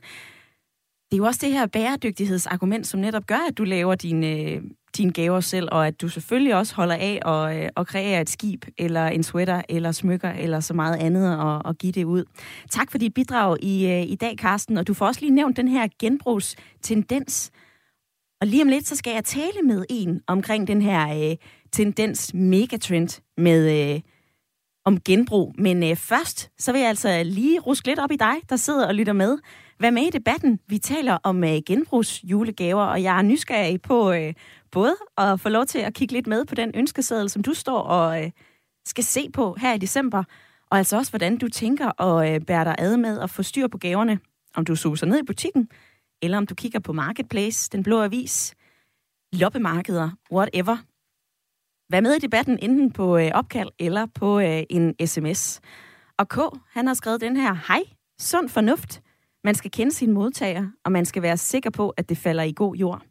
Det 1.11 1.15
er 1.15 1.17
jo 1.17 1.25
også 1.25 1.39
det 1.43 1.53
her 1.53 1.67
bæredygtighedsargument, 1.67 2.87
som 2.87 2.99
netop 2.99 3.27
gør, 3.27 3.47
at 3.49 3.57
du 3.57 3.63
laver 3.63 3.95
dine, 3.95 4.27
øh, 4.27 4.61
dine 4.97 5.11
gaver 5.11 5.39
selv, 5.39 5.69
og 5.71 5.87
at 5.87 6.01
du 6.01 6.07
selvfølgelig 6.07 6.55
også 6.55 6.75
holder 6.75 6.95
af 6.95 7.19
og, 7.25 7.53
at 7.53 7.71
og 7.75 7.87
kreere 7.87 8.21
et 8.21 8.29
skib, 8.29 8.65
eller 8.77 9.07
en 9.07 9.23
sweater, 9.23 9.61
eller 9.69 9.91
smykker, 9.91 10.31
eller 10.31 10.59
så 10.59 10.73
meget 10.73 10.95
andet, 10.95 11.37
og, 11.37 11.65
og 11.65 11.75
give 11.75 11.91
det 11.91 12.03
ud. 12.03 12.23
Tak 12.69 12.91
for 12.91 12.97
dit 12.97 13.13
bidrag 13.13 13.57
i, 13.63 14.03
i 14.03 14.15
dag, 14.15 14.37
Karsten, 14.37 14.77
og 14.77 14.87
du 14.87 14.93
får 14.93 15.05
også 15.05 15.21
lige 15.21 15.35
nævnt 15.35 15.57
den 15.57 15.67
her 15.67 15.87
genbrugstendens. 15.99 17.51
Og 18.41 18.47
lige 18.47 18.61
om 18.63 18.67
lidt, 18.69 18.87
så 18.87 18.95
skal 18.95 19.13
jeg 19.13 19.23
tale 19.23 19.61
med 19.63 19.85
en 19.89 20.21
omkring 20.27 20.67
den 20.67 20.81
her 20.81 21.29
øh, 21.29 21.37
tendens, 21.71 22.33
megatrend 22.33 23.21
med... 23.37 23.93
Øh, 23.95 24.01
om 24.85 25.01
genbrug. 25.01 25.55
Men 25.57 25.83
øh, 25.83 25.95
først, 25.95 26.51
så 26.57 26.71
vil 26.71 26.79
jeg 26.79 26.89
altså 26.89 27.23
lige 27.23 27.59
ruske 27.59 27.87
lidt 27.87 27.99
op 27.99 28.11
i 28.11 28.15
dig, 28.15 28.35
der 28.49 28.55
sidder 28.55 28.87
og 28.87 28.95
lytter 28.95 29.13
med. 29.13 29.37
Vær 29.79 29.89
med 29.89 30.03
i 30.03 30.09
debatten. 30.09 30.59
Vi 30.67 30.77
taler 30.77 31.17
om 31.23 31.43
øh, 31.43 31.59
genbrugsjulegaver, 31.65 32.83
og 32.83 33.03
jeg 33.03 33.17
er 33.17 33.21
nysgerrig 33.21 33.81
på 33.81 34.11
øh, 34.11 34.33
både 34.71 34.95
at 35.17 35.39
få 35.39 35.49
lov 35.49 35.65
til 35.65 35.79
at 35.79 35.93
kigge 35.93 36.13
lidt 36.13 36.27
med 36.27 36.45
på 36.45 36.55
den 36.55 36.71
ønskeseddel, 36.75 37.29
som 37.29 37.43
du 37.43 37.53
står 37.53 37.79
og 37.79 38.23
øh, 38.23 38.31
skal 38.85 39.03
se 39.03 39.29
på 39.33 39.55
her 39.59 39.73
i 39.73 39.77
december, 39.77 40.23
og 40.71 40.77
altså 40.77 40.97
også, 40.97 41.11
hvordan 41.11 41.37
du 41.37 41.47
tænker 41.47 42.01
at 42.01 42.33
øh, 42.33 42.41
bære 42.41 42.65
dig 42.65 42.75
ad 42.77 42.97
med 42.97 43.19
at 43.19 43.29
få 43.29 43.43
styr 43.43 43.67
på 43.67 43.77
gaverne. 43.77 44.19
Om 44.55 44.65
du 44.65 44.75
suser 44.75 45.07
ned 45.07 45.19
i 45.19 45.23
butikken, 45.23 45.69
eller 46.21 46.37
om 46.37 46.45
du 46.45 46.55
kigger 46.55 46.79
på 46.79 46.93
Marketplace, 46.93 47.69
Den 47.71 47.83
Blå 47.83 48.01
Avis, 48.01 48.53
loppemarkeder, 49.33 50.09
whatever. 50.31 50.77
Vær 51.91 52.01
med 52.01 52.15
i 52.15 52.19
debatten 52.19 52.59
enten 52.61 52.91
på 52.91 53.17
øh, 53.17 53.31
opkald 53.33 53.69
eller 53.79 54.05
på 54.05 54.39
øh, 54.39 54.63
en 54.69 55.07
sms. 55.07 55.61
Og 56.17 56.29
K, 56.29 56.37
han 56.71 56.87
har 56.87 56.93
skrevet 56.93 57.21
den 57.21 57.37
her, 57.37 57.53
hej, 57.67 57.83
sund 58.19 58.49
fornuft. 58.49 59.01
Man 59.43 59.55
skal 59.55 59.71
kende 59.71 59.91
sin 59.91 60.11
modtager, 60.11 60.67
og 60.85 60.91
man 60.91 61.05
skal 61.05 61.21
være 61.21 61.37
sikker 61.37 61.69
på, 61.69 61.89
at 61.89 62.09
det 62.09 62.17
falder 62.17 62.43
i 62.43 62.53
god 62.55 62.75
jord. 62.75 63.01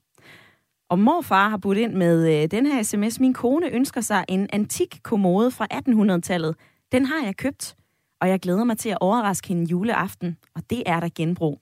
Og 0.90 0.98
morfar 0.98 1.48
har 1.48 1.56
budt 1.56 1.78
ind 1.78 1.94
med 1.94 2.42
øh, 2.42 2.50
den 2.50 2.66
her 2.66 2.82
sms. 2.82 3.20
Min 3.20 3.34
kone 3.34 3.70
ønsker 3.70 4.00
sig 4.00 4.24
en 4.28 4.48
antik 4.52 5.00
kommode 5.02 5.50
fra 5.50 5.66
1800-tallet. 5.74 6.56
Den 6.92 7.06
har 7.06 7.24
jeg 7.24 7.36
købt, 7.36 7.76
og 8.20 8.28
jeg 8.28 8.40
glæder 8.40 8.64
mig 8.64 8.78
til 8.78 8.88
at 8.88 8.98
overraske 9.00 9.48
hende 9.48 9.70
juleaften, 9.70 10.36
og 10.54 10.62
det 10.70 10.82
er 10.86 11.00
der 11.00 11.08
genbrug. 11.14 11.60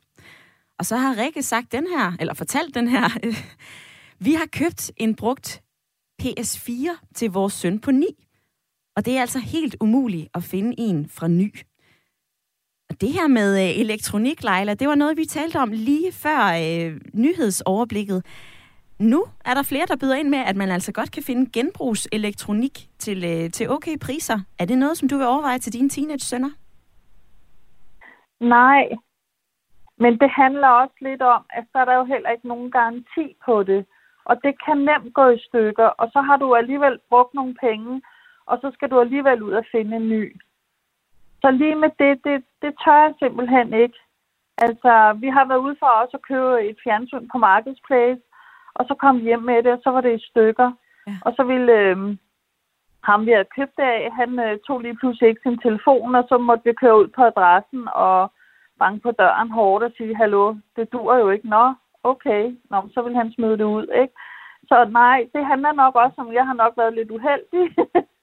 Og 0.79 0.87
så 0.87 0.97
har 0.97 1.17
Rikke 1.19 1.43
sagt 1.43 1.73
den 1.73 1.87
her, 1.87 2.13
eller 2.21 2.35
fortalt 2.35 2.75
den 2.75 2.89
her. 2.89 3.19
Vi 4.27 4.33
har 4.33 4.47
købt 4.47 4.93
en 4.97 5.15
brugt 5.15 5.63
PS4 6.23 7.13
til 7.15 7.31
vores 7.31 7.53
søn 7.53 7.79
på 7.79 7.91
9. 7.91 8.07
Og 8.97 9.05
det 9.05 9.17
er 9.17 9.21
altså 9.21 9.39
helt 9.39 9.77
umuligt 9.81 10.29
at 10.35 10.43
finde 10.43 10.75
en 10.79 11.09
fra 11.09 11.29
ny. 11.29 11.55
Og 12.91 13.01
det 13.01 13.13
her 13.13 13.27
med 13.27 13.51
øh, 13.63 13.81
elektronik, 13.81 14.43
Leila, 14.43 14.75
det 14.75 14.89
var 14.89 14.95
noget, 14.95 15.17
vi 15.17 15.25
talte 15.25 15.57
om 15.57 15.71
lige 15.73 16.13
før 16.13 16.41
øh, 16.65 17.01
nyhedsoverblikket. 17.15 18.27
Nu 18.99 19.25
er 19.45 19.55
der 19.55 19.63
flere, 19.63 19.87
der 19.87 19.97
byder 19.97 20.17
ind 20.17 20.29
med, 20.29 20.39
at 20.39 20.57
man 20.57 20.71
altså 20.71 20.93
godt 20.93 21.13
kan 21.13 21.23
finde 21.23 21.51
genbrugselektronik 21.53 22.89
til, 22.99 23.25
øh, 23.25 23.51
til 23.51 23.71
okay 23.71 23.99
priser. 23.99 24.39
Er 24.59 24.65
det 24.65 24.79
noget, 24.79 24.97
som 24.97 25.09
du 25.09 25.17
vil 25.17 25.27
overveje 25.27 25.59
til 25.59 25.73
dine 25.73 25.89
teenage-sønner? 25.89 26.51
Nej, 28.41 28.83
men 29.99 30.13
det 30.19 30.31
handler 30.31 30.69
også 30.69 30.97
lidt 31.01 31.23
om, 31.23 31.43
at 31.51 31.65
så 31.73 31.79
er 31.79 31.85
der 31.85 31.95
jo 31.95 32.05
heller 32.05 32.31
ikke 32.31 32.49
nogen 32.49 32.71
garanti 32.71 33.37
på 33.45 33.63
det. 33.63 33.87
Og 34.31 34.35
det 34.45 34.55
kan 34.65 34.79
nemt 34.79 35.15
gå 35.15 35.29
i 35.29 35.39
stykker, 35.49 35.89
og 36.01 36.07
så 36.13 36.21
har 36.21 36.37
du 36.37 36.55
alligevel 36.55 36.99
brugt 37.11 37.35
nogle 37.35 37.55
penge, 37.61 38.03
og 38.47 38.59
så 38.63 38.71
skal 38.75 38.91
du 38.91 39.01
alligevel 39.01 39.43
ud 39.43 39.53
og 39.53 39.65
finde 39.73 39.97
en 39.97 40.09
ny. 40.09 40.37
Så 41.43 41.51
lige 41.51 41.75
med 41.75 41.91
det, 41.99 42.25
det, 42.25 42.45
det 42.63 42.73
tør 42.85 42.99
jeg 43.05 43.15
simpelthen 43.19 43.75
ikke. 43.75 43.99
Altså, 44.59 44.93
vi 45.21 45.29
har 45.29 45.45
været 45.45 45.65
ude 45.67 45.77
for 45.79 45.87
også 45.87 46.17
at 46.17 46.27
købe 46.29 46.69
et 46.71 46.79
fjernsyn 46.85 47.29
på 47.33 47.39
Marketplace, 47.39 48.23
og 48.75 48.85
så 48.89 48.95
kom 48.95 49.19
vi 49.19 49.23
hjem 49.23 49.43
med 49.43 49.63
det, 49.63 49.73
og 49.73 49.81
så 49.83 49.91
var 49.91 50.01
det 50.01 50.21
i 50.21 50.27
stykker. 50.31 50.73
Ja. 51.07 51.13
Og 51.21 51.33
så 51.37 51.43
ville 51.43 51.73
øh, 51.73 51.97
ham, 53.09 53.27
vi 53.27 53.31
havde 53.31 53.55
købt 53.59 53.79
af, 53.79 54.13
han 54.13 54.39
øh, 54.39 54.59
tog 54.67 54.81
lige 54.81 54.97
pludselig 54.97 55.29
ikke 55.29 55.47
sin 55.47 55.59
telefon, 55.59 56.15
og 56.15 56.25
så 56.29 56.39
måtte 56.39 56.65
vi 56.65 56.73
køre 56.73 56.99
ud 57.01 57.09
på 57.09 57.23
adressen 57.23 57.89
og 57.95 58.33
banke 58.79 59.03
på 59.03 59.11
døren 59.11 59.51
hårdt 59.51 59.85
og 59.85 59.93
sige, 59.97 60.17
hallo, 60.17 60.55
det 60.77 60.93
dur 60.93 61.15
jo 61.17 61.31
ikke. 61.31 61.49
Nå, 61.49 61.75
okay, 62.13 62.43
Nå, 62.71 62.79
så 62.95 63.03
vil 63.03 63.15
han 63.21 63.33
smide 63.33 63.59
det 63.61 63.69
ud, 63.79 63.87
ikke? 64.03 64.15
Så 64.69 64.77
nej, 65.01 65.19
det 65.35 65.47
handler 65.47 65.73
nok 65.73 65.95
også 65.95 66.17
om, 66.19 66.33
jeg 66.33 66.47
har 66.47 66.57
nok 66.63 66.75
været 66.77 66.95
lidt 66.95 67.11
uheldig. 67.11 67.65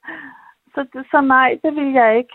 så, 0.74 0.80
så 1.10 1.20
nej, 1.20 1.50
det 1.64 1.72
vil 1.78 1.92
jeg 1.92 2.18
ikke. 2.18 2.34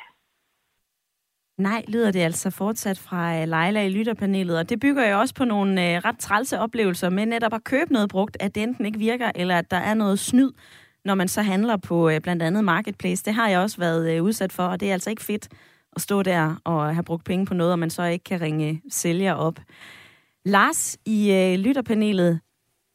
Nej, 1.57 1.83
lyder 1.87 2.11
det 2.11 2.19
altså 2.19 2.49
fortsat 2.51 2.99
fra 2.99 3.41
øh, 3.41 3.47
Leila 3.47 3.85
i 3.85 3.89
lytterpanelet, 3.89 4.59
og 4.59 4.69
det 4.69 4.79
bygger 4.79 5.11
jo 5.11 5.19
også 5.19 5.35
på 5.35 5.45
nogle 5.45 5.71
øh, 5.71 5.97
ret 6.05 6.19
trælse 6.19 6.59
oplevelser 6.59 7.09
med 7.09 7.25
netop 7.25 7.53
at 7.53 7.63
købe 7.63 7.93
noget 7.93 8.09
brugt, 8.09 8.37
at 8.39 8.55
det 8.55 8.63
enten 8.63 8.85
ikke 8.85 8.99
virker, 8.99 9.31
eller 9.35 9.57
at 9.57 9.71
der 9.71 9.77
er 9.77 9.93
noget 9.93 10.19
snyd, 10.19 10.51
når 11.05 11.15
man 11.15 11.27
så 11.27 11.41
handler 11.41 11.77
på 11.77 12.09
øh, 12.09 12.21
blandt 12.21 12.43
andet 12.43 12.63
Marketplace. 12.63 13.25
Det 13.25 13.33
har 13.33 13.49
jeg 13.49 13.59
også 13.59 13.77
været 13.77 14.19
udsat 14.19 14.51
for, 14.51 14.63
og 14.63 14.79
det 14.79 14.89
er 14.89 14.93
altså 14.93 15.09
ikke 15.09 15.23
fedt 15.23 15.49
at 15.95 16.01
stå 16.01 16.23
der 16.23 16.55
og 16.63 16.95
have 16.95 17.03
brugt 17.03 17.25
penge 17.25 17.45
på 17.45 17.53
noget, 17.53 17.71
og 17.71 17.79
man 17.79 17.89
så 17.89 18.03
ikke 18.03 18.23
kan 18.23 18.41
ringe 18.41 18.81
sælger 18.89 19.33
op. 19.33 19.59
Lars 20.45 20.97
i 21.05 21.31
øh, 21.31 21.59
lytterpanelet, 21.59 22.39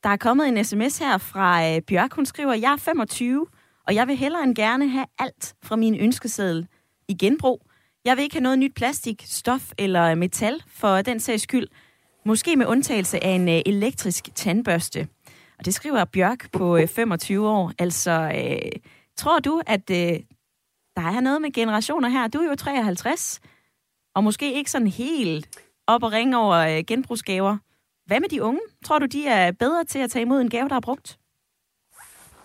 der 0.02 0.08
er 0.08 0.16
kommet 0.16 0.48
en 0.48 0.64
sms 0.64 0.98
her 0.98 1.18
fra 1.18 1.70
øh, 1.70 1.82
Bjørk. 1.82 2.14
Hun 2.14 2.26
skriver, 2.26 2.54
jeg 2.54 2.72
er 2.72 2.76
25, 2.76 3.46
og 3.86 3.94
jeg 3.94 4.08
vil 4.08 4.16
hellere 4.16 4.42
end 4.42 4.56
gerne 4.56 4.88
have 4.88 5.06
alt 5.18 5.54
fra 5.62 5.76
min 5.76 6.00
ønskeseddel 6.00 6.66
i 7.08 7.14
genbrug. 7.14 7.66
Jeg 8.04 8.16
vil 8.16 8.22
ikke 8.22 8.34
have 8.34 8.42
noget 8.42 8.58
nyt 8.58 8.74
plastik, 8.74 9.22
stof 9.26 9.72
eller 9.78 10.14
metal 10.14 10.62
for 10.68 11.02
den 11.02 11.20
sags 11.20 11.42
skyld. 11.42 11.68
Måske 12.26 12.56
med 12.56 12.66
undtagelse 12.66 13.24
af 13.24 13.30
en 13.30 13.48
øh, 13.48 13.62
elektrisk 13.66 14.34
tandbørste. 14.34 15.08
Og 15.58 15.64
det 15.64 15.74
skriver 15.74 16.04
Bjørk 16.04 16.52
på 16.52 16.76
øh, 16.76 16.88
25 16.88 17.48
år. 17.48 17.72
Altså, 17.78 18.32
øh, 18.34 18.80
tror 19.16 19.38
du, 19.38 19.62
at 19.66 19.90
øh, 19.90 20.20
der 20.96 21.02
er 21.02 21.20
noget 21.20 21.42
med 21.42 21.52
generationer 21.52 22.08
her? 22.08 22.28
Du 22.28 22.38
er 22.38 22.48
jo 22.48 22.54
53, 22.54 23.40
og 24.14 24.24
måske 24.24 24.54
ikke 24.54 24.70
sådan 24.70 24.88
helt 24.88 25.48
op 25.86 26.02
og 26.02 26.12
ringe 26.12 26.38
over 26.38 26.56
øh, 26.56 26.84
genbrugsgaver. 26.86 27.56
Hvad 28.06 28.20
med 28.20 28.28
de 28.28 28.42
unge? 28.42 28.60
Tror 28.84 28.98
du, 28.98 29.06
de 29.06 29.26
er 29.26 29.52
bedre 29.52 29.84
til 29.84 29.98
at 29.98 30.10
tage 30.10 30.22
imod 30.22 30.40
en 30.40 30.50
gave, 30.50 30.68
der 30.68 30.76
er 30.76 30.80
brugt? 30.80 31.18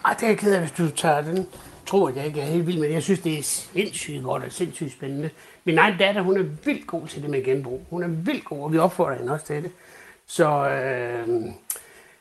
Ej, 0.06 0.14
det 0.14 0.24
er 0.24 0.28
jeg 0.28 0.38
ked 0.38 0.54
af, 0.54 0.60
hvis 0.60 0.72
du 0.72 0.90
tager 0.90 1.22
den. 1.22 1.48
Tror 1.86 2.10
jeg 2.10 2.26
ikke 2.26 2.42
er 2.42 2.46
helt 2.46 2.68
vild 2.68 2.80
med 2.80 2.88
det. 2.88 2.94
Jeg 2.94 3.04
synes, 3.04 3.20
det 3.20 3.40
er 3.40 3.44
sindssygt 3.44 4.24
godt 4.24 4.44
og 4.44 4.52
sindssygt 4.52 4.92
spændende. 4.92 5.30
Min 5.66 5.78
egen 5.78 5.98
datter, 5.98 6.22
hun 6.22 6.38
er 6.38 6.44
vildt 6.66 6.88
god 6.88 7.08
til 7.08 7.22
det 7.22 7.30
med 7.30 7.44
genbrug. 7.44 7.86
Hun 7.90 8.04
er 8.04 8.08
vildt 8.08 8.46
god, 8.46 8.64
og 8.64 8.74
vi 8.74 8.78
opfordrer 8.78 9.18
hende 9.18 9.34
også 9.34 9.46
til 9.46 9.64
det. 9.64 9.72
Så 10.28 10.70
øh, 10.70 11.46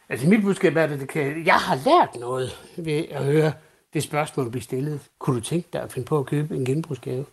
altså 0.09 0.29
mit 0.29 0.43
budskab 0.43 0.77
er, 0.77 0.83
at 0.83 0.91
det 0.91 1.09
kan, 1.09 1.47
jeg 1.47 1.55
har 1.55 1.75
lært 1.75 2.21
noget 2.21 2.51
ved 2.77 3.05
at 3.11 3.25
høre 3.25 3.53
det 3.95 4.03
spørgsmål, 4.03 4.53
du 4.53 4.61
stillede. 4.61 4.99
stillet. 4.99 5.01
Kunne 5.19 5.37
du 5.37 5.41
tænke 5.41 5.69
dig 5.73 5.83
at 5.83 5.93
finde 5.93 6.07
på 6.07 6.19
at 6.19 6.27
købe 6.27 6.57
en 6.57 6.65
genbrugsgave? 6.65 7.25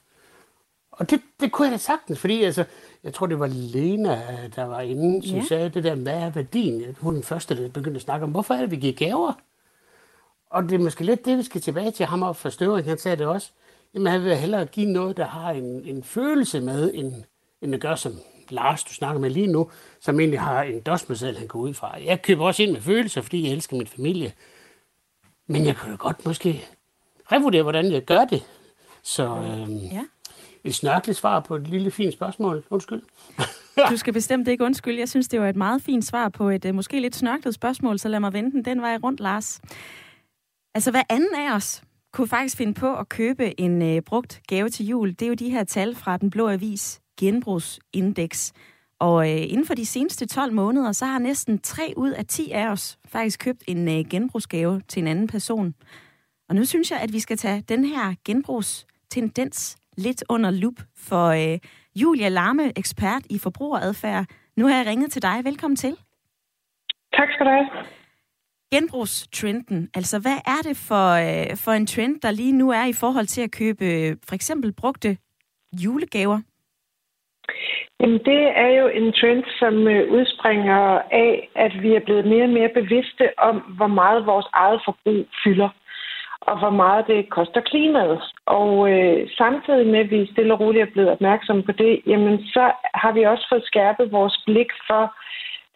Og 0.98 1.10
det, 1.10 1.22
det 1.40 1.52
kunne 1.52 1.66
jeg 1.68 1.72
da 1.74 1.78
sagtens, 1.78 2.20
fordi 2.20 2.44
altså, 2.44 2.66
jeg 3.04 3.14
tror, 3.14 3.26
det 3.28 3.40
var 3.40 3.48
Lena, 3.48 4.22
der 4.56 4.64
var 4.64 4.82
inde, 4.82 5.28
som 5.28 5.38
Ja. 5.38 5.44
sagde 5.44 5.70
det 5.70 5.84
der, 5.84 5.96
hvad 5.96 6.14
er 6.14 6.30
værdien? 6.30 6.96
Hun 7.00 7.14
er 7.14 7.18
den 7.18 7.24
første, 7.24 7.64
der 7.64 7.70
begyndte 7.70 7.98
at 7.98 8.02
snakke 8.02 8.24
om, 8.24 8.32
hvorfor 8.32 8.54
er 8.54 8.60
det, 8.62 8.72
vi 8.72 8.76
giver 8.76 8.94
gaver? 8.94 9.34
Og 10.50 10.64
det 10.64 10.72
er 10.72 10.80
måske 10.80 11.04
lidt 11.04 11.26
det, 11.26 11.38
vi 11.38 11.44
skal 11.44 11.62
tilbage 11.62 11.92
til 11.92 12.06
ham 12.06 12.24
op 12.24 12.36
for 12.38 12.50
Støvring, 12.50 12.88
han 12.88 12.98
sagde 12.98 13.18
det 13.18 13.26
også. 13.28 13.52
Jamen, 13.94 14.12
han 14.12 14.24
vil 14.24 14.36
hellere 14.36 14.66
give 14.66 14.86
noget, 14.92 15.18
der 15.18 15.26
har 15.26 15.52
en, 15.52 15.82
en 15.86 16.04
følelse 16.04 16.62
med, 16.62 16.92
end, 16.94 17.14
end 17.62 17.74
at 17.76 17.82
gøre 17.82 17.98
som 17.98 18.14
Lars, 18.50 18.84
du 18.84 18.94
snakker 18.94 19.22
med 19.22 19.30
lige 19.30 19.48
nu, 19.48 19.70
som 20.02 20.20
egentlig 20.20 20.40
har 20.40 20.64
en 20.64 20.80
dosmesel, 20.82 21.38
han 21.38 21.48
går 21.48 21.60
ud 21.60 21.74
fra. 21.74 21.98
Jeg 22.06 22.22
køber 22.22 22.46
også 22.46 22.64
ind 22.64 22.72
med 22.72 22.82
følelser, 22.82 23.22
fordi 23.22 23.44
jeg 23.44 23.52
elsker 23.52 23.78
min 23.78 23.88
familie. 23.88 24.34
Men 25.48 25.66
jeg 25.66 25.76
kan 25.76 25.92
jo 25.92 25.96
godt 26.00 26.26
måske 26.26 26.66
revurdere, 27.32 27.62
hvordan 27.64 27.92
jeg 27.92 28.02
gør 28.02 28.26
det. 28.26 28.44
Så 29.04 29.24
øhm, 29.24 29.78
Ja 29.78 30.04
et 30.66 30.76
snørkligt 30.76 31.18
svar 31.18 31.40
på 31.40 31.56
et 31.56 31.68
lille 31.68 31.92
fint 31.92 32.14
spørgsmål. 32.14 32.64
Undskyld. 32.70 33.02
Du 33.90 33.98
skal 33.98 34.14
bestemt 34.14 34.48
ikke 34.48 34.64
undskylde. 34.64 35.00
Jeg 35.00 35.10
synes, 35.10 35.28
det 35.28 35.42
var 35.42 35.50
et 35.50 35.56
meget 35.56 35.82
fint 35.82 36.06
svar 36.06 36.30
på 36.30 36.50
et 36.50 36.66
øh, 36.66 36.76
måske 36.76 37.00
lidt 37.00 37.16
snørklet 37.16 37.54
spørgsmål, 37.54 38.00
så 38.00 38.08
lad 38.08 38.20
mig 38.20 38.34
vente 38.34 38.58
den 38.58 38.66
den 38.66 38.82
vej 38.82 38.98
rundt, 39.04 39.20
Lars. 39.20 39.62
Altså, 40.76 40.92
hvad 40.92 41.02
anden 41.10 41.36
af 41.38 41.56
os 41.56 41.84
kunne 42.14 42.28
faktisk 42.28 42.58
finde 42.58 42.74
på 42.74 42.96
at 42.96 43.10
købe 43.10 43.60
en 43.60 43.82
øh, 43.82 44.02
brugt 44.02 44.42
gave 44.48 44.70
til 44.70 44.86
jul, 44.86 45.10
det 45.10 45.22
er 45.22 45.28
jo 45.28 45.34
de 45.34 45.50
her 45.50 45.64
tal 45.64 45.96
fra 45.96 46.18
Den 46.18 46.30
Blå 46.30 46.50
Avis 46.50 47.02
genbrugsindeks. 47.20 48.54
Og 49.00 49.32
øh, 49.32 49.52
inden 49.52 49.66
for 49.66 49.74
de 49.74 49.86
seneste 49.86 50.26
12 50.26 50.54
måneder, 50.54 50.92
så 50.92 51.06
har 51.06 51.20
næsten 51.20 51.60
3 51.60 51.94
ud 51.98 52.12
af 52.12 52.26
10 52.26 52.52
af 52.52 52.68
os 52.68 52.98
faktisk 53.08 53.40
købt 53.40 53.64
en 53.68 53.88
øh, 53.88 54.06
genbrugsgave 54.10 54.82
til 54.88 55.02
en 55.02 55.08
anden 55.08 55.28
person. 55.28 55.76
Og 56.50 56.56
nu 56.56 56.66
synes 56.66 56.92
jeg, 56.92 57.00
at 57.00 57.14
vi 57.14 57.20
skal 57.20 57.38
tage 57.38 57.64
den 57.70 57.86
her 57.86 58.14
genbrugstendens 58.26 59.78
lidt 59.98 60.24
under 60.30 60.52
lup, 60.52 60.80
for 61.08 61.26
øh, 61.28 61.60
Julia 61.96 62.30
Larme, 62.30 62.78
ekspert 62.78 63.24
i 63.30 63.40
forbrugeradfærd. 63.40 64.26
Nu 64.58 64.68
har 64.68 64.76
jeg 64.78 64.88
ringet 64.88 65.12
til 65.12 65.22
dig. 65.22 65.38
Velkommen 65.44 65.76
til. 65.76 65.94
Tak 67.14 67.30
skal 67.34 67.46
du 67.46 67.52
have. 67.52 67.70
Genbrugstrenden, 68.74 69.90
altså 69.94 70.20
hvad 70.22 70.38
er 70.56 70.62
det 70.68 70.78
for, 70.90 71.08
øh, 71.26 71.58
for 71.66 71.72
en 71.72 71.88
trend, 71.88 72.22
der 72.22 72.32
lige 72.32 72.58
nu 72.58 72.70
er 72.70 72.86
i 72.86 72.94
forhold 72.94 73.26
til 73.26 73.42
at 73.42 73.52
købe 73.52 73.86
øh, 73.86 74.16
for 74.28 74.36
eksempel 74.36 74.74
brugte 74.74 75.18
julegaver? 75.84 76.40
Jamen, 78.00 78.20
det 78.20 78.42
er 78.66 78.72
jo 78.82 78.88
en 78.88 79.14
trend, 79.14 79.44
som 79.60 79.88
øh, 79.88 80.12
udspringer 80.12 80.82
af, 81.26 81.50
at 81.56 81.74
vi 81.82 81.96
er 81.96 82.06
blevet 82.06 82.26
mere 82.26 82.44
og 82.44 82.50
mere 82.50 82.70
bevidste 82.80 83.26
om, 83.38 83.56
hvor 83.78 83.88
meget 83.88 84.26
vores 84.26 84.46
eget 84.54 84.82
forbrug 84.86 85.28
fylder, 85.44 85.70
og 86.50 86.60
hvor 86.60 86.70
meget 86.70 87.08
det 87.08 87.30
koster 87.30 87.62
klimaet. 87.62 88.22
Og 88.46 88.92
øh, 88.92 89.30
samtidig 89.38 89.88
med, 89.88 90.00
at 90.00 90.12
vi 90.12 90.32
stille 90.32 90.54
og 90.54 90.60
roligt 90.60 90.82
er 90.88 90.94
blevet 90.94 91.12
opmærksomme 91.12 91.64
på 91.64 91.72
det, 91.72 92.02
jamen 92.08 92.46
så 92.46 92.72
har 92.94 93.12
vi 93.12 93.24
også 93.24 93.46
fået 93.52 93.66
skærpet 93.66 94.12
vores 94.12 94.44
blik 94.46 94.72
for, 94.88 95.14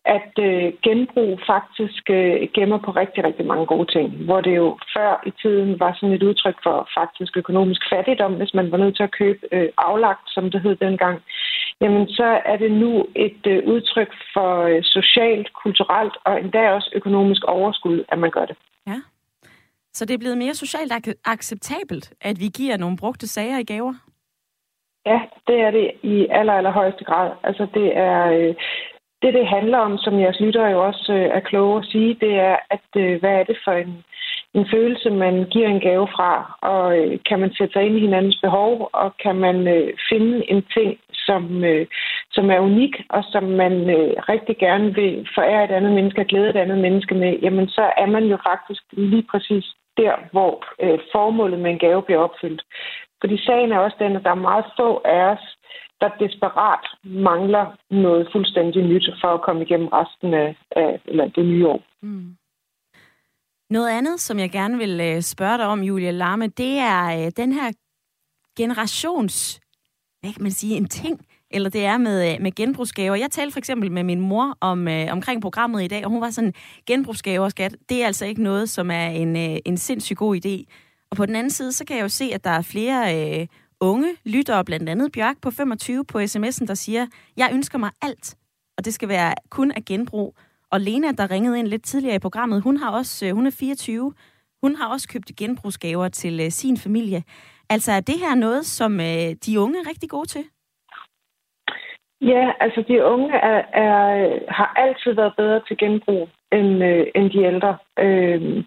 at 0.05 0.33
øh, 0.47 0.73
genbrug 0.85 1.39
faktisk 1.47 2.03
øh, 2.09 2.47
gemmer 2.55 2.77
på 2.77 2.91
rigtig, 2.91 3.23
rigtig 3.23 3.45
mange 3.45 3.65
gode 3.65 3.91
ting. 3.95 4.07
Hvor 4.25 4.41
det 4.41 4.55
jo 4.55 4.77
før 4.95 5.23
i 5.25 5.31
tiden 5.41 5.79
var 5.79 5.93
sådan 5.93 6.15
et 6.15 6.23
udtryk 6.23 6.57
for 6.63 6.89
faktisk 6.97 7.37
økonomisk 7.37 7.81
fattigdom, 7.89 8.33
hvis 8.33 8.53
man 8.53 8.71
var 8.71 8.77
nødt 8.77 8.95
til 8.95 9.03
at 9.03 9.17
købe 9.21 9.39
øh, 9.51 9.69
aflagt, 9.77 10.25
som 10.27 10.51
det 10.51 10.61
hed 10.61 10.75
dengang. 10.75 11.21
Jamen 11.81 12.07
så 12.07 12.41
er 12.45 12.57
det 12.57 12.71
nu 12.71 13.07
et 13.15 13.43
øh, 13.47 13.63
udtryk 13.65 14.11
for 14.33 14.51
øh, 14.61 14.83
socialt, 14.83 15.53
kulturelt 15.63 16.17
og 16.23 16.41
endda 16.41 16.71
også 16.71 16.89
økonomisk 16.95 17.43
overskud, 17.43 18.03
at 18.09 18.19
man 18.19 18.31
gør 18.31 18.45
det. 18.45 18.57
Ja. 18.87 18.97
Så 19.93 20.05
det 20.05 20.13
er 20.13 20.17
blevet 20.17 20.37
mere 20.37 20.53
socialt 20.53 20.91
ac- 20.91 21.21
acceptabelt, 21.25 22.13
at 22.21 22.39
vi 22.39 22.47
giver 22.57 22.77
nogle 22.77 22.97
brugte 22.97 23.27
sager 23.27 23.57
i 23.57 23.63
gaver? 23.63 23.93
Ja, 25.05 25.19
det 25.47 25.57
er 25.61 25.71
det 25.71 25.91
i 26.03 26.27
aller, 26.29 26.53
aller 26.53 26.71
højeste 26.71 27.03
grad. 27.03 27.31
Altså 27.43 27.67
det 27.73 27.97
er... 27.97 28.31
Øh, 28.31 28.55
det, 29.21 29.33
det 29.33 29.47
handler 29.47 29.77
om, 29.77 29.97
som 29.97 30.19
jeres 30.19 30.39
lyttere 30.39 30.65
jo 30.65 30.85
også 30.85 31.13
øh, 31.13 31.25
er 31.37 31.39
kloge 31.39 31.79
at 31.79 31.85
sige, 31.85 32.17
det 32.21 32.33
er, 32.33 32.57
at 32.69 32.89
øh, 32.97 33.19
hvad 33.19 33.31
er 33.31 33.43
det 33.43 33.57
for 33.63 33.71
en, 33.71 34.03
en 34.53 34.65
følelse, 34.73 35.09
man 35.09 35.45
giver 35.51 35.67
en 35.69 35.79
gave 35.79 36.07
fra, 36.07 36.57
og 36.61 36.97
øh, 36.97 37.19
kan 37.29 37.39
man 37.39 37.53
sætte 37.53 37.73
sig 37.73 37.83
ind 37.85 37.97
i 37.97 37.99
hinandens 37.99 38.39
behov, 38.41 38.89
og 38.93 39.17
kan 39.17 39.35
man 39.35 39.67
øh, 39.67 39.93
finde 40.09 40.51
en 40.51 40.63
ting, 40.77 40.99
som, 41.13 41.63
øh, 41.63 41.87
som 42.31 42.51
er 42.51 42.59
unik, 42.59 42.95
og 43.09 43.23
som 43.31 43.43
man 43.43 43.89
øh, 43.89 44.13
rigtig 44.31 44.57
gerne 44.57 44.95
vil 44.95 45.27
forære 45.35 45.63
et 45.65 45.71
andet 45.71 45.91
menneske 45.91 46.21
og 46.21 46.27
glæde 46.27 46.49
et 46.49 46.55
andet 46.63 46.77
menneske 46.77 47.15
med, 47.15 47.39
jamen 47.41 47.67
så 47.67 47.91
er 47.97 48.05
man 48.05 48.23
jo 48.23 48.37
faktisk 48.49 48.83
lige 48.91 49.25
præcis 49.31 49.65
der, 50.01 50.13
hvor 50.31 50.53
øh, 50.83 50.99
formålet 51.13 51.59
med 51.59 51.71
en 51.71 51.79
gave 51.85 52.01
bliver 52.03 52.21
opfyldt. 52.27 52.61
Fordi 53.21 53.35
sagen 53.45 53.71
er 53.71 53.79
også 53.79 53.97
den, 53.99 54.15
at 54.15 54.23
der 54.23 54.31
er 54.31 54.45
meget 54.49 54.65
få 54.77 55.01
af 55.05 55.21
os, 55.33 55.45
der 56.01 56.09
desperat 56.25 56.85
mangler 57.03 57.65
noget 57.89 58.29
fuldstændig 58.31 58.81
nyt 58.83 59.09
for 59.21 59.27
at 59.33 59.41
komme 59.41 59.61
igennem 59.61 59.87
resten 59.87 60.33
af, 60.33 60.55
af 60.71 61.01
eller 61.05 61.27
det 61.27 61.45
nye 61.45 61.67
år. 61.67 61.81
Mm. 62.01 62.35
Noget 63.69 63.89
andet, 63.89 64.19
som 64.19 64.39
jeg 64.39 64.51
gerne 64.51 64.77
vil 64.77 65.01
øh, 65.01 65.21
spørge 65.21 65.57
dig 65.57 65.65
om, 65.65 65.83
Julia 65.83 66.11
Larme, 66.11 66.47
det 66.47 66.77
er 66.77 67.25
øh, 67.25 67.31
den 67.37 67.51
her 67.51 67.71
generations, 68.57 69.61
hvad 70.19 70.33
kan 70.33 70.43
man 70.43 70.51
sige, 70.51 70.77
en 70.77 70.87
ting, 70.87 71.19
eller 71.51 71.69
det 71.69 71.85
er 71.85 71.97
med, 71.97 72.33
øh, 72.33 72.41
med 72.41 72.55
genbrugsgaver. 72.55 73.15
Jeg 73.15 73.31
talte 73.31 73.51
for 73.51 73.59
eksempel 73.59 73.91
med 73.91 74.03
min 74.03 74.19
mor 74.19 74.57
om 74.61 74.87
øh, 74.87 75.07
omkring 75.11 75.41
programmet 75.41 75.83
i 75.83 75.87
dag, 75.87 76.05
og 76.05 76.11
hun 76.11 76.21
var 76.21 76.29
sådan, 76.29 76.53
genbrugsgaver, 76.85 77.49
skat, 77.49 77.75
det 77.89 78.01
er 78.03 78.07
altså 78.07 78.25
ikke 78.25 78.43
noget, 78.43 78.69
som 78.69 78.91
er 78.91 79.07
en, 79.07 79.35
øh, 79.35 79.57
en 79.65 79.77
sindssygt 79.77 80.17
god 80.17 80.45
idé. 80.45 80.73
Og 81.11 81.17
på 81.17 81.25
den 81.25 81.35
anden 81.35 81.51
side, 81.51 81.71
så 81.71 81.85
kan 81.85 81.97
jeg 81.97 82.03
jo 82.03 82.09
se, 82.09 82.31
at 82.33 82.43
der 82.43 82.49
er 82.49 82.61
flere 82.61 83.39
øh, 83.39 83.47
unge 83.79 84.07
lyttere, 84.25 84.65
blandt 84.65 84.89
andet 84.89 85.11
Bjørk 85.11 85.41
på 85.41 85.51
25 85.51 86.05
på 86.05 86.19
sms'en, 86.19 86.65
der 86.65 86.73
siger, 86.73 87.07
jeg 87.37 87.49
ønsker 87.53 87.77
mig 87.77 87.91
alt, 88.01 88.35
og 88.77 88.85
det 88.85 88.93
skal 88.93 89.09
være 89.09 89.33
kun 89.49 89.71
af 89.71 89.85
genbrug. 89.85 90.35
Og 90.71 90.81
Lena, 90.81 91.11
der 91.11 91.31
ringede 91.31 91.59
ind 91.59 91.67
lidt 91.67 91.83
tidligere 91.83 92.15
i 92.15 92.19
programmet, 92.19 92.61
hun 92.61 92.77
har 92.77 92.89
også, 92.89 93.25
øh, 93.25 93.33
hun 93.33 93.47
er 93.47 93.51
24, 93.51 94.13
hun 94.63 94.75
har 94.75 94.87
også 94.87 95.07
købt 95.07 95.31
genbrugsgaver 95.37 96.09
til 96.09 96.39
øh, 96.39 96.51
sin 96.51 96.77
familie. 96.77 97.23
Altså 97.69 97.91
er 97.91 97.99
det 97.99 98.19
her 98.19 98.35
noget, 98.35 98.65
som 98.65 98.99
øh, 98.99 99.35
de 99.45 99.59
unge 99.59 99.79
er 99.79 99.89
rigtig 99.89 100.09
gode 100.09 100.27
til? 100.27 100.43
Ja, 102.21 102.51
altså 102.59 102.83
de 102.87 103.05
unge 103.05 103.35
er, 103.35 103.61
er, 103.73 104.29
har 104.47 104.73
altid 104.75 105.11
været 105.13 105.33
bedre 105.37 105.61
til 105.67 105.77
genbrug 105.77 106.29
end, 106.51 106.83
øh, 106.83 107.07
end 107.15 107.29
de 107.31 107.43
ældre. 107.43 107.77
Øh, 107.99 108.63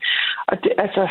og 0.46 0.64
det, 0.64 0.72
altså, 0.78 1.08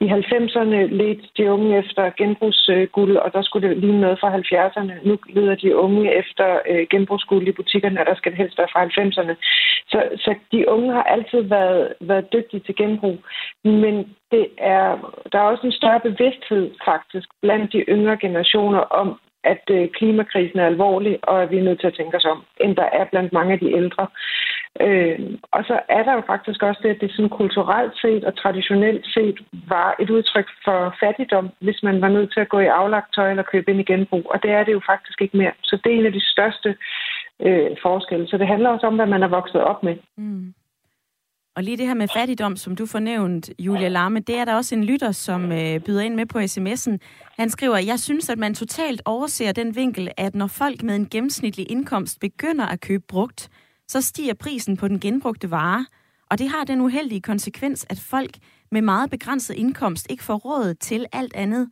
i 0.00 0.06
90'erne 0.06 0.76
ledte 1.00 1.28
de 1.36 1.52
unge 1.52 1.78
efter 1.78 2.10
genbrugsguld, 2.16 3.16
og 3.16 3.32
der 3.32 3.42
skulle 3.42 3.68
det 3.68 3.76
lige 3.76 4.00
noget 4.00 4.20
fra 4.20 4.36
70'erne. 4.36 5.08
Nu 5.08 5.18
leder 5.28 5.54
de 5.54 5.76
unge 5.76 6.14
efter 6.14 6.58
øh, 6.68 6.86
genbrugsguld 6.90 7.48
i 7.48 7.52
butikkerne, 7.52 8.00
og 8.00 8.06
der 8.06 8.14
skal 8.14 8.32
det 8.32 8.38
helst 8.38 8.58
være 8.58 8.72
fra 8.72 8.84
90'erne. 8.84 9.34
Så, 9.88 10.08
så 10.16 10.34
de 10.52 10.68
unge 10.68 10.92
har 10.92 11.02
altid 11.02 11.40
været, 11.42 11.92
været 12.00 12.32
dygtige 12.32 12.60
til 12.60 12.76
genbrug. 12.76 13.18
Men 13.64 14.16
det 14.30 14.46
er, 14.58 15.12
der 15.32 15.38
er 15.38 15.42
også 15.42 15.66
en 15.66 15.72
større 15.80 16.00
bevidsthed 16.00 16.70
faktisk 16.84 17.28
blandt 17.42 17.72
de 17.72 17.78
yngre 17.78 18.16
generationer 18.16 18.80
om, 18.80 19.20
at 19.44 19.62
øh, 19.70 19.88
klimakrisen 19.88 20.58
er 20.58 20.66
alvorlig, 20.66 21.18
og 21.22 21.42
at 21.42 21.50
vi 21.50 21.58
er 21.58 21.62
nødt 21.62 21.80
til 21.80 21.86
at 21.86 21.94
tænke 21.94 22.16
os 22.16 22.24
om, 22.24 22.44
end 22.60 22.76
der 22.76 22.88
er 22.92 23.04
blandt 23.04 23.32
mange 23.32 23.52
af 23.52 23.58
de 23.58 23.72
ældre. 23.72 24.06
Øh, 24.80 25.18
og 25.52 25.64
så 25.64 25.80
er 25.88 26.02
der 26.02 26.12
jo 26.12 26.22
faktisk 26.26 26.62
også 26.62 26.80
det, 26.82 26.88
at 26.88 27.00
det 27.00 27.12
sådan 27.12 27.28
kulturelt 27.28 27.94
set 28.02 28.24
og 28.24 28.36
traditionelt 28.36 29.06
set 29.14 29.38
var 29.68 29.94
et 30.00 30.10
udtryk 30.10 30.48
for 30.64 30.94
fattigdom, 31.00 31.50
hvis 31.60 31.82
man 31.82 32.00
var 32.00 32.08
nødt 32.08 32.32
til 32.32 32.40
at 32.40 32.48
gå 32.48 32.58
i 32.58 32.74
aflagt 32.80 33.14
tøj 33.14 33.30
eller 33.30 33.50
købe 33.52 33.70
ind 33.70 33.80
i 33.80 33.90
genbrug. 33.92 34.26
Og 34.34 34.42
det 34.42 34.50
er 34.50 34.64
det 34.64 34.72
jo 34.72 34.80
faktisk 34.86 35.22
ikke 35.22 35.36
mere. 35.36 35.52
Så 35.62 35.78
det 35.84 35.92
er 35.92 35.98
en 35.98 36.06
af 36.06 36.12
de 36.12 36.30
største 36.32 36.76
øh, 37.40 37.70
forskelle. 37.82 38.28
Så 38.28 38.38
det 38.38 38.46
handler 38.46 38.70
også 38.70 38.86
om, 38.86 38.94
hvad 38.94 39.06
man 39.06 39.22
er 39.22 39.28
vokset 39.28 39.60
op 39.60 39.82
med. 39.82 39.96
Mm. 40.16 40.54
Og 41.58 41.64
lige 41.64 41.76
det 41.76 41.86
her 41.86 41.94
med 41.94 42.08
fattigdom, 42.08 42.56
som 42.56 42.76
du 42.76 42.86
fornævnt, 42.86 43.50
Julia 43.58 43.88
Larme, 43.88 44.20
det 44.20 44.36
er 44.36 44.44
der 44.44 44.54
også 44.54 44.74
en 44.74 44.84
lytter, 44.84 45.12
som 45.12 45.52
øh, 45.52 45.80
byder 45.80 46.00
ind 46.00 46.14
med 46.14 46.26
på 46.26 46.38
sms'en. 46.38 46.96
Han 47.38 47.50
skriver, 47.50 47.76
jeg 47.78 48.00
synes, 48.00 48.28
at 48.28 48.38
man 48.38 48.54
totalt 48.54 49.02
overser 49.04 49.52
den 49.52 49.76
vinkel, 49.76 50.10
at 50.16 50.34
når 50.34 50.46
folk 50.46 50.82
med 50.82 50.96
en 50.96 51.08
gennemsnitlig 51.08 51.70
indkomst 51.70 52.20
begynder 52.20 52.66
at 52.66 52.80
købe 52.80 53.04
brugt, 53.08 53.48
så 53.88 54.00
stiger 54.00 54.34
prisen 54.34 54.76
på 54.76 54.88
den 54.88 55.00
genbrugte 55.00 55.50
vare. 55.50 55.86
Og 56.30 56.38
det 56.38 56.48
har 56.48 56.64
den 56.64 56.80
uheldige 56.80 57.20
konsekvens, 57.20 57.86
at 57.88 58.00
folk 58.00 58.36
med 58.70 58.82
meget 58.82 59.10
begrænset 59.10 59.54
indkomst 59.54 60.06
ikke 60.10 60.24
får 60.24 60.36
råd 60.36 60.74
til 60.74 61.06
alt 61.12 61.34
andet, 61.34 61.70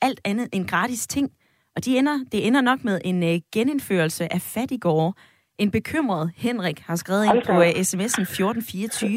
alt 0.00 0.20
andet 0.24 0.48
end 0.52 0.68
gratis 0.68 1.06
ting. 1.06 1.30
Og 1.76 1.84
de 1.84 1.98
ender, 1.98 2.18
det 2.32 2.46
ender 2.46 2.60
nok 2.60 2.84
med 2.84 3.00
en 3.04 3.22
øh, 3.22 3.40
genindførelse 3.52 4.32
af 4.32 4.42
fattigårde, 4.42 5.14
en 5.58 5.70
bekymret 5.70 6.30
Henrik 6.36 6.78
har 6.78 6.96
skrevet 6.96 7.24
ind 7.24 7.42
på 7.46 7.52
uh, 7.52 7.82
sms'en 7.88 8.22
1424. 8.22 9.10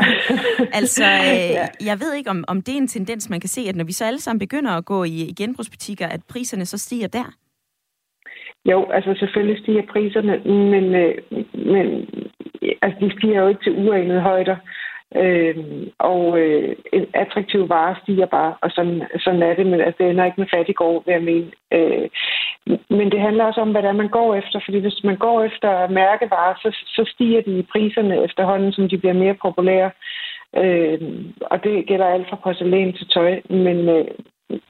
altså, 0.79 1.03
uh, 1.03 1.87
jeg 1.87 1.99
ved 1.99 2.13
ikke, 2.13 2.29
om, 2.29 2.43
om 2.47 2.61
det 2.61 2.73
er 2.73 2.77
en 2.77 2.87
tendens, 2.87 3.29
man 3.29 3.39
kan 3.39 3.49
se, 3.49 3.61
at 3.69 3.75
når 3.75 3.85
vi 3.85 3.91
så 3.91 4.05
alle 4.05 4.19
sammen 4.19 4.39
begynder 4.39 4.71
at 4.71 4.85
gå 4.85 5.03
i, 5.03 5.17
i 5.29 5.33
genbrugsbutikker, 5.37 6.07
at 6.07 6.21
priserne 6.29 6.65
så 6.65 6.77
stiger 6.77 7.07
der? 7.07 7.37
Jo, 8.65 8.89
altså 8.91 9.15
selvfølgelig 9.19 9.61
stiger 9.63 9.81
priserne, 9.91 10.37
men, 10.45 10.95
øh, 10.95 11.15
men 11.53 11.87
altså, 12.81 12.97
de 13.01 13.11
stiger 13.17 13.41
jo 13.41 13.47
ikke 13.47 13.63
til 13.63 13.87
uanede 13.87 14.21
højder. 14.21 14.55
Øh, 15.15 15.55
og 15.99 16.39
øh, 16.39 16.75
en 16.93 17.05
attraktiv 17.13 17.69
vare 17.69 17.95
stiger 18.01 18.25
bare, 18.25 18.53
og 18.61 18.71
sådan, 18.71 19.01
sådan 19.19 19.43
er 19.43 19.53
det, 19.55 19.65
men 19.65 19.81
altså, 19.81 20.03
det 20.03 20.09
ender 20.09 20.25
ikke 20.25 20.41
med 20.41 20.53
fattigård, 20.55 21.05
vil 21.05 21.11
jeg 21.11 21.23
mene. 21.23 21.51
Øh, 21.73 22.09
men 22.89 23.11
det 23.11 23.19
handler 23.19 23.43
også 23.45 23.61
om, 23.61 23.71
hvad 23.71 23.81
det 23.81 23.87
er, 23.89 24.01
man 24.03 24.09
går 24.09 24.35
efter, 24.35 24.59
fordi 24.65 24.79
hvis 24.79 25.03
man 25.03 25.17
går 25.17 25.43
efter 25.43 25.87
mærkevarer, 25.87 26.53
så, 26.61 26.69
så 26.87 27.11
stiger 27.13 27.41
de 27.41 27.65
priserne 27.71 28.23
efterhånden, 28.23 28.71
som 28.73 28.89
de 28.89 28.97
bliver 28.97 29.13
mere 29.13 29.33
populære. 29.33 29.91
Øh, 30.57 30.99
og 31.41 31.63
det 31.63 31.85
gælder 31.85 32.05
alt 32.05 32.29
fra 32.29 32.35
porcelæn 32.43 32.93
til 32.93 33.07
tøj, 33.07 33.41
men, 33.49 33.89
øh, 33.89 34.05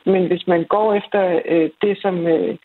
men 0.05 0.27
hvis 0.27 0.47
man 0.47 0.63
går 0.63 0.93
efter 0.93 1.41
øh, 1.45 1.69
det, 1.81 1.97
som... 2.01 2.27
Øh, 2.27 2.57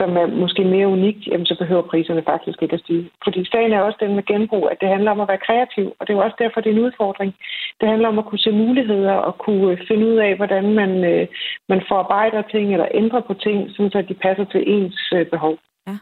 som 0.00 0.16
er 0.16 0.26
måske 0.26 0.64
mere 0.64 0.92
unikt, 0.96 1.26
jamen, 1.26 1.46
så 1.46 1.54
behøver 1.58 1.90
priserne 1.90 2.22
faktisk 2.32 2.62
ikke 2.62 2.74
at 2.74 2.80
stige. 2.80 3.10
Fordi 3.24 3.40
sagen 3.50 3.72
er 3.72 3.80
også 3.80 3.98
den 4.00 4.14
med 4.14 4.24
genbrug, 4.30 4.64
at 4.70 4.80
det 4.80 4.88
handler 4.88 5.10
om 5.10 5.20
at 5.20 5.28
være 5.28 5.46
kreativ, 5.46 5.86
og 5.98 6.02
det 6.02 6.12
er 6.12 6.18
jo 6.18 6.24
også 6.24 6.36
derfor, 6.42 6.60
det 6.60 6.70
er 6.70 6.76
en 6.76 6.86
udfordring. 6.86 7.34
Det 7.80 7.88
handler 7.88 8.08
om 8.08 8.18
at 8.18 8.26
kunne 8.26 8.38
se 8.38 8.52
muligheder 8.52 9.12
og 9.12 9.38
kunne 9.38 9.78
finde 9.88 10.06
ud 10.06 10.16
af, 10.16 10.36
hvordan 10.36 10.74
man, 10.74 11.04
øh, 11.04 11.28
man 11.68 11.82
forarbejder 11.88 12.42
ting 12.42 12.72
eller 12.72 12.88
ændrer 12.94 13.20
på 13.20 13.34
ting, 13.34 13.70
så 13.70 14.04
de 14.08 14.14
passer 14.14 14.44
til 14.44 14.62
ens 14.66 15.12
øh, 15.14 15.26
behov. 15.26 15.58
Ja. 15.86 15.96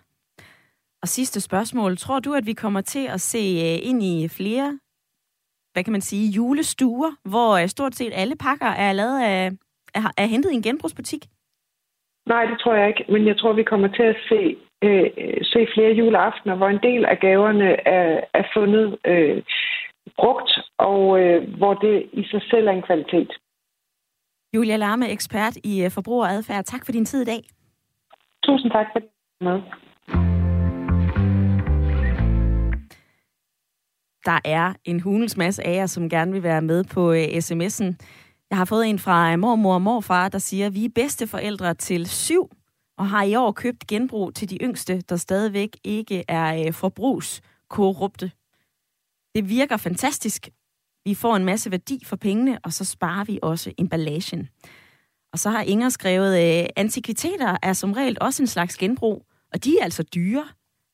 Og 1.03 1.09
sidste 1.09 1.41
spørgsmål. 1.41 1.97
Tror 1.97 2.21
du, 2.21 2.33
at 2.33 2.47
vi 2.47 2.53
kommer 2.53 2.81
til 2.81 3.07
at 3.15 3.21
se 3.21 3.39
øh, 3.39 3.89
ind 3.91 4.03
i 4.03 4.29
flere, 4.29 4.79
hvad 5.73 5.85
kan 5.85 5.93
man 5.93 6.01
sige, 6.01 6.31
julestuer, 6.31 7.13
hvor 7.25 7.67
stort 7.67 7.95
set 7.95 8.13
alle 8.15 8.37
pakker 8.37 8.67
er 8.67 8.93
lavet 8.93 9.21
af, 9.23 9.51
er, 9.95 10.13
er 10.17 10.27
hentet 10.27 10.51
i 10.51 10.55
en 10.55 10.63
genbrugsbutik? 10.63 11.23
Nej, 12.27 12.45
det 12.45 12.59
tror 12.61 12.75
jeg 12.75 12.89
ikke. 12.89 13.05
Men 13.09 13.27
jeg 13.27 13.39
tror, 13.39 13.53
vi 13.53 13.63
kommer 13.63 13.89
til 13.89 14.03
at 14.03 14.17
se, 14.29 14.57
øh, 14.85 15.11
se 15.43 15.67
flere 15.75 15.93
juleaftener, 15.93 16.55
hvor 16.57 16.69
en 16.69 16.83
del 16.83 17.05
af 17.05 17.19
gaverne 17.19 17.89
er, 17.89 18.21
er 18.35 18.45
fundet 18.55 18.99
øh, 19.07 19.43
brugt, 20.17 20.51
og 20.79 21.21
øh, 21.21 21.57
hvor 21.59 21.75
det 21.75 22.07
i 22.13 22.23
sig 22.25 22.43
selv 22.51 22.67
er 22.67 22.73
en 22.73 22.83
kvalitet. 22.83 23.31
Julia 24.55 24.77
Larme, 24.77 25.11
ekspert 25.11 25.57
i 25.65 25.85
øh, 25.85 25.91
forbrugeradfærd. 25.91 26.65
Tak 26.65 26.85
for 26.85 26.93
din 26.93 27.05
tid 27.05 27.23
i 27.23 27.25
dag. 27.25 27.43
Tusind 28.45 28.71
tak 28.73 28.87
for 28.93 28.99
det. 28.99 29.09
Med. 29.41 29.61
Der 34.25 34.39
er 34.45 34.75
en 34.85 35.01
hulens 35.01 35.37
masse 35.37 35.67
af 35.67 35.75
jer, 35.75 35.87
som 35.87 36.09
gerne 36.09 36.33
vil 36.33 36.43
være 36.43 36.63
med 36.63 36.85
på 36.85 37.13
øh, 37.13 37.25
sms'en. 37.25 37.95
Jeg 38.51 38.59
har 38.59 38.65
fået 38.65 38.87
en 38.87 38.99
fra 38.99 39.37
mormor 39.37 39.75
og 39.75 39.83
morfar, 39.83 40.29
der 40.29 40.39
siger, 40.39 40.67
at 40.67 40.75
vi 40.75 40.85
er 40.85 40.89
bedste 40.95 41.27
forældre 41.27 41.75
til 41.75 42.07
syv, 42.07 42.51
og 42.99 43.07
har 43.07 43.23
i 43.23 43.35
år 43.35 43.53
købt 43.53 43.87
genbrug 43.87 44.35
til 44.35 44.51
de 44.51 44.59
yngste, 44.63 45.01
der 45.01 45.17
stadigvæk 45.17 45.77
ikke 45.85 46.25
er 46.29 46.67
øh, 46.67 46.73
forbrugskorrupte. 46.73 48.31
Det 49.35 49.49
virker 49.49 49.77
fantastisk. 49.77 50.49
Vi 51.05 51.15
får 51.15 51.37
en 51.37 51.45
masse 51.45 51.71
værdi 51.71 52.05
for 52.05 52.17
pengene, 52.17 52.59
og 52.65 52.73
så 52.73 52.85
sparer 52.85 53.25
vi 53.25 53.39
også 53.43 53.73
emballagen. 53.79 54.49
Og 55.33 55.39
så 55.39 55.51
har 55.51 55.63
Inger 55.63 55.89
skrevet, 55.89 56.35
at 56.35 56.65
øh, 56.65 56.69
antikviteter 56.77 57.57
er 57.63 57.73
som 57.73 57.93
regel 57.93 58.17
også 58.21 58.43
en 58.43 58.47
slags 58.47 58.77
genbrug, 58.79 59.27
og 59.53 59.65
de 59.65 59.79
er 59.79 59.85
altså 59.85 60.03
dyre. 60.03 60.49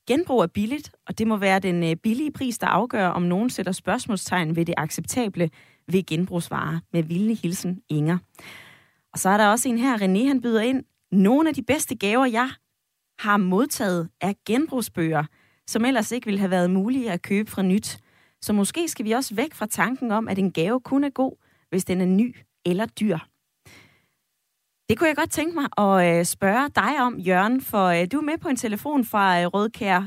Genbrug 0.07 0.43
er 0.43 0.47
billigt, 0.47 0.91
og 1.07 1.19
det 1.19 1.27
må 1.27 1.37
være 1.37 1.59
den 1.59 1.85
øh, 1.85 1.97
billige 1.97 2.33
pris, 2.33 2.59
der 2.59 2.67
afgør, 2.67 3.09
om 3.09 3.23
nogen 3.23 3.51
sætter 3.51 3.73
spørgsmålstegn 3.73 4.57
ved 4.57 4.65
det 4.65 4.75
acceptable 4.77 5.51
ved 5.89 6.07
genbrugsvarer. 6.07 6.79
Med 6.93 7.03
vilde 7.03 7.35
hilsen, 7.35 7.81
Inger. 7.89 8.19
Og 9.13 9.19
så 9.19 9.29
er 9.29 9.37
der 9.37 9.47
også 9.47 9.69
en 9.69 9.79
her, 9.79 9.99
René, 9.99 10.27
han 10.27 10.41
byder 10.41 10.61
ind. 10.61 10.85
Nogle 11.13 11.49
af 11.49 11.55
de 11.55 11.63
bedste 11.63 11.95
gaver, 11.95 12.27
jeg 12.27 12.51
har 13.19 13.37
modtaget, 13.37 14.09
er 14.21 14.33
genbrugsbøger, 14.47 15.25
som 15.67 15.85
ellers 15.85 16.13
ikke 16.13 16.27
ville 16.27 16.41
have 16.41 16.51
været 16.51 16.71
mulige 16.71 17.13
at 17.13 17.23
købe 17.23 17.51
fra 17.51 17.63
nyt. 17.63 17.99
Så 18.45 18.53
måske 18.53 18.89
skal 18.89 19.05
vi 19.07 19.13
også 19.13 19.35
væk 19.35 19.53
fra 19.55 19.67
tanken 19.67 20.13
om, 20.13 20.29
at 20.29 20.39
en 20.39 20.53
gave 20.53 20.81
kun 20.81 21.05
er 21.05 21.11
god, 21.11 21.35
hvis 21.71 21.85
den 21.85 22.01
er 22.01 22.11
ny 22.21 22.37
eller 22.67 22.87
dyr. 23.01 23.19
Det 24.89 24.95
kunne 24.99 25.09
jeg 25.09 25.17
godt 25.17 25.31
tænke 25.31 25.55
mig 25.61 25.69
at 25.85 25.95
øh, 26.09 26.25
spørge 26.25 26.69
dig 26.83 26.93
om, 27.07 27.15
Jørgen, 27.29 27.61
for 27.71 27.85
øh, 27.97 28.03
du 28.13 28.17
er 28.19 28.29
med 28.31 28.39
på 28.43 28.49
en 28.49 28.57
telefon 28.57 29.05
fra 29.13 29.25
øh, 29.41 29.47
Rødkær 29.55 30.01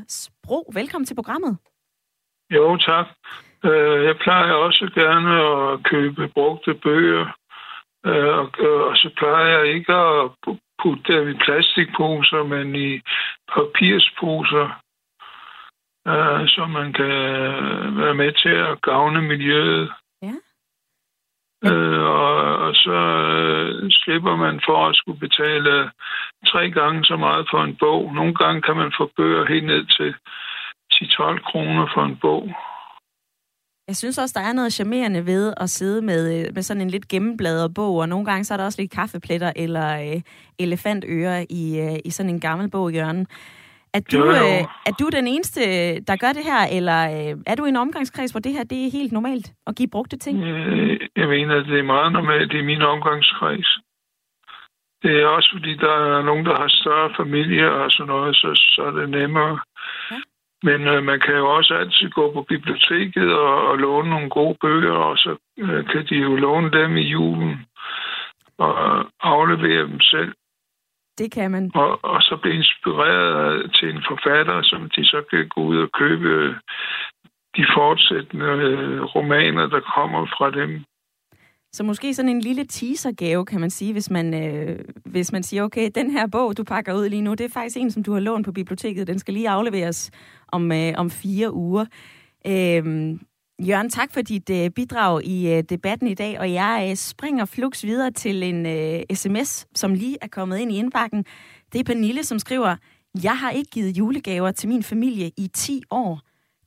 Bro. 0.43 0.71
Velkommen 0.73 1.05
til 1.05 1.15
programmet. 1.15 1.57
Jo, 2.55 2.77
tak. 2.77 3.07
Øh, 3.69 3.99
jeg 4.07 4.15
plejer 4.23 4.53
også 4.53 4.91
gerne 5.01 5.31
at 5.49 5.83
købe 5.91 6.27
brugte 6.27 6.73
bøger, 6.73 7.25
øh, 8.05 8.39
øh, 8.63 8.81
og 8.89 8.95
så 9.01 9.09
plejer 9.17 9.47
jeg 9.57 9.67
ikke 9.75 9.93
at 9.93 10.31
putte 10.81 11.13
dem 11.13 11.29
i 11.29 11.35
plastikposer, 11.45 12.43
men 12.43 12.75
i 12.75 12.89
papirsposer, 13.53 14.65
så 16.47 16.65
man 16.69 16.93
kan 16.93 17.15
være 18.01 18.15
med 18.15 18.31
til 18.43 18.55
at 18.69 18.81
gavne 18.81 19.21
miljøet. 19.21 19.91
Øh, 21.65 22.03
og, 22.03 22.35
og 22.65 22.73
så 22.75 22.99
øh, 23.37 23.91
slipper 23.91 24.35
man 24.35 24.61
for 24.67 24.89
at 24.89 24.95
skulle 24.95 25.19
betale 25.19 25.91
tre 26.45 26.71
gange 26.71 27.05
så 27.05 27.15
meget 27.15 27.47
for 27.51 27.63
en 27.63 27.75
bog. 27.79 28.13
Nogle 28.13 28.35
gange 28.35 28.61
kan 28.61 28.75
man 28.75 28.91
få 28.97 29.11
bøger 29.17 29.45
helt 29.45 29.65
ned 29.65 29.85
til 29.97 30.15
10-12 30.93 31.51
kroner 31.51 31.87
for 31.93 32.03
en 32.03 32.17
bog. 32.21 32.43
Jeg 33.87 33.95
synes 33.95 34.17
også, 34.17 34.39
der 34.39 34.45
er 34.45 34.53
noget 34.53 34.73
charmerende 34.73 35.25
ved 35.25 35.53
at 35.57 35.69
sidde 35.69 36.01
med, 36.01 36.21
øh, 36.39 36.55
med 36.55 36.63
sådan 36.63 36.81
en 36.81 36.89
lidt 36.89 37.07
gennembladret 37.07 37.73
bog, 37.73 37.95
og 37.95 38.09
nogle 38.09 38.25
gange 38.25 38.43
så 38.43 38.53
er 38.53 38.57
der 38.57 38.65
også 38.65 38.81
lidt 38.81 38.91
kaffepletter 38.91 39.51
eller 39.55 40.13
øh, 40.13 40.21
elefantører 40.59 41.45
i, 41.49 41.79
øh, 41.79 41.99
i 42.05 42.09
sådan 42.09 42.29
en 42.29 42.39
gammel 42.39 42.69
bog, 42.69 42.93
Jørgen. 42.93 43.27
Er 43.93 43.99
du, 43.99 44.17
jo, 44.17 44.25
jo. 44.25 44.31
Øh, 44.31 44.63
er 44.85 44.91
du 44.99 45.09
den 45.09 45.27
eneste, 45.27 45.61
der 45.99 46.15
gør 46.15 46.33
det 46.33 46.43
her, 46.43 46.61
eller 46.77 46.99
øh, 47.15 47.37
er 47.45 47.55
du 47.55 47.65
i 47.65 47.69
en 47.69 47.75
omgangskreds, 47.75 48.31
hvor 48.31 48.39
det 48.39 48.53
her 48.53 48.63
det 48.63 48.85
er 48.85 48.91
helt 48.91 49.11
normalt 49.11 49.51
at 49.67 49.75
give 49.75 49.89
brugte 49.89 50.17
ting? 50.17 50.43
Øh, 50.43 50.99
jeg 51.15 51.27
mener, 51.27 51.55
at 51.55 51.65
det 51.65 51.79
er 51.79 51.83
meget 51.83 52.11
normalt 52.11 52.53
i 52.53 52.61
min 52.61 52.81
omgangskreds. 52.81 53.79
Det 55.03 55.21
er 55.21 55.27
også 55.27 55.49
fordi, 55.53 55.75
der 55.75 56.17
er 56.17 56.21
nogen, 56.21 56.45
der 56.45 56.55
har 56.55 56.67
større 56.67 57.13
familie 57.17 57.71
og 57.71 57.91
sådan 57.91 58.07
noget, 58.07 58.35
så, 58.35 58.49
så 58.55 58.81
er 58.81 58.91
det 58.91 59.09
nemmere. 59.09 59.59
Ja. 60.11 60.17
Men 60.63 60.87
øh, 60.87 61.03
man 61.03 61.19
kan 61.19 61.35
jo 61.35 61.55
også 61.57 61.73
altid 61.73 62.09
gå 62.09 62.33
på 62.33 62.41
biblioteket 62.41 63.33
og, 63.33 63.67
og 63.67 63.77
låne 63.77 64.09
nogle 64.09 64.29
gode 64.29 64.57
bøger, 64.61 64.91
og 64.91 65.17
så 65.17 65.35
øh, 65.57 65.85
kan 65.85 66.05
de 66.09 66.15
jo 66.15 66.35
låne 66.35 66.71
dem 66.71 66.97
i 66.97 67.01
julen 67.01 67.65
og 68.57 69.05
aflevere 69.21 69.87
dem 69.87 69.99
selv. 70.01 70.33
Det 71.17 71.31
kan 71.31 71.51
man. 71.51 71.71
Og, 71.75 71.99
og 72.03 72.21
så 72.21 72.37
blive 72.41 72.55
inspireret 72.55 73.75
til 73.75 73.89
en 73.89 74.03
forfatter, 74.09 74.61
som 74.63 74.89
de 74.95 75.05
så 75.05 75.23
kan 75.29 75.47
gå 75.49 75.61
ud 75.61 75.77
og 75.77 75.89
købe 75.91 76.55
de 77.57 77.65
fortsættende 77.75 78.45
øh, 78.45 79.01
romaner, 79.15 79.67
der 79.67 79.79
kommer 79.95 80.25
fra 80.25 80.51
dem. 80.51 80.83
Så 81.71 81.83
måske 81.83 82.13
sådan 82.13 82.29
en 82.29 82.41
lille 82.41 82.65
teasergave, 82.65 83.45
kan 83.45 83.59
man 83.61 83.69
sige, 83.69 83.93
hvis 83.93 84.09
man, 84.09 84.33
øh, 84.43 84.79
hvis 85.05 85.31
man 85.31 85.43
siger, 85.43 85.63
okay, 85.63 85.89
den 85.95 86.11
her 86.11 86.27
bog, 86.27 86.57
du 86.57 86.63
pakker 86.63 86.93
ud 86.93 87.09
lige 87.09 87.21
nu, 87.21 87.31
det 87.31 87.41
er 87.41 87.53
faktisk 87.53 87.77
en, 87.77 87.91
som 87.91 88.03
du 88.03 88.13
har 88.13 88.19
lånt 88.19 88.45
på 88.45 88.51
biblioteket. 88.51 89.07
Den 89.07 89.19
skal 89.19 89.33
lige 89.33 89.49
afleveres 89.49 90.11
om, 90.47 90.71
øh, 90.71 90.93
om 90.97 91.09
fire 91.09 91.53
uger. 91.53 91.85
Øh, 92.47 92.83
Jørgen, 93.61 93.89
tak 93.89 94.11
for 94.11 94.21
dit 94.21 94.49
øh, 94.49 94.69
bidrag 94.69 95.23
i 95.23 95.53
øh, 95.53 95.63
debatten 95.63 96.07
i 96.07 96.13
dag, 96.13 96.39
og 96.39 96.53
jeg 96.53 96.87
øh, 96.89 96.95
springer 96.95 97.45
flux 97.45 97.83
videre 97.83 98.11
til 98.11 98.43
en 98.43 98.65
øh, 98.65 99.03
sms, 99.13 99.67
som 99.75 99.93
lige 99.93 100.17
er 100.21 100.27
kommet 100.27 100.57
ind 100.57 100.71
i 100.71 100.77
indbakken. 100.77 101.25
Det 101.73 101.79
er 101.79 101.83
Pernille, 101.83 102.23
som 102.23 102.39
skriver, 102.39 102.75
jeg 103.23 103.37
har 103.37 103.51
ikke 103.51 103.71
givet 103.71 103.97
julegaver 103.97 104.51
til 104.51 104.69
min 104.69 104.83
familie 104.83 105.31
i 105.37 105.47
10 105.53 105.83
år. 105.91 106.19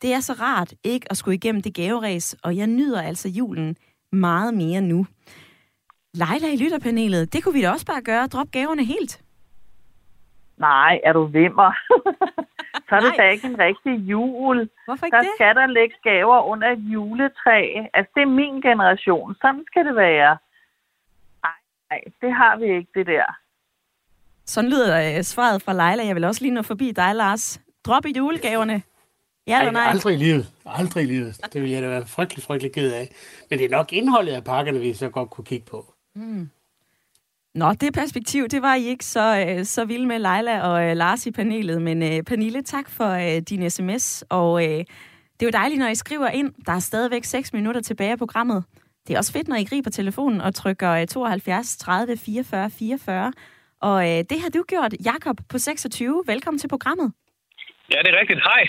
Det 0.03 0.12
er 0.12 0.20
så 0.20 0.32
rart 0.32 0.74
ikke 0.84 1.07
at 1.11 1.16
skulle 1.16 1.34
igennem 1.34 1.62
det 1.62 1.74
gaveræs, 1.74 2.36
og 2.45 2.57
jeg 2.57 2.66
nyder 2.66 3.03
altså 3.03 3.28
julen 3.28 3.76
meget 4.12 4.55
mere 4.55 4.80
nu. 4.80 5.07
Leila 6.14 6.53
i 6.53 6.57
lytterpanelet, 6.57 7.32
det 7.32 7.45
kunne 7.45 7.55
vi 7.55 7.62
da 7.62 7.70
også 7.70 7.86
bare 7.86 8.03
gøre. 8.03 8.26
Drop 8.26 8.51
gaverne 8.51 8.84
helt. 8.84 9.22
Nej, 10.59 11.01
er 11.05 11.12
du 11.12 11.24
vimmer? 11.24 11.72
så 12.89 12.95
er 12.97 13.01
det 13.01 13.12
da 13.18 13.29
ikke 13.31 13.47
en 13.47 13.59
rigtig 13.59 13.95
jul. 14.12 14.68
Hvorfor 14.85 15.07
ikke 15.07 15.16
der 15.16 15.23
det? 15.23 15.31
skal 15.37 15.55
der 15.55 15.66
lægge 15.66 15.95
gaver 16.03 16.41
under 16.43 16.68
et 16.71 16.79
juletræ. 16.79 17.61
Altså, 17.95 18.11
det 18.14 18.23
er 18.23 18.27
min 18.27 18.61
generation. 18.61 19.37
Sådan 19.43 19.64
skal 19.66 19.85
det 19.85 19.97
være. 19.97 20.39
Nej, 21.43 21.61
nej, 21.91 22.01
det 22.23 22.33
har 22.33 22.57
vi 22.57 22.64
ikke, 22.77 22.91
det 22.95 23.07
der. 23.07 23.25
Sådan 24.47 24.71
lyder 24.71 25.16
øh, 25.16 25.23
svaret 25.23 25.62
fra 25.62 25.73
Leila. 25.73 26.07
Jeg 26.07 26.14
vil 26.14 26.25
også 26.25 26.43
lige 26.45 26.55
nå 26.55 26.62
forbi 26.62 26.93
dig, 26.93 27.14
Lars. 27.14 27.61
Drop 27.87 28.07
i 28.07 28.12
julegaverne. 28.16 28.83
Ja 29.47 29.59
eller 29.59 29.73
nej? 29.73 29.87
Aldrig 29.89 30.14
i 30.14 30.18
livet. 30.18 30.53
Aldrig 30.66 31.03
i 31.05 31.07
livet. 31.07 31.41
Det 31.53 31.62
vil 31.62 31.71
jeg 31.71 31.83
da 31.83 31.89
være 31.89 32.07
frygtelig, 32.07 32.45
frygtelig 32.45 32.73
ked 32.73 32.93
af. 32.93 33.14
Men 33.51 33.59
det 33.59 33.64
er 33.64 33.68
nok 33.71 33.93
indholdet 33.93 34.33
af 34.33 34.45
pakkerne, 34.45 34.79
vi 34.79 34.95
så 34.95 35.09
godt 35.09 35.31
kunne 35.31 35.45
kigge 35.45 35.66
på. 35.71 35.95
Mm. 36.14 36.51
Nå, 37.55 37.72
det 37.80 37.94
perspektiv, 37.94 38.48
det 38.48 38.62
var 38.62 38.74
I 38.74 38.84
ikke 38.86 39.05
så, 39.05 39.46
øh, 39.48 39.64
så 39.64 39.84
vilde 39.84 40.07
med 40.07 40.18
Leila 40.18 40.57
og 40.68 40.84
øh, 40.84 40.96
Lars 40.96 41.26
i 41.26 41.32
panelet. 41.32 41.82
Men 41.82 42.03
øh, 42.03 42.22
Pernille, 42.22 42.62
tak 42.62 42.90
for 42.96 43.11
øh, 43.11 43.42
din 43.51 43.70
sms. 43.70 44.24
Og 44.30 44.62
det 44.62 45.42
er 45.42 45.51
jo 45.51 45.59
dejligt, 45.61 45.80
når 45.80 45.88
I 45.88 45.94
skriver 45.94 46.28
ind. 46.28 46.53
Der 46.66 46.72
er 46.72 46.78
stadigvæk 46.78 47.24
6 47.24 47.53
minutter 47.53 47.80
tilbage 47.80 48.12
af 48.12 48.18
programmet. 48.18 48.64
Det 49.07 49.14
er 49.14 49.18
også 49.18 49.32
fedt, 49.32 49.48
når 49.48 49.57
I 49.57 49.64
griber 49.64 49.90
telefonen 49.90 50.40
og 50.40 50.55
trykker 50.55 51.07
72 51.07 51.76
30 51.76 52.16
44 52.16 52.70
44. 52.78 53.32
Og 53.80 54.05
det 54.30 54.38
har 54.42 54.51
du 54.55 54.62
gjort, 54.68 54.94
Jakob 55.05 55.36
på 55.48 55.59
26. 55.59 56.22
Velkommen 56.26 56.59
til 56.59 56.68
programmet. 56.68 57.12
Ja, 57.92 57.98
det 58.05 58.11
er 58.14 58.20
rigtigt. 58.20 58.40
Hej. 58.51 58.62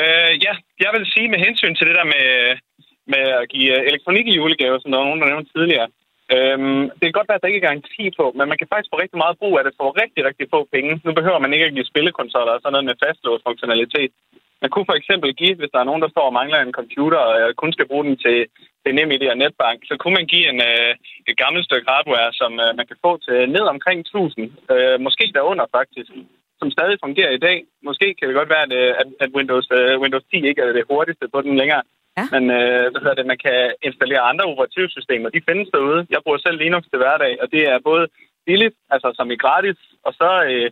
Øh, 0.00 0.32
ja, 0.44 0.52
jeg 0.84 0.90
vil 0.94 1.06
sige 1.14 1.28
med 1.28 1.38
hensyn 1.46 1.74
til 1.74 1.86
det 1.86 1.96
der 2.00 2.04
med, 2.14 2.26
med 3.12 3.24
at 3.40 3.48
give 3.48 3.86
elektronik 3.90 4.26
i 4.26 4.36
julegave, 4.36 4.80
som 4.80 4.90
der 4.90 4.98
var 4.98 5.06
nogen, 5.06 5.20
der 5.20 5.28
nævnte 5.28 5.52
tidligere. 5.52 5.88
Øhm, 6.32 6.82
det 6.98 7.04
kan 7.06 7.18
godt 7.18 7.28
være, 7.28 7.38
at 7.38 7.42
der 7.42 7.52
ikke 7.52 7.62
er 7.62 7.68
garanti 7.68 8.04
på, 8.18 8.24
men 8.36 8.46
man 8.48 8.58
kan 8.58 8.70
faktisk 8.70 8.90
få 8.92 8.96
rigtig 9.04 9.18
meget 9.22 9.38
brug 9.40 9.54
af 9.58 9.64
det 9.64 9.74
for 9.78 10.00
rigtig, 10.02 10.22
rigtig 10.28 10.46
få 10.54 10.60
penge. 10.74 10.92
Nu 11.04 11.10
behøver 11.18 11.40
man 11.42 11.52
ikke 11.52 11.66
at 11.66 11.74
give 11.76 11.90
spillekonsoller 11.92 12.52
og 12.54 12.60
sådan 12.60 12.72
noget 12.74 12.88
med 12.88 13.00
fastlåst 13.04 13.46
funktionalitet. 13.48 14.12
Man 14.62 14.70
kunne 14.70 14.90
for 14.90 14.98
eksempel 15.00 15.30
give, 15.40 15.54
hvis 15.58 15.72
der 15.72 15.80
er 15.80 15.88
nogen, 15.90 16.02
der 16.04 16.10
står 16.14 16.26
og 16.28 16.36
mangler 16.40 16.58
en 16.60 16.78
computer 16.80 17.18
og 17.18 17.56
kun 17.62 17.72
skal 17.72 17.88
bruge 17.90 18.04
den 18.08 18.16
til, 18.24 18.38
til 18.82 18.94
NemID 18.94 19.24
og 19.32 19.38
netbank, 19.42 19.78
så 19.88 19.94
kunne 20.00 20.16
man 20.18 20.30
give 20.32 20.46
en, 20.52 20.60
øh, 20.70 20.92
et 21.28 21.36
gammelt 21.42 21.64
stykke 21.66 21.90
hardware, 21.90 22.30
som 22.40 22.52
øh, 22.64 22.70
man 22.78 22.86
kan 22.90 22.98
få 23.04 23.10
til 23.26 23.38
ned 23.56 23.64
omkring 23.74 23.98
1000, 24.00 24.52
øh, 24.74 24.96
måske 25.06 25.24
derunder 25.36 25.66
faktisk, 25.78 26.10
som 26.60 26.68
stadig 26.76 26.96
fungerer 27.04 27.32
i 27.34 27.44
dag. 27.46 27.58
Måske 27.88 28.06
kan 28.14 28.28
det 28.28 28.38
godt 28.40 28.52
være, 28.54 28.66
at, 28.68 28.72
øh, 28.80 28.92
at, 29.00 29.08
at 29.24 29.30
Windows, 29.36 29.66
øh, 29.78 30.00
Windows 30.02 30.24
10 30.30 30.36
ikke 30.50 30.62
er 30.62 30.72
det 30.72 30.90
hurtigste 30.90 31.26
på 31.34 31.38
den 31.46 31.56
længere. 31.60 31.82
Ja. 32.18 32.24
Men 32.34 32.44
øh, 32.58 32.84
hvad 32.90 33.00
hedder 33.02 33.18
det, 33.20 33.30
man 33.32 33.40
kan 33.46 33.58
installere 33.88 34.28
andre 34.30 34.44
operativsystemer. 34.52 35.28
De 35.36 35.46
findes 35.48 35.68
derude. 35.74 36.00
Jeg 36.14 36.20
bruger 36.24 36.38
selv 36.38 36.58
Linux 36.58 36.84
til 36.90 36.98
hverdag, 37.02 37.32
og 37.42 37.46
det 37.54 37.62
er 37.72 37.86
både 37.90 38.04
billigt, 38.46 38.76
altså 38.94 39.08
som 39.18 39.30
i 39.34 39.36
gratis, 39.44 39.78
og 40.06 40.12
så, 40.20 40.30
øh, 40.50 40.70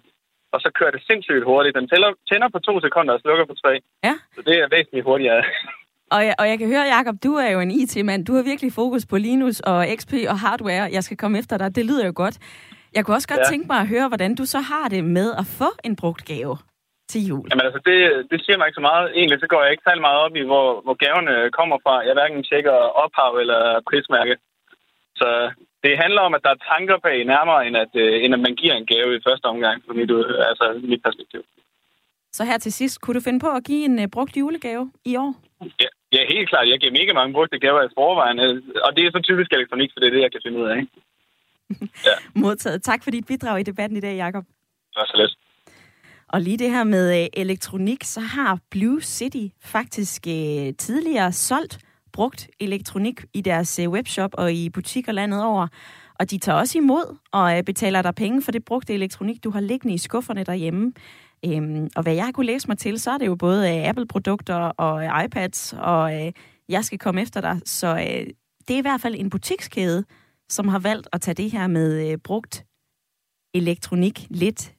og 0.55 0.59
så 0.65 0.69
kører 0.79 0.93
det 0.95 1.03
sindssygt 1.11 1.45
hurtigt. 1.51 1.77
Den 1.79 1.89
tæller, 1.93 2.11
tænder 2.31 2.49
på 2.55 2.59
to 2.59 2.75
sekunder 2.87 3.13
og 3.15 3.21
slukker 3.21 3.45
på 3.51 3.55
tre. 3.63 3.73
Ja. 4.07 4.15
Så 4.35 4.41
det 4.49 4.57
er 4.63 4.69
væsentligt 4.77 5.05
hurtigere. 5.11 5.43
Og 6.17 6.25
jeg, 6.27 6.35
og 6.39 6.49
jeg 6.49 6.59
kan 6.59 6.69
høre, 6.69 6.85
Jakob, 6.97 7.17
du 7.25 7.33
er 7.35 7.51
jo 7.51 7.61
en 7.61 7.71
IT-mand. 7.71 8.27
Du 8.27 8.33
har 8.35 8.43
virkelig 8.43 8.73
fokus 8.73 9.07
på 9.07 9.17
Linux 9.19 9.61
og 9.61 9.87
XP 9.99 10.13
og 10.29 10.39
hardware. 10.39 10.89
Jeg 10.93 11.05
skal 11.05 11.17
komme 11.17 11.39
efter 11.39 11.59
dig. 11.59 11.77
Det 11.77 11.85
lyder 11.87 12.07
jo 12.07 12.13
godt. 12.17 12.39
Jeg 12.95 13.05
kunne 13.05 13.17
også 13.17 13.29
godt 13.29 13.41
ja. 13.41 13.51
Tænke 13.51 13.67
mig 13.67 13.79
at 13.81 13.89
høre, 13.89 14.09
hvordan 14.09 14.35
du 14.35 14.45
så 14.45 14.61
har 14.61 14.89
det 14.89 15.05
med 15.05 15.33
at 15.39 15.47
få 15.47 15.71
en 15.85 15.97
brugt 15.97 16.25
gave 16.25 16.57
til 17.11 17.23
jul. 17.31 17.47
Jamen 17.51 17.67
altså, 17.69 17.81
det, 17.89 17.99
det 18.31 18.39
siger 18.45 18.57
mig 18.57 18.67
ikke 18.67 18.81
så 18.81 18.89
meget. 18.91 19.07
Egentlig 19.19 19.39
så 19.41 19.49
går 19.53 19.63
jeg 19.63 19.73
ikke 19.73 19.87
særlig 19.87 20.05
meget 20.09 20.21
op 20.25 20.35
i, 20.41 20.45
hvor, 20.51 20.69
hvor 20.85 20.97
gaverne 21.05 21.35
kommer 21.59 21.77
fra. 21.85 21.95
Jeg 22.07 22.15
hverken 22.19 22.49
tjekker 22.51 22.77
ophav 23.03 23.33
eller 23.43 23.63
prismærke. 23.89 24.37
Så 25.21 25.29
det 25.85 26.01
handler 26.03 26.23
om, 26.29 26.35
at 26.35 26.45
der 26.45 26.51
er 26.53 26.65
tanker 26.73 26.99
bag 27.07 27.19
nærmere, 27.25 27.67
end 27.67 27.77
at, 27.85 27.93
øh, 28.03 28.25
end 28.25 28.35
at 28.37 28.43
man 28.47 28.55
giver 28.61 28.75
en 28.75 28.87
gave 28.93 29.17
i 29.17 29.25
første 29.27 29.47
omgang, 29.53 29.77
fra 29.87 29.93
mit, 30.01 30.11
øh, 30.11 30.51
altså, 30.51 30.67
mit 30.93 31.03
perspektiv. 31.07 31.43
Så 32.37 32.45
her 32.45 32.59
til 32.59 32.73
sidst, 32.73 33.01
kunne 33.01 33.17
du 33.19 33.25
finde 33.25 33.41
på 33.41 33.51
at 33.59 33.65
give 33.65 33.85
en 33.85 33.99
uh, 33.99 34.07
brugt 34.15 34.37
julegave 34.37 34.93
i 35.05 35.17
år? 35.17 35.35
Ja, 35.83 35.89
ja, 36.13 36.23
helt 36.35 36.49
klart. 36.49 36.69
Jeg 36.69 36.81
giver 36.81 36.99
mega 37.01 37.13
mange 37.13 37.33
brugte 37.33 37.59
gaver 37.59 37.83
i 37.83 37.95
forvejen, 37.99 38.39
øh, 38.45 38.63
og 38.85 38.97
det 38.97 39.03
er 39.03 39.11
så 39.11 39.21
typisk 39.23 39.53
elektronik, 39.53 39.91
for 39.93 40.01
det 40.01 40.07
er 40.09 40.15
det, 40.15 40.23
jeg 40.23 40.33
kan 40.33 40.41
finde 40.45 40.59
ud 40.61 40.69
af. 40.71 40.77
Ikke? 40.77 40.93
Modtaget. 42.43 42.83
Tak 42.83 43.05
for 43.05 43.11
dit 43.11 43.27
bidrag 43.27 43.61
i 43.61 43.69
debatten 43.71 43.97
i 43.97 44.01
dag, 44.01 44.17
Jakob. 44.17 44.45
Det 44.91 44.97
var 44.97 45.07
så 45.07 45.17
let. 45.17 45.33
Og 46.33 46.41
lige 46.41 46.57
det 46.57 46.71
her 46.71 46.85
med 46.85 47.23
øh, 47.23 47.29
elektronik, 47.33 48.05
så 48.05 48.21
har 48.21 48.59
Blue 48.71 49.03
City 49.03 49.47
faktisk 49.61 50.27
øh, 50.27 50.75
tidligere 50.79 51.33
solgt 51.33 51.79
brugt 52.13 52.51
elektronik 52.61 53.25
i 53.35 53.41
deres 53.41 53.79
øh, 53.79 53.91
webshop 53.91 54.31
og 54.35 54.53
i 54.53 54.71
butikker 54.71 55.13
landet 55.13 55.45
over. 55.45 55.69
Og 56.21 56.31
de 56.31 56.39
tager 56.39 56.59
også 56.59 56.79
imod 56.79 57.17
og 57.33 57.59
øh, 57.59 57.63
betaler 57.63 58.03
dig 58.03 58.15
penge 58.15 58.43
for 58.43 58.53
det 58.53 58.65
brugte 58.65 58.95
elektronik, 58.95 59.45
du 59.45 59.51
har 59.51 59.61
liggende 59.61 59.95
i 59.95 59.99
skufferne 59.99 60.45
derhjemme. 60.45 60.93
Øhm, 61.45 61.89
og 61.97 62.03
hvad 62.03 62.15
jeg 62.15 62.31
kunne 62.35 62.47
læse 62.47 62.69
mig 62.69 62.79
til, 62.79 63.01
så 63.01 63.11
er 63.11 63.19
det 63.19 63.27
jo 63.27 63.35
både 63.35 63.71
øh, 63.71 63.89
Apple-produkter 63.89 64.55
og 64.55 65.05
øh, 65.05 65.25
iPads, 65.25 65.75
og 65.79 66.27
øh, 66.27 66.33
jeg 66.69 66.85
skal 66.85 66.99
komme 66.99 67.23
efter 67.23 67.41
dig. 67.41 67.61
Så 67.65 67.89
øh, 67.89 68.27
det 68.69 68.75
er 68.75 68.79
i 68.79 68.81
hvert 68.81 69.01
fald 69.01 69.15
en 69.19 69.31
butikskæde, 69.31 70.05
som 70.49 70.69
har 70.69 70.79
valgt 70.79 71.09
at 71.13 71.21
tage 71.21 71.35
det 71.35 71.51
her 71.51 71.67
med 71.67 72.11
øh, 72.11 72.19
brugt 72.19 72.65
elektronik 73.55 74.27
lidt 74.31 74.75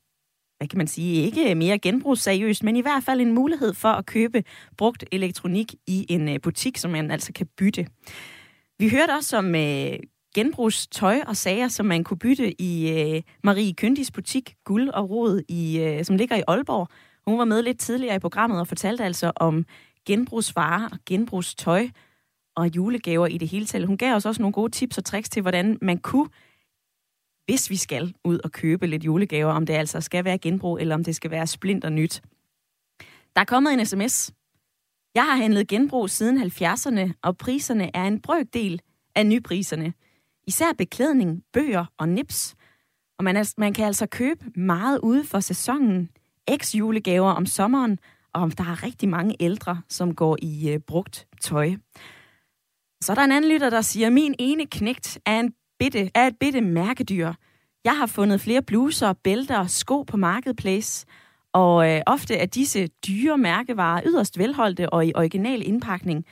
hvad 0.64 0.68
kan 0.70 0.78
man 0.78 0.88
sige, 0.88 1.26
ikke 1.26 1.56
mere 1.56 1.80
genbrugsseriøst, 1.80 2.64
men 2.64 2.76
i 2.76 2.82
hvert 2.82 3.04
fald 3.04 3.22
en 3.22 3.34
mulighed 3.34 3.74
for 3.74 3.90
at 3.90 4.06
købe 4.06 4.44
brugt 4.78 5.06
elektronik 5.12 5.74
i 5.88 6.06
en 6.10 6.30
øh, 6.30 6.42
butik, 6.42 6.78
som 6.78 6.92
man 6.92 7.12
altså 7.12 7.34
kan 7.34 7.48
bytte. 7.58 7.88
Vi 8.80 8.90
hørte 8.90 9.12
også 9.12 9.38
om 9.38 9.56
øh, 9.56 9.94
genbrugstøj 10.36 11.20
og 11.28 11.38
sager, 11.38 11.68
som 11.68 11.86
man 11.86 12.04
kunne 12.04 12.18
bytte 12.18 12.62
i 12.62 12.92
øh, 12.92 13.22
Marie 13.44 13.74
Kyndis 13.74 14.12
butik 14.12 14.56
Guld 14.66 14.90
og 14.90 15.10
Rod, 15.10 15.42
i, 15.50 15.80
øh, 15.80 16.06
som 16.06 16.16
ligger 16.16 16.36
i 16.36 16.44
Aalborg. 16.48 16.88
Hun 17.28 17.40
var 17.40 17.46
med 17.46 17.62
lidt 17.62 17.80
tidligere 17.80 18.16
i 18.16 18.20
programmet 18.20 18.60
og 18.60 18.68
fortalte 18.68 19.04
altså 19.04 19.32
om 19.36 19.66
genbrugsvarer 20.06 20.90
og 20.90 20.98
genbrugstøj 21.06 21.88
og 22.56 22.76
julegaver 22.76 23.28
i 23.28 23.38
det 23.38 23.48
hele 23.48 23.66
taget. 23.66 23.88
Hun 23.88 23.98
gav 23.98 24.16
os 24.16 24.26
også 24.26 24.42
nogle 24.42 24.54
gode 24.54 24.72
tips 24.72 24.98
og 24.98 25.06
tricks 25.06 25.30
til, 25.30 25.42
hvordan 25.42 25.78
man 25.82 25.98
kunne 25.98 26.30
hvis 27.46 27.70
vi 27.70 27.76
skal 27.76 28.14
ud 28.24 28.40
og 28.44 28.52
købe 28.52 28.88
lidt 28.88 29.06
julegaver, 29.06 29.52
om 29.54 29.66
det 29.66 29.74
altså 29.74 30.02
skal 30.02 30.26
være 30.26 30.38
genbrug, 30.38 30.80
eller 30.80 30.96
om 30.96 31.04
det 31.04 31.16
skal 31.16 31.32
være 31.32 31.48
splinter 31.48 31.90
nyt. 31.90 32.22
Der 33.36 33.42
er 33.42 33.46
kommet 33.46 33.74
en 33.74 33.86
sms. 33.86 34.32
Jeg 35.16 35.24
har 35.24 35.36
handlet 35.36 35.68
genbrug 35.68 36.10
siden 36.10 36.42
70'erne, 36.42 37.12
og 37.22 37.38
priserne 37.38 37.96
er 37.96 38.04
en 38.04 38.22
brøkdel 38.22 38.82
af 39.16 39.26
nypriserne. 39.26 39.94
Især 40.48 40.74
beklædning, 40.78 41.44
bøger 41.54 41.86
og 41.98 42.10
nips. 42.10 42.56
Og 43.18 43.24
man, 43.24 43.36
er, 43.38 43.54
man 43.58 43.74
kan 43.74 43.86
altså 43.86 44.08
købe 44.08 44.46
meget 44.56 45.00
ude 45.00 45.24
for 45.24 45.40
sæsonen. 45.40 46.10
Eks-julegaver 46.48 47.32
om 47.32 47.46
sommeren, 47.46 48.00
og 48.34 48.58
der 48.58 48.64
er 48.64 48.84
rigtig 48.84 49.10
mange 49.10 49.36
ældre, 49.40 49.82
som 49.90 50.16
går 50.16 50.38
i 50.42 50.70
øh, 50.70 50.80
brugt 50.80 51.28
tøj. 51.42 51.72
Så 53.02 53.12
er 53.12 53.16
der 53.16 53.24
en 53.24 53.32
anden 53.32 53.52
lytter, 53.52 53.70
der 53.70 53.82
siger, 53.82 54.10
min 54.10 54.36
ene 54.40 54.66
knægt 54.66 55.20
er 55.26 55.40
en 55.40 55.54
bitte, 55.80 56.12
er 56.16 56.28
et 56.28 56.38
bitte 56.40 56.62
mærkedyr. 56.62 57.34
Jeg 57.84 57.98
har 57.98 58.06
fundet 58.06 58.42
flere 58.42 58.62
bluser, 58.62 59.14
bælter 59.14 59.60
og 59.60 59.70
sko 59.70 60.02
på 60.02 60.18
Marketplace, 60.18 61.06
og 61.54 61.92
øh, 61.92 62.02
ofte 62.06 62.36
er 62.36 62.46
disse 62.46 62.88
dyre 62.88 63.38
mærkevarer 63.38 64.02
yderst 64.06 64.38
velholdte 64.38 64.90
og 64.90 65.06
i 65.06 65.12
original 65.16 65.68
indpakning. 65.68 66.26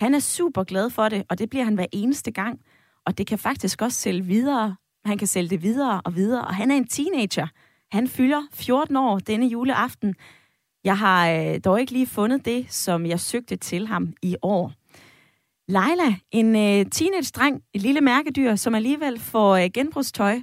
Han 0.00 0.14
er 0.14 0.18
super 0.18 0.64
glad 0.64 0.90
for 0.90 1.08
det, 1.08 1.24
og 1.30 1.38
det 1.38 1.50
bliver 1.50 1.64
han 1.64 1.74
hver 1.74 1.86
eneste 1.92 2.30
gang. 2.30 2.60
Og 3.06 3.18
det 3.18 3.26
kan 3.26 3.38
faktisk 3.38 3.82
også 3.82 4.00
sælge 4.00 4.24
videre. 4.24 4.76
Han 5.04 5.18
kan 5.18 5.26
sælge 5.26 5.50
det 5.50 5.62
videre 5.62 6.00
og 6.04 6.16
videre, 6.16 6.44
og 6.44 6.54
han 6.54 6.70
er 6.70 6.76
en 6.76 6.86
teenager. 6.86 7.46
Han 7.92 8.08
fylder 8.08 8.42
14 8.52 8.96
år 8.96 9.18
denne 9.18 9.46
juleaften. 9.46 10.14
Jeg 10.84 10.98
har 10.98 11.30
øh, 11.30 11.60
dog 11.64 11.80
ikke 11.80 11.92
lige 11.92 12.06
fundet 12.06 12.44
det, 12.44 12.72
som 12.72 13.06
jeg 13.06 13.20
søgte 13.20 13.56
til 13.56 13.86
ham 13.86 14.12
i 14.22 14.36
år. 14.42 14.72
Leila, 15.76 16.10
en 16.30 16.48
øh, 16.56 16.86
teenage-dreng, 16.96 17.62
et 17.74 17.82
lille 17.82 18.00
mærkedyr, 18.00 18.54
som 18.54 18.74
alligevel 18.74 19.20
får 19.32 19.50
øh, 19.56 19.68
genbrugstøj. 19.74 20.34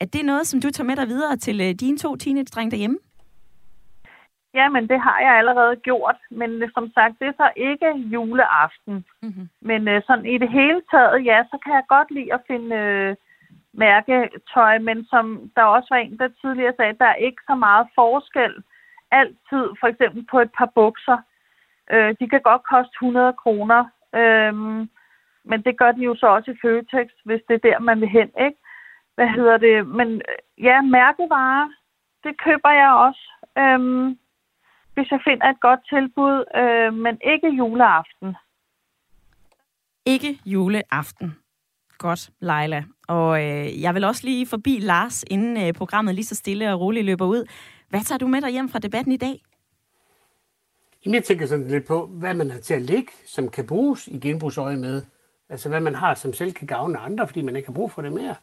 Er 0.00 0.06
det 0.06 0.24
noget, 0.24 0.46
som 0.46 0.60
du 0.60 0.70
tager 0.70 0.86
med 0.86 0.96
dig 0.96 1.08
videre 1.08 1.36
til 1.36 1.60
øh, 1.60 1.70
dine 1.82 1.98
to 1.98 2.16
teenage-drenge 2.16 2.70
derhjemme? 2.70 2.98
Ja, 4.54 4.68
men 4.68 4.88
det 4.88 5.00
har 5.00 5.18
jeg 5.20 5.34
allerede 5.40 5.76
gjort. 5.76 6.16
Men 6.30 6.62
øh, 6.62 6.68
som 6.74 6.90
sagt, 6.94 7.18
det 7.20 7.26
er 7.28 7.32
så 7.36 7.50
ikke 7.56 7.90
juleaften. 8.14 9.04
Mm-hmm. 9.22 9.48
Men 9.60 9.88
øh, 9.88 10.02
sådan 10.06 10.26
i 10.26 10.38
det 10.38 10.50
hele 10.58 10.80
taget, 10.90 11.24
ja, 11.24 11.38
så 11.50 11.58
kan 11.64 11.72
jeg 11.74 11.84
godt 11.88 12.10
lide 12.10 12.34
at 12.34 12.42
finde 12.46 12.76
øh, 12.76 13.16
mærketøj. 13.72 14.78
Men 14.78 15.04
som 15.04 15.50
der 15.56 15.62
også 15.62 15.88
var 15.90 15.96
en, 15.96 16.18
der 16.18 16.28
tidligere 16.40 16.74
sagde, 16.76 17.00
der 17.02 17.10
er 17.10 17.24
ikke 17.28 17.42
så 17.50 17.54
meget 17.54 17.86
forskel 17.94 18.54
altid. 19.10 19.64
For 19.80 19.86
eksempel 19.86 20.26
på 20.30 20.38
et 20.40 20.52
par 20.58 20.70
bukser. 20.74 21.18
Øh, 21.92 22.14
de 22.20 22.28
kan 22.28 22.40
godt 22.50 22.62
koste 22.72 22.94
100 23.02 23.32
kroner. 23.42 23.84
Øhm, 24.14 24.90
men 25.44 25.62
det 25.62 25.78
gør 25.78 25.92
de 25.92 26.02
jo 26.02 26.14
så 26.14 26.26
også 26.26 26.50
i 26.50 26.60
Føtex, 26.62 27.08
hvis 27.24 27.40
det 27.48 27.54
er 27.54 27.68
der, 27.68 27.78
man 27.78 28.00
vil 28.00 28.08
hen, 28.08 28.30
ikke? 28.46 28.58
Hvad 29.14 29.28
hedder 29.28 29.56
det? 29.56 29.86
Men 29.86 30.08
øh, 30.14 30.64
ja, 30.64 30.82
mærkevarer, 30.82 31.68
det 32.24 32.40
køber 32.44 32.70
jeg 32.70 32.90
også. 33.06 33.24
Øhm, 33.58 34.18
hvis 34.94 35.10
jeg 35.10 35.20
finder 35.24 35.46
et 35.50 35.60
godt 35.60 35.80
tilbud, 35.88 36.44
øh, 36.60 36.94
men 36.94 37.18
ikke 37.24 37.48
juleaften. 37.48 38.36
Ikke 40.06 40.38
juleaften. 40.46 41.36
Godt, 41.98 42.30
Leila. 42.40 42.84
Og 43.08 43.42
øh, 43.44 43.82
jeg 43.82 43.94
vil 43.94 44.04
også 44.04 44.22
lige 44.24 44.46
forbi 44.46 44.78
Lars, 44.80 45.24
inden 45.30 45.66
øh, 45.66 45.72
programmet 45.72 46.14
lige 46.14 46.24
så 46.24 46.34
stille 46.34 46.72
og 46.72 46.80
roligt 46.80 47.06
løber 47.06 47.26
ud. 47.26 47.44
Hvad 47.88 48.00
tager 48.00 48.18
du 48.18 48.26
med 48.26 48.40
dig 48.40 48.50
hjem 48.50 48.68
fra 48.68 48.78
debatten 48.78 49.12
i 49.12 49.16
dag? 49.16 49.36
Jamen, 51.04 51.14
jeg 51.14 51.24
tænker 51.24 51.46
sådan 51.46 51.68
lidt 51.68 51.86
på, 51.86 52.06
hvad 52.06 52.34
man 52.34 52.50
har 52.50 52.58
til 52.58 52.74
at 52.74 52.82
ligge, 52.82 53.12
som 53.26 53.48
kan 53.48 53.66
bruges 53.66 54.06
i 54.08 54.18
genbrugsøje 54.18 54.76
med. 54.76 55.02
Altså, 55.48 55.68
hvad 55.68 55.80
man 55.80 55.94
har, 55.94 56.14
som 56.14 56.32
selv 56.32 56.52
kan 56.52 56.66
gavne 56.66 56.98
andre, 56.98 57.26
fordi 57.26 57.42
man 57.42 57.56
ikke 57.56 57.68
har 57.68 57.74
brug 57.74 57.92
for 57.92 58.02
det 58.02 58.12
mere. 58.12 58.34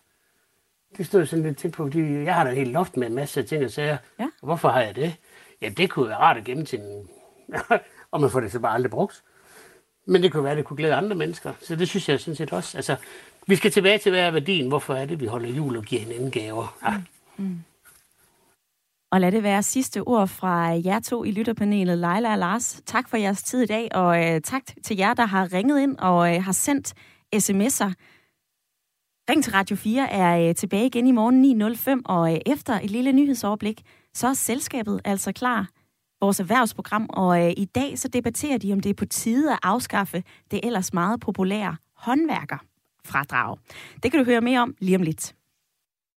Det 0.98 1.06
stod 1.06 1.20
jeg 1.20 1.28
sådan 1.28 1.46
lidt 1.46 1.58
til 1.58 1.72
på, 1.72 1.86
fordi 1.86 2.24
jeg 2.24 2.36
har 2.36 2.44
da 2.44 2.54
helt 2.54 2.72
loft 2.72 2.98
med 2.98 3.08
en 3.08 3.16
masse 3.16 3.44
ting 3.44 3.66
og 3.66 3.72
sager. 3.72 3.98
Ja. 4.20 4.28
Hvorfor 4.44 4.70
har 4.70 4.82
jeg 4.82 4.96
det? 4.96 5.16
Ja, 5.62 5.70
det 5.70 5.90
kunne 5.90 6.10
være 6.10 6.18
rart 6.18 6.38
at 6.38 6.44
gemme 6.44 6.66
til 6.66 6.80
en... 6.80 7.10
og 8.12 8.22
man 8.22 8.30
får 8.30 8.40
det 8.40 8.52
så 8.52 8.60
bare 8.60 8.74
aldrig 8.74 8.92
brugt. 8.92 9.24
Men 10.06 10.24
det 10.24 10.32
kunne 10.32 10.44
være, 10.44 10.52
at 10.52 10.58
det 10.58 10.66
kunne 10.66 10.78
glæde 10.78 10.94
andre 10.94 11.16
mennesker. 11.16 11.54
Så 11.62 11.76
det 11.76 11.88
synes 11.88 12.10
jeg 12.10 12.20
sådan 12.20 12.36
set 12.36 12.54
også. 12.54 12.78
Altså, 12.78 12.96
vi 13.48 13.56
skal 13.56 13.72
tilbage 13.72 13.98
til, 13.98 14.12
hvad 14.12 14.22
er 14.22 14.32
værdien? 14.32 14.68
Hvorfor 14.68 14.94
er 14.94 15.06
det, 15.06 15.20
vi 15.20 15.26
holder 15.26 15.50
jul 15.50 15.78
og 15.78 15.84
giver 15.84 16.02
hinanden 16.02 16.32
gaver? 16.32 16.78
Ja. 16.84 16.94
Mm. 17.38 17.60
Og 19.12 19.22
lad 19.22 19.32
det 19.32 19.44
være 19.44 19.64
sidste 19.64 20.02
ord 20.02 20.28
fra 20.28 20.56
jer 20.86 21.00
to 21.00 21.24
i 21.24 21.32
lytterpanelet, 21.32 21.98
Leila 21.98 22.32
og 22.32 22.38
Lars. 22.38 22.82
Tak 22.86 23.10
for 23.10 23.18
jeres 23.18 23.44
tid 23.44 23.62
i 23.62 23.66
dag, 23.66 23.96
og 23.96 24.26
øh, 24.26 24.42
tak 24.42 24.64
til 24.84 24.98
jer, 24.98 25.14
der 25.14 25.26
har 25.26 25.54
ringet 25.54 25.80
ind 25.80 25.98
og 25.98 26.36
øh, 26.36 26.44
har 26.44 26.52
sendt 26.52 26.94
sms'er. 27.36 27.94
Ring 29.30 29.44
til 29.44 29.54
Radio 29.54 29.76
4 29.76 30.12
er 30.12 30.50
øh, 30.50 30.56
tilbage 30.56 30.86
igen 30.86 31.08
i 31.08 31.12
morgen 31.12 31.62
9.05, 31.98 32.02
og 32.06 32.34
øh, 32.34 32.40
efter 32.46 32.80
et 32.80 32.92
lille 32.92 33.12
nyhedsoverblik, 33.12 33.82
så 34.14 34.28
er 34.28 34.34
selskabet 34.34 35.02
altså 35.06 35.32
klar, 35.32 35.68
vores 36.22 36.40
erhvervsprogram, 36.40 37.06
og 37.10 37.46
øh, 37.46 37.54
i 37.58 37.66
dag 37.66 38.00
så 38.00 38.08
debatterer 38.08 38.58
de, 38.58 38.74
om 38.74 38.80
det 38.80 38.90
er 38.90 38.94
på 38.94 39.06
tide 39.06 39.52
at 39.52 39.60
afskaffe 39.64 40.24
det 40.52 40.60
ellers 40.64 40.94
meget 40.94 41.20
populære 41.20 41.76
håndværkerfradrag. 41.96 43.58
Det 44.04 44.12
kan 44.12 44.20
du 44.20 44.26
høre 44.26 44.42
mere 44.42 44.60
om 44.60 44.76
lige 44.80 44.96
om 44.96 45.02
lidt. 45.02 45.36